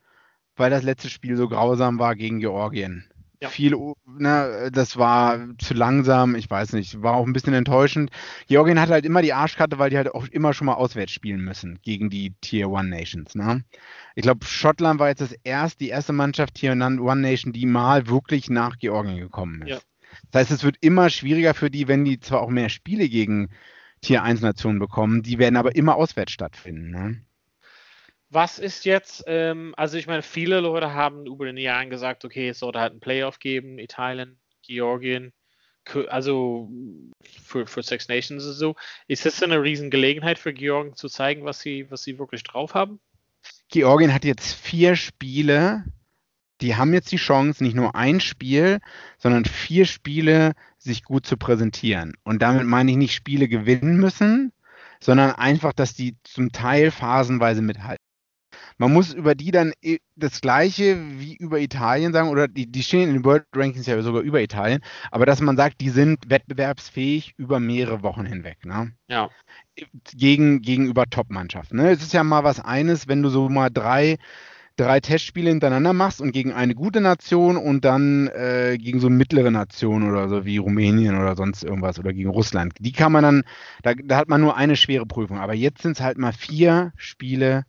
weil 0.56 0.70
das 0.70 0.84
letzte 0.84 1.10
Spiel 1.10 1.36
so 1.38 1.48
grausam 1.48 1.98
war 1.98 2.16
gegen 2.16 2.40
Georgien. 2.40 3.06
Ja. 3.42 3.48
Viel, 3.48 3.74
ne, 4.06 4.70
das 4.74 4.98
war 4.98 5.40
zu 5.60 5.74
langsam, 5.74 6.36
ich 6.36 6.50
weiß 6.50 6.74
nicht, 6.74 7.02
war 7.02 7.14
auch 7.14 7.26
ein 7.26 7.32
bisschen 7.32 7.54
enttäuschend. 7.54 8.12
Georgien 8.48 8.82
hat 8.82 8.90
halt 8.90 9.06
immer 9.06 9.22
die 9.22 9.32
Arschkarte, 9.32 9.80
weil 9.80 9.90
die 9.90 9.96
halt 9.96 10.14
auch 10.14 10.28
immer 10.28 10.54
schon 10.54 10.66
mal 10.66 10.74
auswärts 10.74 11.14
spielen 11.14 11.40
müssen 11.40 11.80
gegen 11.82 12.10
die 12.10 12.34
Tier 12.42 12.70
One 12.70 12.90
Nations. 12.90 13.36
Ne? 13.36 13.64
Ich 14.16 14.24
glaube, 14.24 14.46
Schottland 14.46 15.00
war 15.00 15.08
jetzt 15.08 15.22
das 15.22 15.34
erst, 15.46 15.80
die 15.80 15.88
erste 15.88 16.12
Mannschaft 16.12 16.56
Tier 16.56 16.74
One 16.74 17.22
Nation, 17.22 17.54
die 17.54 17.66
mal 17.66 18.08
wirklich 18.08 18.50
nach 18.50 18.78
Georgien 18.78 19.18
gekommen 19.18 19.62
ist. 19.62 19.70
Ja. 19.70 19.80
Das 20.32 20.42
heißt, 20.42 20.52
es 20.52 20.64
wird 20.66 20.76
immer 20.82 21.10
schwieriger 21.10 21.54
für 21.54 21.72
die, 21.72 21.88
wenn 21.88 22.04
die 22.04 22.20
zwar 22.20 22.42
auch 22.42 22.50
mehr 22.50 22.68
Spiele 22.68 23.08
gegen 23.08 23.50
Tier 24.02 24.24
1 24.24 24.42
Nationen 24.42 24.80
bekommen, 24.80 25.24
die 25.24 25.40
werden 25.40 25.58
aber 25.58 25.76
immer 25.76 25.96
auswärts 25.96 26.32
stattfinden. 26.32 26.92
Ne? 26.92 27.26
Was 28.30 28.60
ist 28.60 28.86
jetzt, 28.86 29.24
ähm, 29.28 29.74
also 29.76 29.98
ich 29.98 30.08
meine, 30.08 30.22
viele 30.22 30.60
Leute 30.60 30.94
haben 30.94 31.26
über 31.26 31.46
den 31.46 31.58
Jahren 31.58 31.90
gesagt, 31.90 32.24
okay, 32.26 32.50
es 32.50 32.60
sollte 32.60 32.80
halt 32.80 32.94
ein 32.94 33.00
Playoff 33.00 33.40
geben, 33.40 33.80
Italien, 33.80 34.40
Georgien, 34.62 35.34
also 36.10 36.70
für, 37.44 37.66
für 37.66 37.82
Six 37.82 38.08
Nations 38.08 38.46
und 38.46 38.54
so. 38.54 38.76
Ist 39.08 39.26
das 39.26 39.42
eine 39.42 39.62
Riesengelegenheit 39.62 40.38
für 40.38 40.54
Georgien 40.54 40.96
zu 40.96 41.10
zeigen, 41.10 41.44
was 41.46 41.60
sie, 41.60 41.90
was 41.90 42.04
sie 42.04 42.20
wirklich 42.20 42.44
drauf 42.44 42.76
haben? 42.76 43.00
Georgien 43.70 44.14
hat 44.14 44.26
jetzt 44.26 44.54
vier 44.54 44.96
Spiele, 44.96 45.84
die 46.62 46.76
haben 46.76 46.94
jetzt 46.94 47.12
die 47.12 47.18
Chance, 47.18 47.64
nicht 47.64 47.76
nur 47.76 47.96
ein 47.96 48.20
Spiel, 48.20 48.80
sondern 49.18 49.46
vier 49.46 49.86
Spiele 49.86 50.54
sich 50.78 51.04
gut 51.04 51.26
zu 51.26 51.38
präsentieren. 51.38 52.14
Und 52.24 52.42
damit 52.42 52.66
meine 52.66 52.92
ich 52.92 52.98
nicht 52.98 53.14
Spiele 53.14 53.48
gewinnen 53.48 53.98
müssen, 53.98 54.52
sondern 55.02 55.32
einfach, 55.32 55.74
dass 55.74 55.94
die 55.94 56.18
zum 56.24 56.52
Teil 56.52 56.92
phasenweise 56.92 57.62
mithalten. 57.62 58.04
man 58.78 58.92
muss 58.92 59.14
über 59.14 59.36
die 59.36 59.52
dann 59.52 59.74
das 60.16 60.42
Gleiche 60.42 60.98
wie 61.20 61.36
über 61.36 61.60
Italien 61.60 62.14
sagen, 62.14 62.30
oder 62.30 62.48
die, 62.48 62.68
die 62.68 62.84
stehen 62.84 63.10
in 63.10 63.16
den 63.16 63.26
World 63.26 63.46
Rankings 63.56 63.86
ja 63.86 64.02
sogar 64.02 64.22
über 64.22 64.42
Italien, 64.42 64.82
aber 65.12 65.26
dass 65.26 65.42
man 65.42 65.58
sagt, 65.58 65.82
die 65.82 65.90
sind 65.90 66.30
wettbewerbsfähig 66.30 67.34
über 67.38 67.60
mehrere 67.60 68.04
Wochen 68.04 68.26
hinweg. 68.26 68.66
Ne? 68.66 68.94
Ja. 69.08 69.30
Gegen, 70.14 70.62
gegenüber 70.62 71.06
Top-Mannschaften. 71.06 71.78
Ne? 71.78 71.92
Es 71.92 72.02
ist 72.02 72.14
ja 72.14 72.24
mal 72.24 72.44
was 72.44 72.60
eines, 72.60 73.08
wenn 73.08 73.22
du 73.22 73.30
so 73.30 73.48
mal 73.48 73.70
drei 73.70 74.18
drei 74.80 75.00
Testspiele 75.00 75.50
hintereinander 75.50 75.94
machst 75.94 76.22
und 76.22 76.32
gegen 76.32 76.54
eine 76.54 76.74
gute 76.76 77.02
Nation 77.02 77.58
und 77.58 77.84
dann 77.84 78.28
äh, 78.28 78.78
gegen 78.80 79.00
so 79.00 79.08
eine 79.08 79.16
mittlere 79.18 79.52
Nation 79.52 80.10
oder 80.10 80.30
so 80.30 80.46
wie 80.46 80.58
Rumänien 80.58 81.20
oder 81.20 81.36
sonst 81.36 81.64
irgendwas 81.64 82.00
oder 82.00 82.14
gegen 82.14 82.30
Russland. 82.30 82.74
Die 82.80 82.92
kann 82.92 83.12
man 83.12 83.24
dann, 83.24 83.44
da, 83.84 83.94
da 83.94 84.18
hat 84.18 84.30
man 84.30 84.42
nur 84.42 84.56
eine 84.56 84.76
schwere 84.76 85.06
Prüfung. 85.06 85.38
Aber 85.40 85.54
jetzt 85.54 85.82
sind 85.82 85.94
es 85.94 86.02
halt 86.02 86.18
mal 86.18 86.34
vier 86.34 86.94
Spiele. 86.96 87.66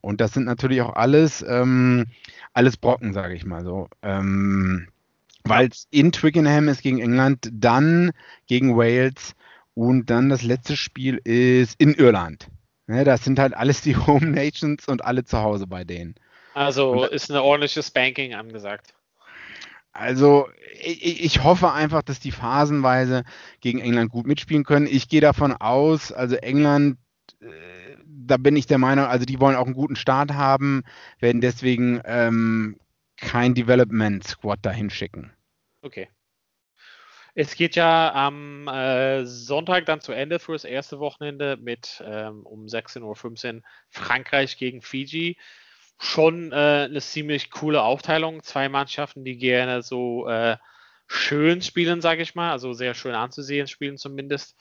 Und 0.00 0.20
das 0.20 0.32
sind 0.32 0.44
natürlich 0.46 0.80
auch 0.80 0.94
alles, 0.94 1.44
ähm, 1.46 2.06
alles 2.52 2.76
Brocken, 2.76 3.12
sage 3.12 3.34
ich 3.34 3.44
mal 3.44 3.64
so. 3.64 3.88
Ähm, 4.02 4.88
Weil 5.44 5.68
es 5.68 5.86
in 5.90 6.12
Twickenham 6.12 6.68
ist 6.68 6.82
gegen 6.82 7.00
England, 7.00 7.50
dann 7.52 8.12
gegen 8.46 8.76
Wales 8.76 9.34
und 9.74 10.10
dann 10.10 10.28
das 10.28 10.42
letzte 10.42 10.76
Spiel 10.76 11.20
ist 11.24 11.80
in 11.80 11.94
Irland. 11.94 12.48
Ne, 12.86 13.04
das 13.04 13.24
sind 13.24 13.38
halt 13.38 13.54
alles 13.54 13.80
die 13.80 13.96
Home 14.06 14.26
Nations 14.26 14.86
und 14.88 15.04
alle 15.04 15.24
zu 15.24 15.38
Hause 15.38 15.66
bei 15.66 15.84
denen. 15.84 16.14
Also 16.54 17.04
und, 17.04 17.12
ist 17.12 17.30
eine 17.30 17.42
ordentliche 17.42 17.82
Spanking 17.82 18.34
angesagt. 18.34 18.94
Also 19.92 20.48
ich, 20.80 21.24
ich, 21.24 21.44
hoffe 21.44 21.72
einfach, 21.72 22.02
dass 22.02 22.18
die 22.18 22.32
phasenweise 22.32 23.22
gegen 23.60 23.78
England 23.78 24.10
gut 24.10 24.26
mitspielen 24.26 24.64
können. 24.64 24.88
Ich 24.88 25.08
gehe 25.08 25.20
davon 25.20 25.52
aus, 25.52 26.10
also 26.10 26.34
England, 26.34 26.98
äh, 27.40 27.46
da 28.06 28.36
bin 28.36 28.56
ich 28.56 28.66
der 28.66 28.78
Meinung, 28.78 29.06
also 29.06 29.24
die 29.24 29.38
wollen 29.38 29.54
auch 29.54 29.66
einen 29.66 29.74
guten 29.74 29.94
Start 29.94 30.34
haben, 30.34 30.82
werden 31.20 31.40
deswegen 31.40 32.00
ähm, 32.04 32.76
kein 33.16 33.54
Development 33.54 34.24
Squad 34.24 34.58
dahin 34.62 34.90
schicken. 34.90 35.32
Okay. 35.82 36.08
Es 37.36 37.56
geht 37.56 37.74
ja 37.74 38.12
am 38.14 38.68
äh, 38.68 39.24
Sonntag 39.26 39.86
dann 39.86 40.00
zu 40.00 40.12
Ende 40.12 40.38
für 40.38 40.52
das 40.52 40.64
erste 40.64 41.00
Wochenende 41.00 41.56
mit 41.56 42.02
ähm, 42.06 42.46
um 42.46 42.66
16.15 42.66 43.56
Uhr 43.56 43.62
Frankreich 43.90 44.56
gegen 44.56 44.82
Fiji. 44.82 45.36
Schon 45.98 46.52
äh, 46.52 46.86
eine 46.88 47.00
ziemlich 47.00 47.50
coole 47.50 47.82
Aufteilung. 47.82 48.42
Zwei 48.44 48.68
Mannschaften, 48.68 49.24
die 49.24 49.36
gerne 49.36 49.82
so 49.82 50.28
äh, 50.28 50.58
schön 51.08 51.60
spielen, 51.60 52.00
sage 52.00 52.22
ich 52.22 52.36
mal, 52.36 52.52
also 52.52 52.72
sehr 52.72 52.94
schön 52.94 53.14
anzusehen 53.14 53.66
spielen 53.66 53.98
zumindest. 53.98 54.56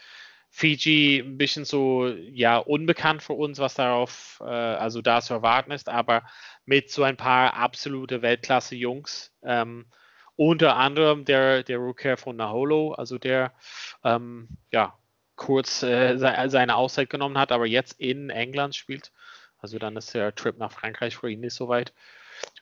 Fiji 0.49 1.19
ein 1.19 1.38
bisschen 1.38 1.65
so, 1.65 2.07
ja, 2.07 2.57
unbekannt 2.57 3.24
für 3.24 3.34
uns, 3.34 3.57
was 3.59 3.74
darauf, 3.74 4.39
äh, 4.41 4.45
also 4.45 5.01
da 5.01 5.21
zu 5.21 5.34
erwarten 5.34 5.71
ist, 5.71 5.89
aber 5.89 6.24
mit 6.65 6.91
so 6.91 7.03
ein 7.03 7.17
paar 7.17 7.55
absolute 7.55 8.21
Weltklasse-Jungs. 8.21 9.32
Ähm, 9.43 9.88
unter 10.36 10.75
anderem 10.77 11.25
der, 11.25 11.63
der 11.63 11.77
Rookie 11.77 12.17
von 12.17 12.36
Naholo, 12.36 12.93
also 12.93 13.17
der 13.17 13.53
ähm, 14.03 14.49
ja, 14.71 14.97
kurz 15.36 15.84
äh, 15.84 16.17
seine 16.17 16.75
Auszeit 16.75 17.09
genommen 17.09 17.38
hat, 17.38 17.51
aber 17.51 17.65
jetzt 17.65 17.99
in 17.99 18.29
England 18.29 18.75
spielt. 18.75 19.11
Also 19.59 19.79
dann 19.79 19.95
ist 19.95 20.13
der 20.13 20.36
Trip 20.36 20.57
nach 20.57 20.71
Frankreich 20.71 21.15
für 21.15 21.29
ihn 21.29 21.39
nicht 21.39 21.55
so 21.55 21.67
weit. 21.67 21.93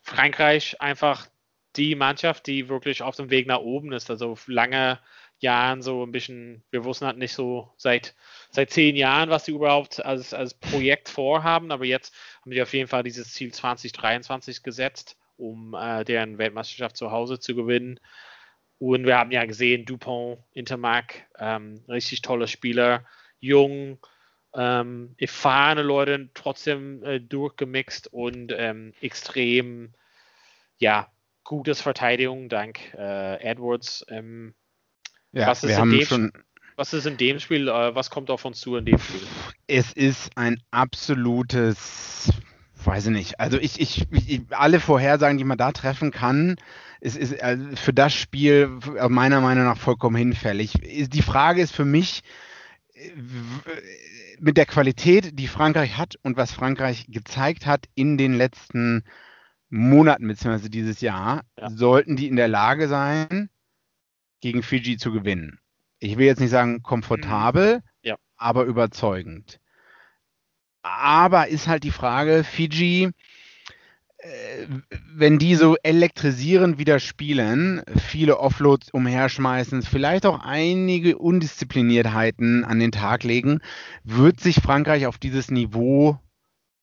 Frankreich 0.04 0.82
einfach 0.82 1.28
die 1.76 1.96
Mannschaft, 1.96 2.48
die 2.48 2.70
wirklich 2.70 3.02
auf 3.02 3.16
dem 3.16 3.30
Weg 3.30 3.48
nach 3.48 3.60
oben 3.60 3.92
ist. 3.94 4.10
Also 4.10 4.38
lange 4.48 5.00
Jahren 5.40 5.82
so 5.82 6.06
ein 6.06 6.12
bisschen, 6.12 6.64
wir 6.70 6.84
wussten 6.84 7.08
halt 7.08 7.18
nicht 7.18 7.34
so 7.34 7.74
seit, 7.78 8.16
seit 8.52 8.70
zehn 8.70 8.96
Jahren, 8.96 9.30
was 9.30 9.46
sie 9.46 9.54
überhaupt 9.54 10.04
als, 10.06 10.34
als 10.34 10.54
Projekt 10.54 11.10
vorhaben, 11.10 11.72
aber 11.72 11.86
jetzt 11.86 12.14
haben 12.42 12.52
sie 12.52 12.62
auf 12.62 12.74
jeden 12.74 12.88
Fall 12.88 13.04
dieses 13.04 13.34
Ziel 13.34 13.52
2023 13.52 14.62
gesetzt 14.62 15.18
um 15.42 15.74
äh, 15.74 16.06
deren 16.06 16.38
Weltmeisterschaft 16.38 16.96
zu 16.96 17.12
Hause 17.12 17.40
zu 17.40 17.56
gewinnen. 17.56 18.00
Und 18.78 19.06
wir 19.06 19.18
haben 19.18 19.32
ja 19.32 19.46
gesehen, 19.46 19.86
Dupont, 19.86 20.40
Intermark, 20.54 21.26
ähm, 21.38 21.84
richtig 21.88 22.22
tolle 22.22 22.48
Spieler, 22.48 23.06
jung, 23.40 24.00
ähm, 24.56 25.16
erfahrene 25.18 25.82
Leute, 25.82 26.30
trotzdem 26.34 27.04
äh, 27.04 27.20
durchgemixt 27.20 28.12
und 28.14 28.54
ähm, 28.56 28.94
extrem, 29.02 29.94
ja, 30.78 31.12
gutes 31.44 31.82
Verteidigung 31.82 32.50
dank 32.50 32.94
äh, 32.94 33.42
Edwards. 33.42 34.06
Ähm, 34.10 34.54
ja, 35.32 35.48
was 35.48 35.64
ist, 35.64 35.70
wir 35.70 35.78
haben 35.78 36.02
schon 36.02 36.32
was 36.76 36.94
ist 36.94 37.06
in 37.06 37.18
dem 37.18 37.40
Spiel, 37.40 37.68
äh, 37.68 37.94
was 37.94 38.10
kommt 38.10 38.30
auf 38.32 38.46
uns 38.46 38.60
zu 38.60 38.76
in 38.76 38.86
dem 38.86 38.98
Spiel? 38.98 39.22
Es 39.68 39.94
ist 39.94 40.32
ein 40.36 40.62
absolutes 40.72 42.32
Weiß 42.84 43.06
ich 43.08 43.12
nicht. 43.12 43.40
Also 43.40 43.60
ich, 43.60 43.80
ich, 43.80 44.08
ich, 44.12 44.42
alle 44.50 44.80
Vorhersagen, 44.80 45.38
die 45.38 45.44
man 45.44 45.58
da 45.58 45.72
treffen 45.72 46.12
kann, 46.12 46.56
ist, 47.00 47.18
ist 47.18 47.34
äh, 47.34 47.58
für 47.76 47.94
das 47.94 48.14
Spiel 48.14 48.80
meiner 49.10 49.42
Meinung 49.42 49.66
nach 49.66 49.78
vollkommen 49.78 50.16
hinfällig. 50.16 50.74
Die 50.82 51.22
Frage 51.22 51.62
ist 51.62 51.74
für 51.74 51.86
mich, 51.86 52.22
äh, 52.94 53.12
mit 54.40 54.58
der 54.58 54.66
Qualität, 54.66 55.38
die 55.38 55.48
Frankreich 55.48 55.98
hat 55.98 56.16
und 56.24 56.38
was 56.38 56.52
Frankreich 56.52 57.06
gezeigt 57.10 57.68
hat 57.68 57.86
in 57.94 58.18
den 58.18 58.34
letzten 58.34 59.04
Monaten 59.70 60.28
bzw. 60.28 60.70
dieses 60.70 61.00
Jahr, 61.02 61.44
ja. 61.58 61.70
sollten 61.70 62.16
die 62.16 62.28
in 62.28 62.36
der 62.36 62.48
Lage 62.48 62.88
sein, 62.88 63.50
gegen 64.42 64.64
Fiji 64.64 64.98
zu 64.98 65.12
gewinnen. 65.12 65.60
Ich 66.00 66.18
will 66.18 66.26
jetzt 66.26 66.40
nicht 66.40 66.50
sagen 66.50 66.82
komfortabel, 66.82 67.78
mhm. 67.78 67.82
ja. 68.02 68.16
aber 68.36 68.66
überzeugend. 68.66 69.60
Aber 70.84 71.48
ist 71.48 71.68
halt 71.68 71.84
die 71.84 71.92
Frage, 71.92 72.44
Fiji, 72.44 73.12
äh, 74.18 74.68
wenn 75.14 75.40
die 75.40 75.56
so 75.56 75.76
elektrisierend 75.82 76.78
wieder 76.78 77.00
spielen, 77.00 77.84
viele 77.98 78.40
Offloads 78.40 78.92
umherschmeißen, 78.92 79.82
vielleicht 79.84 80.26
auch 80.26 80.40
einige 80.44 81.18
Undiszipliniertheiten 81.18 82.64
an 82.64 82.80
den 82.80 82.92
Tag 82.92 83.24
legen, 83.24 83.62
wird 84.04 84.40
sich 84.40 84.58
Frankreich 84.58 85.08
auf 85.08 85.18
dieses 85.18 85.50
Niveau, 85.50 86.20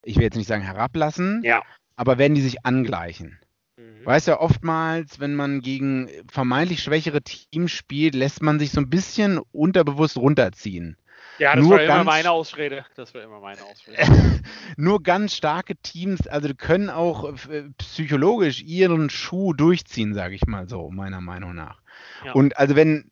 ich 0.03 0.17
will 0.17 0.23
jetzt 0.23 0.37
nicht 0.37 0.47
sagen 0.47 0.63
herablassen, 0.63 1.41
ja. 1.43 1.61
aber 1.95 2.17
werden 2.17 2.35
die 2.35 2.41
sich 2.41 2.65
angleichen. 2.65 3.39
Mhm. 3.77 4.05
Weißt 4.05 4.27
ja, 4.27 4.39
oftmals, 4.39 5.19
wenn 5.19 5.35
man 5.35 5.61
gegen 5.61 6.09
vermeintlich 6.29 6.83
schwächere 6.83 7.21
Teams 7.21 7.71
spielt, 7.71 8.15
lässt 8.15 8.41
man 8.41 8.59
sich 8.59 8.71
so 8.71 8.81
ein 8.81 8.89
bisschen 8.89 9.39
unterbewusst 9.51 10.17
runterziehen. 10.17 10.97
Ja, 11.39 11.55
das 11.55 11.63
nur 11.63 11.77
war 11.77 11.83
immer 11.83 12.03
meine 12.03 12.31
Ausrede. 12.31 12.85
Das 12.95 13.13
war 13.15 13.23
immer 13.23 13.39
meine 13.39 13.61
Ausrede. 13.63 13.97
nur 14.77 15.01
ganz 15.01 15.33
starke 15.33 15.75
Teams, 15.77 16.27
also 16.27 16.49
können 16.53 16.89
auch 16.89 17.33
äh, 17.49 17.69
psychologisch 17.77 18.61
ihren 18.61 19.09
Schuh 19.09 19.53
durchziehen, 19.53 20.13
sage 20.13 20.35
ich 20.35 20.45
mal 20.45 20.67
so, 20.67 20.91
meiner 20.91 21.21
Meinung 21.21 21.55
nach. 21.55 21.81
Ja. 22.25 22.33
Und 22.33 22.57
also 22.57 22.75
wenn, 22.75 23.09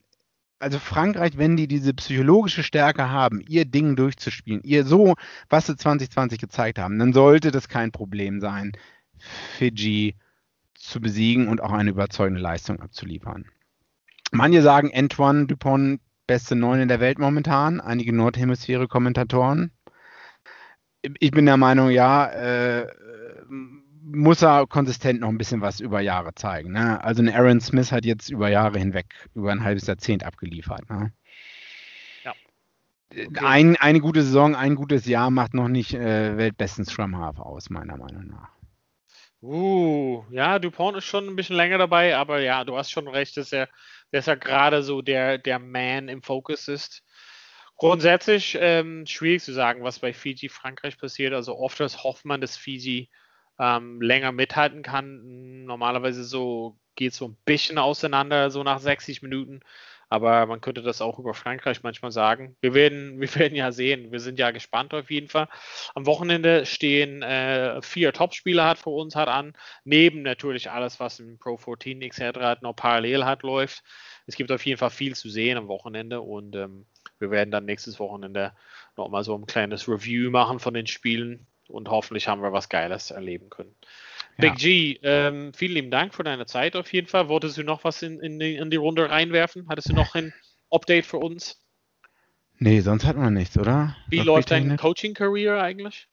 also 0.59 0.77
Frankreich, 0.77 1.37
wenn 1.37 1.55
die 1.55 1.67
diese 1.67 1.93
psychologische 1.93 2.63
Stärke 2.63 3.09
haben, 3.09 3.41
ihr 3.47 3.65
Ding 3.65 3.95
durchzuspielen, 3.95 4.61
ihr 4.63 4.85
so, 4.85 5.15
was 5.49 5.67
sie 5.67 5.77
2020 5.77 6.39
gezeigt 6.39 6.79
haben, 6.79 6.99
dann 6.99 7.13
sollte 7.13 7.51
das 7.51 7.69
kein 7.69 7.91
Problem 7.91 8.41
sein, 8.41 8.73
Fiji 9.17 10.15
zu 10.73 10.99
besiegen 10.99 11.47
und 11.47 11.61
auch 11.61 11.71
eine 11.71 11.91
überzeugende 11.91 12.41
Leistung 12.41 12.81
abzuliefern. 12.81 13.45
Manche 14.31 14.61
sagen, 14.61 14.91
Antoine 14.93 15.47
Dupont 15.47 16.01
beste 16.27 16.55
Neun 16.55 16.81
in 16.81 16.87
der 16.87 16.99
Welt 16.99 17.19
momentan, 17.19 17.81
einige 17.81 18.13
Nordhemisphäre-Kommentatoren. 18.13 19.71
Ich 21.19 21.31
bin 21.31 21.45
der 21.45 21.57
Meinung, 21.57 21.89
ja, 21.89 22.27
äh, 22.27 22.87
muss 24.09 24.41
er 24.41 24.67
konsistent 24.67 25.21
noch 25.21 25.29
ein 25.29 25.37
bisschen 25.37 25.61
was 25.61 25.79
über 25.79 25.99
Jahre 25.99 26.33
zeigen. 26.35 26.71
Ne? 26.71 27.03
Also 27.03 27.21
ein 27.21 27.29
Aaron 27.29 27.59
Smith 27.59 27.91
hat 27.91 28.05
jetzt 28.05 28.29
über 28.29 28.49
Jahre 28.49 28.79
hinweg, 28.79 29.07
über 29.35 29.51
ein 29.51 29.63
halbes 29.63 29.87
Jahrzehnt 29.87 30.23
abgeliefert. 30.23 30.89
Ne? 30.89 31.11
Ja. 32.23 32.33
Okay. 33.11 33.45
Ein, 33.45 33.75
eine 33.77 33.99
gute 33.99 34.21
Saison, 34.21 34.55
ein 34.55 34.75
gutes 34.75 35.05
Jahr 35.05 35.29
macht 35.29 35.53
noch 35.53 35.67
nicht 35.67 35.93
äh, 35.93 36.37
weltbesten 36.37 36.85
Scrum 36.85 37.17
Half 37.17 37.39
aus, 37.39 37.69
meiner 37.69 37.97
Meinung 37.97 38.27
nach. 38.27 38.49
Uh, 39.41 40.23
ja, 40.31 40.57
Dupont 40.57 40.97
ist 40.97 41.05
schon 41.05 41.27
ein 41.27 41.35
bisschen 41.35 41.55
länger 41.55 41.77
dabei, 41.77 42.17
aber 42.17 42.41
ja, 42.41 42.63
du 42.63 42.75
hast 42.75 42.89
schon 42.89 43.07
recht, 43.07 43.37
dass 43.37 43.53
er 43.53 43.69
dass 44.11 44.27
er 44.27 44.37
gerade 44.37 44.83
so 44.83 45.01
der, 45.01 45.37
der 45.37 45.59
Man 45.59 46.09
im 46.09 46.21
Fokus 46.21 46.67
ist. 46.67 47.03
Grundsätzlich 47.75 48.57
ähm, 48.59 49.05
schwierig 49.05 49.43
zu 49.43 49.53
sagen, 49.53 49.83
was 49.83 49.99
bei 49.99 50.13
Fiji 50.13 50.49
Frankreich 50.49 50.97
passiert. 50.97 51.33
Also 51.33 51.57
oft 51.57 51.79
hofft 51.79 52.25
man, 52.25 52.41
dass 52.41 52.57
Fiji 52.57 53.09
ähm, 53.59 54.01
länger 54.01 54.31
mithalten 54.31 54.81
kann. 54.81 55.65
Normalerweise 55.65 56.23
so 56.23 56.77
geht 56.95 57.11
es 57.11 57.17
so 57.17 57.27
ein 57.27 57.37
bisschen 57.45 57.77
auseinander, 57.77 58.49
so 58.49 58.63
nach 58.63 58.79
60 58.79 59.21
Minuten. 59.21 59.61
Aber 60.09 60.45
man 60.45 60.61
könnte 60.61 60.81
das 60.81 61.01
auch 61.01 61.19
über 61.19 61.33
Frankreich 61.33 61.83
manchmal 61.83 62.11
sagen. 62.11 62.55
Wir 62.61 62.73
werden, 62.73 63.19
wir 63.21 63.33
werden 63.35 63.55
ja 63.55 63.71
sehen. 63.71 64.11
Wir 64.11 64.19
sind 64.19 64.39
ja 64.39 64.51
gespannt 64.51 64.93
auf 64.93 65.11
jeden 65.11 65.27
Fall. 65.27 65.47
Am 65.95 66.05
Wochenende 66.05 66.65
stehen 66.65 67.21
äh, 67.23 67.81
vier 67.81 68.13
Topspieler 68.13 68.65
hat 68.65 68.79
für 68.79 68.89
uns 68.89 69.15
hat 69.15 69.27
an. 69.27 69.53
Neben 69.83 70.21
natürlich 70.21 70.71
alles, 70.71 70.99
was 70.99 71.19
im 71.19 71.37
Pro 71.39 71.57
14 71.57 72.01
etc. 72.01 72.61
noch 72.61 72.75
parallel 72.75 73.25
hat 73.25 73.43
läuft. 73.43 73.83
Es 74.25 74.35
gibt 74.35 74.51
auf 74.51 74.65
jeden 74.65 74.77
Fall 74.77 74.89
viel 74.89 75.15
zu 75.15 75.29
sehen 75.29 75.57
am 75.57 75.67
Wochenende 75.67 76.21
und 76.21 76.55
ähm, 76.55 76.85
wir 77.19 77.31
werden 77.31 77.51
dann 77.51 77.65
nächstes 77.65 77.99
Wochenende 77.99 78.53
nochmal 78.95 79.23
so 79.23 79.35
ein 79.37 79.45
kleines 79.45 79.87
Review 79.87 80.29
machen 80.29 80.59
von 80.59 80.73
den 80.73 80.87
Spielen. 80.87 81.47
und 81.67 81.89
hoffentlich 81.89 82.27
haben 82.27 82.41
wir 82.41 82.53
was 82.53 82.69
Geiles 82.69 83.11
erleben 83.11 83.49
können. 83.49 83.75
Ja. 84.37 84.49
Big 84.49 84.59
G, 84.59 84.99
ähm, 85.01 85.51
vielen 85.53 85.73
lieben 85.73 85.91
Dank 85.91 86.13
für 86.13 86.23
deine 86.23 86.45
Zeit 86.45 86.75
auf 86.75 86.91
jeden 86.93 87.07
Fall. 87.07 87.27
Wolltest 87.27 87.57
du 87.57 87.63
noch 87.63 87.83
was 87.83 88.01
in, 88.03 88.19
in, 88.19 88.39
die, 88.39 88.55
in 88.55 88.69
die 88.69 88.77
Runde 88.77 89.09
reinwerfen? 89.09 89.67
Hattest 89.67 89.89
du 89.89 89.93
noch 89.93 90.13
ein 90.13 90.33
Update 90.69 91.05
für 91.05 91.17
uns? 91.17 91.59
Nee, 92.59 92.81
sonst 92.81 93.05
hat 93.05 93.17
man 93.17 93.33
nichts, 93.33 93.57
oder? 93.57 93.95
Wie 94.09 94.19
Was 94.19 94.25
läuft 94.25 94.51
dein 94.51 94.77
Coaching-Career 94.77 95.61
eigentlich? 95.61 96.07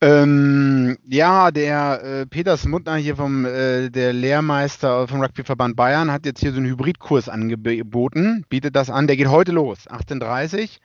Ähm, 0.00 0.96
ja, 1.04 1.50
der 1.50 2.02
äh, 2.02 2.26
Peter 2.26 2.56
Smutner 2.56 2.96
hier 2.96 3.16
vom 3.16 3.44
äh, 3.44 3.90
der 3.90 4.12
Lehrmeister 4.12 5.08
vom 5.08 5.20
Rugbyverband 5.20 5.74
Bayern 5.74 6.12
hat 6.12 6.26
jetzt 6.26 6.40
hier 6.40 6.52
so 6.52 6.58
einen 6.58 6.66
Hybridkurs 6.66 7.28
angeboten, 7.28 8.44
bietet 8.48 8.76
das 8.76 8.88
an, 8.88 9.08
der 9.08 9.16
geht 9.16 9.28
heute 9.28 9.50
los, 9.52 9.88
18.30 9.88 10.78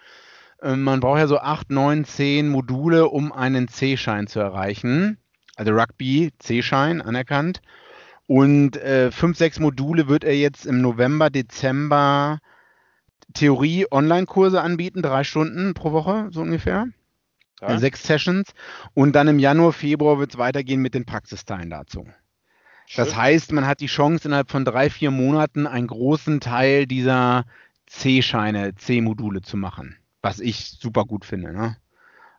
ähm, 0.64 0.82
man 0.82 1.02
braucht 1.02 1.20
ja 1.20 1.28
so 1.28 1.40
8, 1.40 1.70
9, 1.70 2.06
10 2.06 2.50
Module, 2.50 3.10
um 3.10 3.32
einen 3.32 3.68
C-Schein 3.68 4.28
zu 4.28 4.40
erreichen. 4.40 5.18
Also 5.56 5.72
Rugby 5.72 6.32
C-Schein 6.40 7.02
anerkannt. 7.02 7.62
Und 8.28 8.78
äh, 8.78 9.12
5, 9.12 9.38
6 9.38 9.60
Module 9.60 10.08
wird 10.08 10.24
er 10.24 10.36
jetzt 10.36 10.66
im 10.66 10.82
November, 10.82 11.30
Dezember 11.30 12.40
Theorie-Online-Kurse 13.34 14.62
anbieten, 14.62 15.02
drei 15.02 15.24
Stunden 15.24 15.74
pro 15.74 15.92
Woche, 15.92 16.28
so 16.32 16.42
ungefähr. 16.42 16.88
Ja. 17.62 17.78
Sechs 17.78 18.04
Sessions. 18.04 18.54
Und 18.94 19.14
dann 19.14 19.28
im 19.28 19.40
Januar, 19.40 19.74
Februar 19.74 20.20
wird 20.20 20.32
es 20.32 20.38
weitergehen 20.38 20.82
mit 20.82 20.94
den 20.94 21.06
Praxisteilen 21.06 21.70
dazu. 21.70 22.06
Schön. 22.86 23.06
Das 23.06 23.16
heißt, 23.16 23.54
man 23.54 23.66
hat 23.66 23.80
die 23.80 23.88
Chance, 23.88 24.28
innerhalb 24.28 24.52
von 24.52 24.66
drei, 24.66 24.90
vier 24.90 25.12
Monaten 25.12 25.68
einen 25.68 25.88
großen 25.88 26.42
Teil 26.42 26.86
dieser 26.86 27.46
C-Scheine, 27.88 28.76
C-Module 28.76 29.42
zu 29.42 29.56
machen. 29.58 29.98
Was 30.22 30.40
ich 30.40 30.72
super 30.72 31.06
gut 31.06 31.26
finde. 31.26 31.54
Ne? 31.54 31.78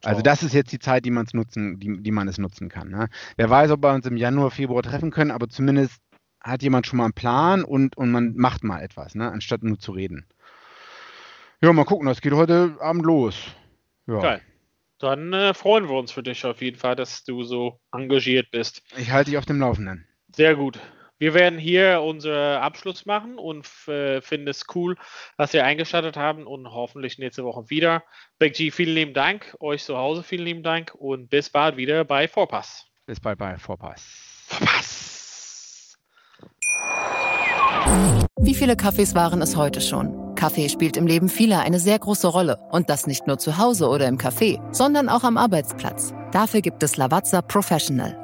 Also 0.06 0.22
das 0.22 0.42
ist 0.42 0.54
jetzt 0.54 0.72
die 0.72 0.78
Zeit, 0.78 1.04
die 1.04 1.10
man 1.10 1.26
es 1.26 1.34
nutzen, 1.34 1.78
die, 1.78 2.02
die 2.02 2.10
man 2.10 2.28
es 2.28 2.38
nutzen 2.38 2.68
kann. 2.68 2.90
Ne? 2.90 3.08
Wer 3.36 3.50
weiß, 3.50 3.70
ob 3.70 3.82
wir 3.82 3.92
uns 3.92 4.06
im 4.06 4.16
Januar, 4.16 4.50
Februar 4.50 4.82
treffen 4.82 5.10
können, 5.10 5.30
aber 5.30 5.48
zumindest 5.48 6.00
hat 6.40 6.62
jemand 6.62 6.86
schon 6.86 6.98
mal 6.98 7.04
einen 7.04 7.14
Plan 7.14 7.64
und, 7.64 7.96
und 7.96 8.10
man 8.10 8.34
macht 8.36 8.64
mal 8.64 8.82
etwas, 8.82 9.14
ne? 9.14 9.30
anstatt 9.30 9.62
nur 9.62 9.78
zu 9.78 9.92
reden. 9.92 10.26
Ja, 11.62 11.72
mal 11.72 11.84
gucken, 11.84 12.06
das 12.06 12.20
geht 12.20 12.34
heute 12.34 12.76
Abend 12.80 13.06
los. 13.06 13.54
Ja. 14.06 14.20
Geil. 14.20 14.42
Dann 14.98 15.32
äh, 15.32 15.54
freuen 15.54 15.88
wir 15.88 15.98
uns 15.98 16.12
für 16.12 16.22
dich 16.22 16.44
auf 16.44 16.60
jeden 16.60 16.78
Fall, 16.78 16.96
dass 16.96 17.24
du 17.24 17.42
so 17.42 17.80
engagiert 17.92 18.50
bist. 18.50 18.82
Ich 18.96 19.10
halte 19.10 19.30
dich 19.30 19.38
auf 19.38 19.46
dem 19.46 19.58
Laufenden. 19.60 20.06
Sehr 20.34 20.54
gut. 20.54 20.78
Wir 21.24 21.32
werden 21.32 21.58
hier 21.58 22.02
unseren 22.02 22.58
Abschluss 22.58 23.06
machen 23.06 23.38
und 23.38 23.66
äh, 23.88 24.20
finden 24.20 24.46
es 24.46 24.66
cool, 24.74 24.94
dass 25.38 25.54
wir 25.54 25.64
eingeschaltet 25.64 26.18
haben 26.18 26.46
und 26.46 26.70
hoffentlich 26.70 27.16
nächste 27.16 27.44
Woche 27.44 27.70
wieder. 27.70 28.04
Big 28.38 28.52
G, 28.52 28.70
vielen 28.70 28.94
lieben 28.94 29.14
Dank. 29.14 29.56
Euch 29.58 29.84
zu 29.84 29.96
Hause 29.96 30.22
vielen 30.22 30.44
lieben 30.44 30.62
Dank 30.62 30.94
und 30.94 31.30
bis 31.30 31.48
bald 31.48 31.78
wieder 31.78 32.04
bei 32.04 32.28
Vorpass. 32.28 32.84
Bis 33.06 33.20
bald 33.20 33.38
bei 33.38 33.56
Vorpass. 33.56 34.04
Vorpass. 34.48 35.96
Wie 38.38 38.54
viele 38.54 38.76
Kaffees 38.76 39.14
waren 39.14 39.40
es 39.40 39.56
heute 39.56 39.80
schon? 39.80 40.34
Kaffee 40.34 40.68
spielt 40.68 40.98
im 40.98 41.06
Leben 41.06 41.30
vieler 41.30 41.60
eine 41.60 41.80
sehr 41.80 41.98
große 41.98 42.28
Rolle. 42.28 42.58
Und 42.70 42.90
das 42.90 43.06
nicht 43.06 43.26
nur 43.26 43.38
zu 43.38 43.56
Hause 43.56 43.88
oder 43.88 44.08
im 44.08 44.18
Café, 44.18 44.60
sondern 44.74 45.08
auch 45.08 45.24
am 45.24 45.38
Arbeitsplatz. 45.38 46.12
Dafür 46.32 46.60
gibt 46.60 46.82
es 46.82 46.98
Lavazza 46.98 47.40
Professional. 47.40 48.23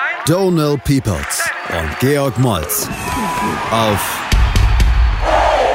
Donal 0.27 0.77
Peoples 0.77 1.49
und 1.69 1.99
Georg 1.99 2.37
Moltz 2.37 2.87
auf 3.71 4.21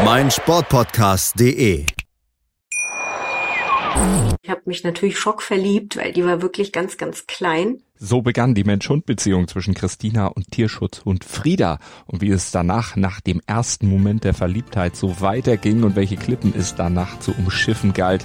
meinsportpodcast.de. 0.04 1.84
Ich 4.42 4.50
habe 4.50 4.62
mich 4.66 4.84
natürlich 4.84 5.18
schockverliebt, 5.18 5.96
weil 5.96 6.12
die 6.12 6.24
war 6.24 6.42
wirklich 6.42 6.70
ganz, 6.70 6.96
ganz 6.96 7.26
klein. 7.26 7.82
So 7.98 8.22
begann 8.22 8.54
die 8.54 8.62
Mensch-Hund-Beziehung 8.62 9.48
zwischen 9.48 9.74
Christina 9.74 10.26
und 10.28 10.52
Tierschutz 10.52 11.00
und 11.02 11.24
Frieda. 11.24 11.80
Und 12.06 12.20
wie 12.20 12.30
es 12.30 12.52
danach, 12.52 12.94
nach 12.94 13.20
dem 13.20 13.40
ersten 13.46 13.88
Moment 13.88 14.22
der 14.22 14.34
Verliebtheit, 14.34 14.94
so 14.94 15.20
weiterging 15.20 15.82
und 15.82 15.96
welche 15.96 16.16
Klippen 16.16 16.54
es 16.56 16.76
danach 16.76 17.18
zu 17.18 17.32
umschiffen 17.32 17.94
galt, 17.94 18.24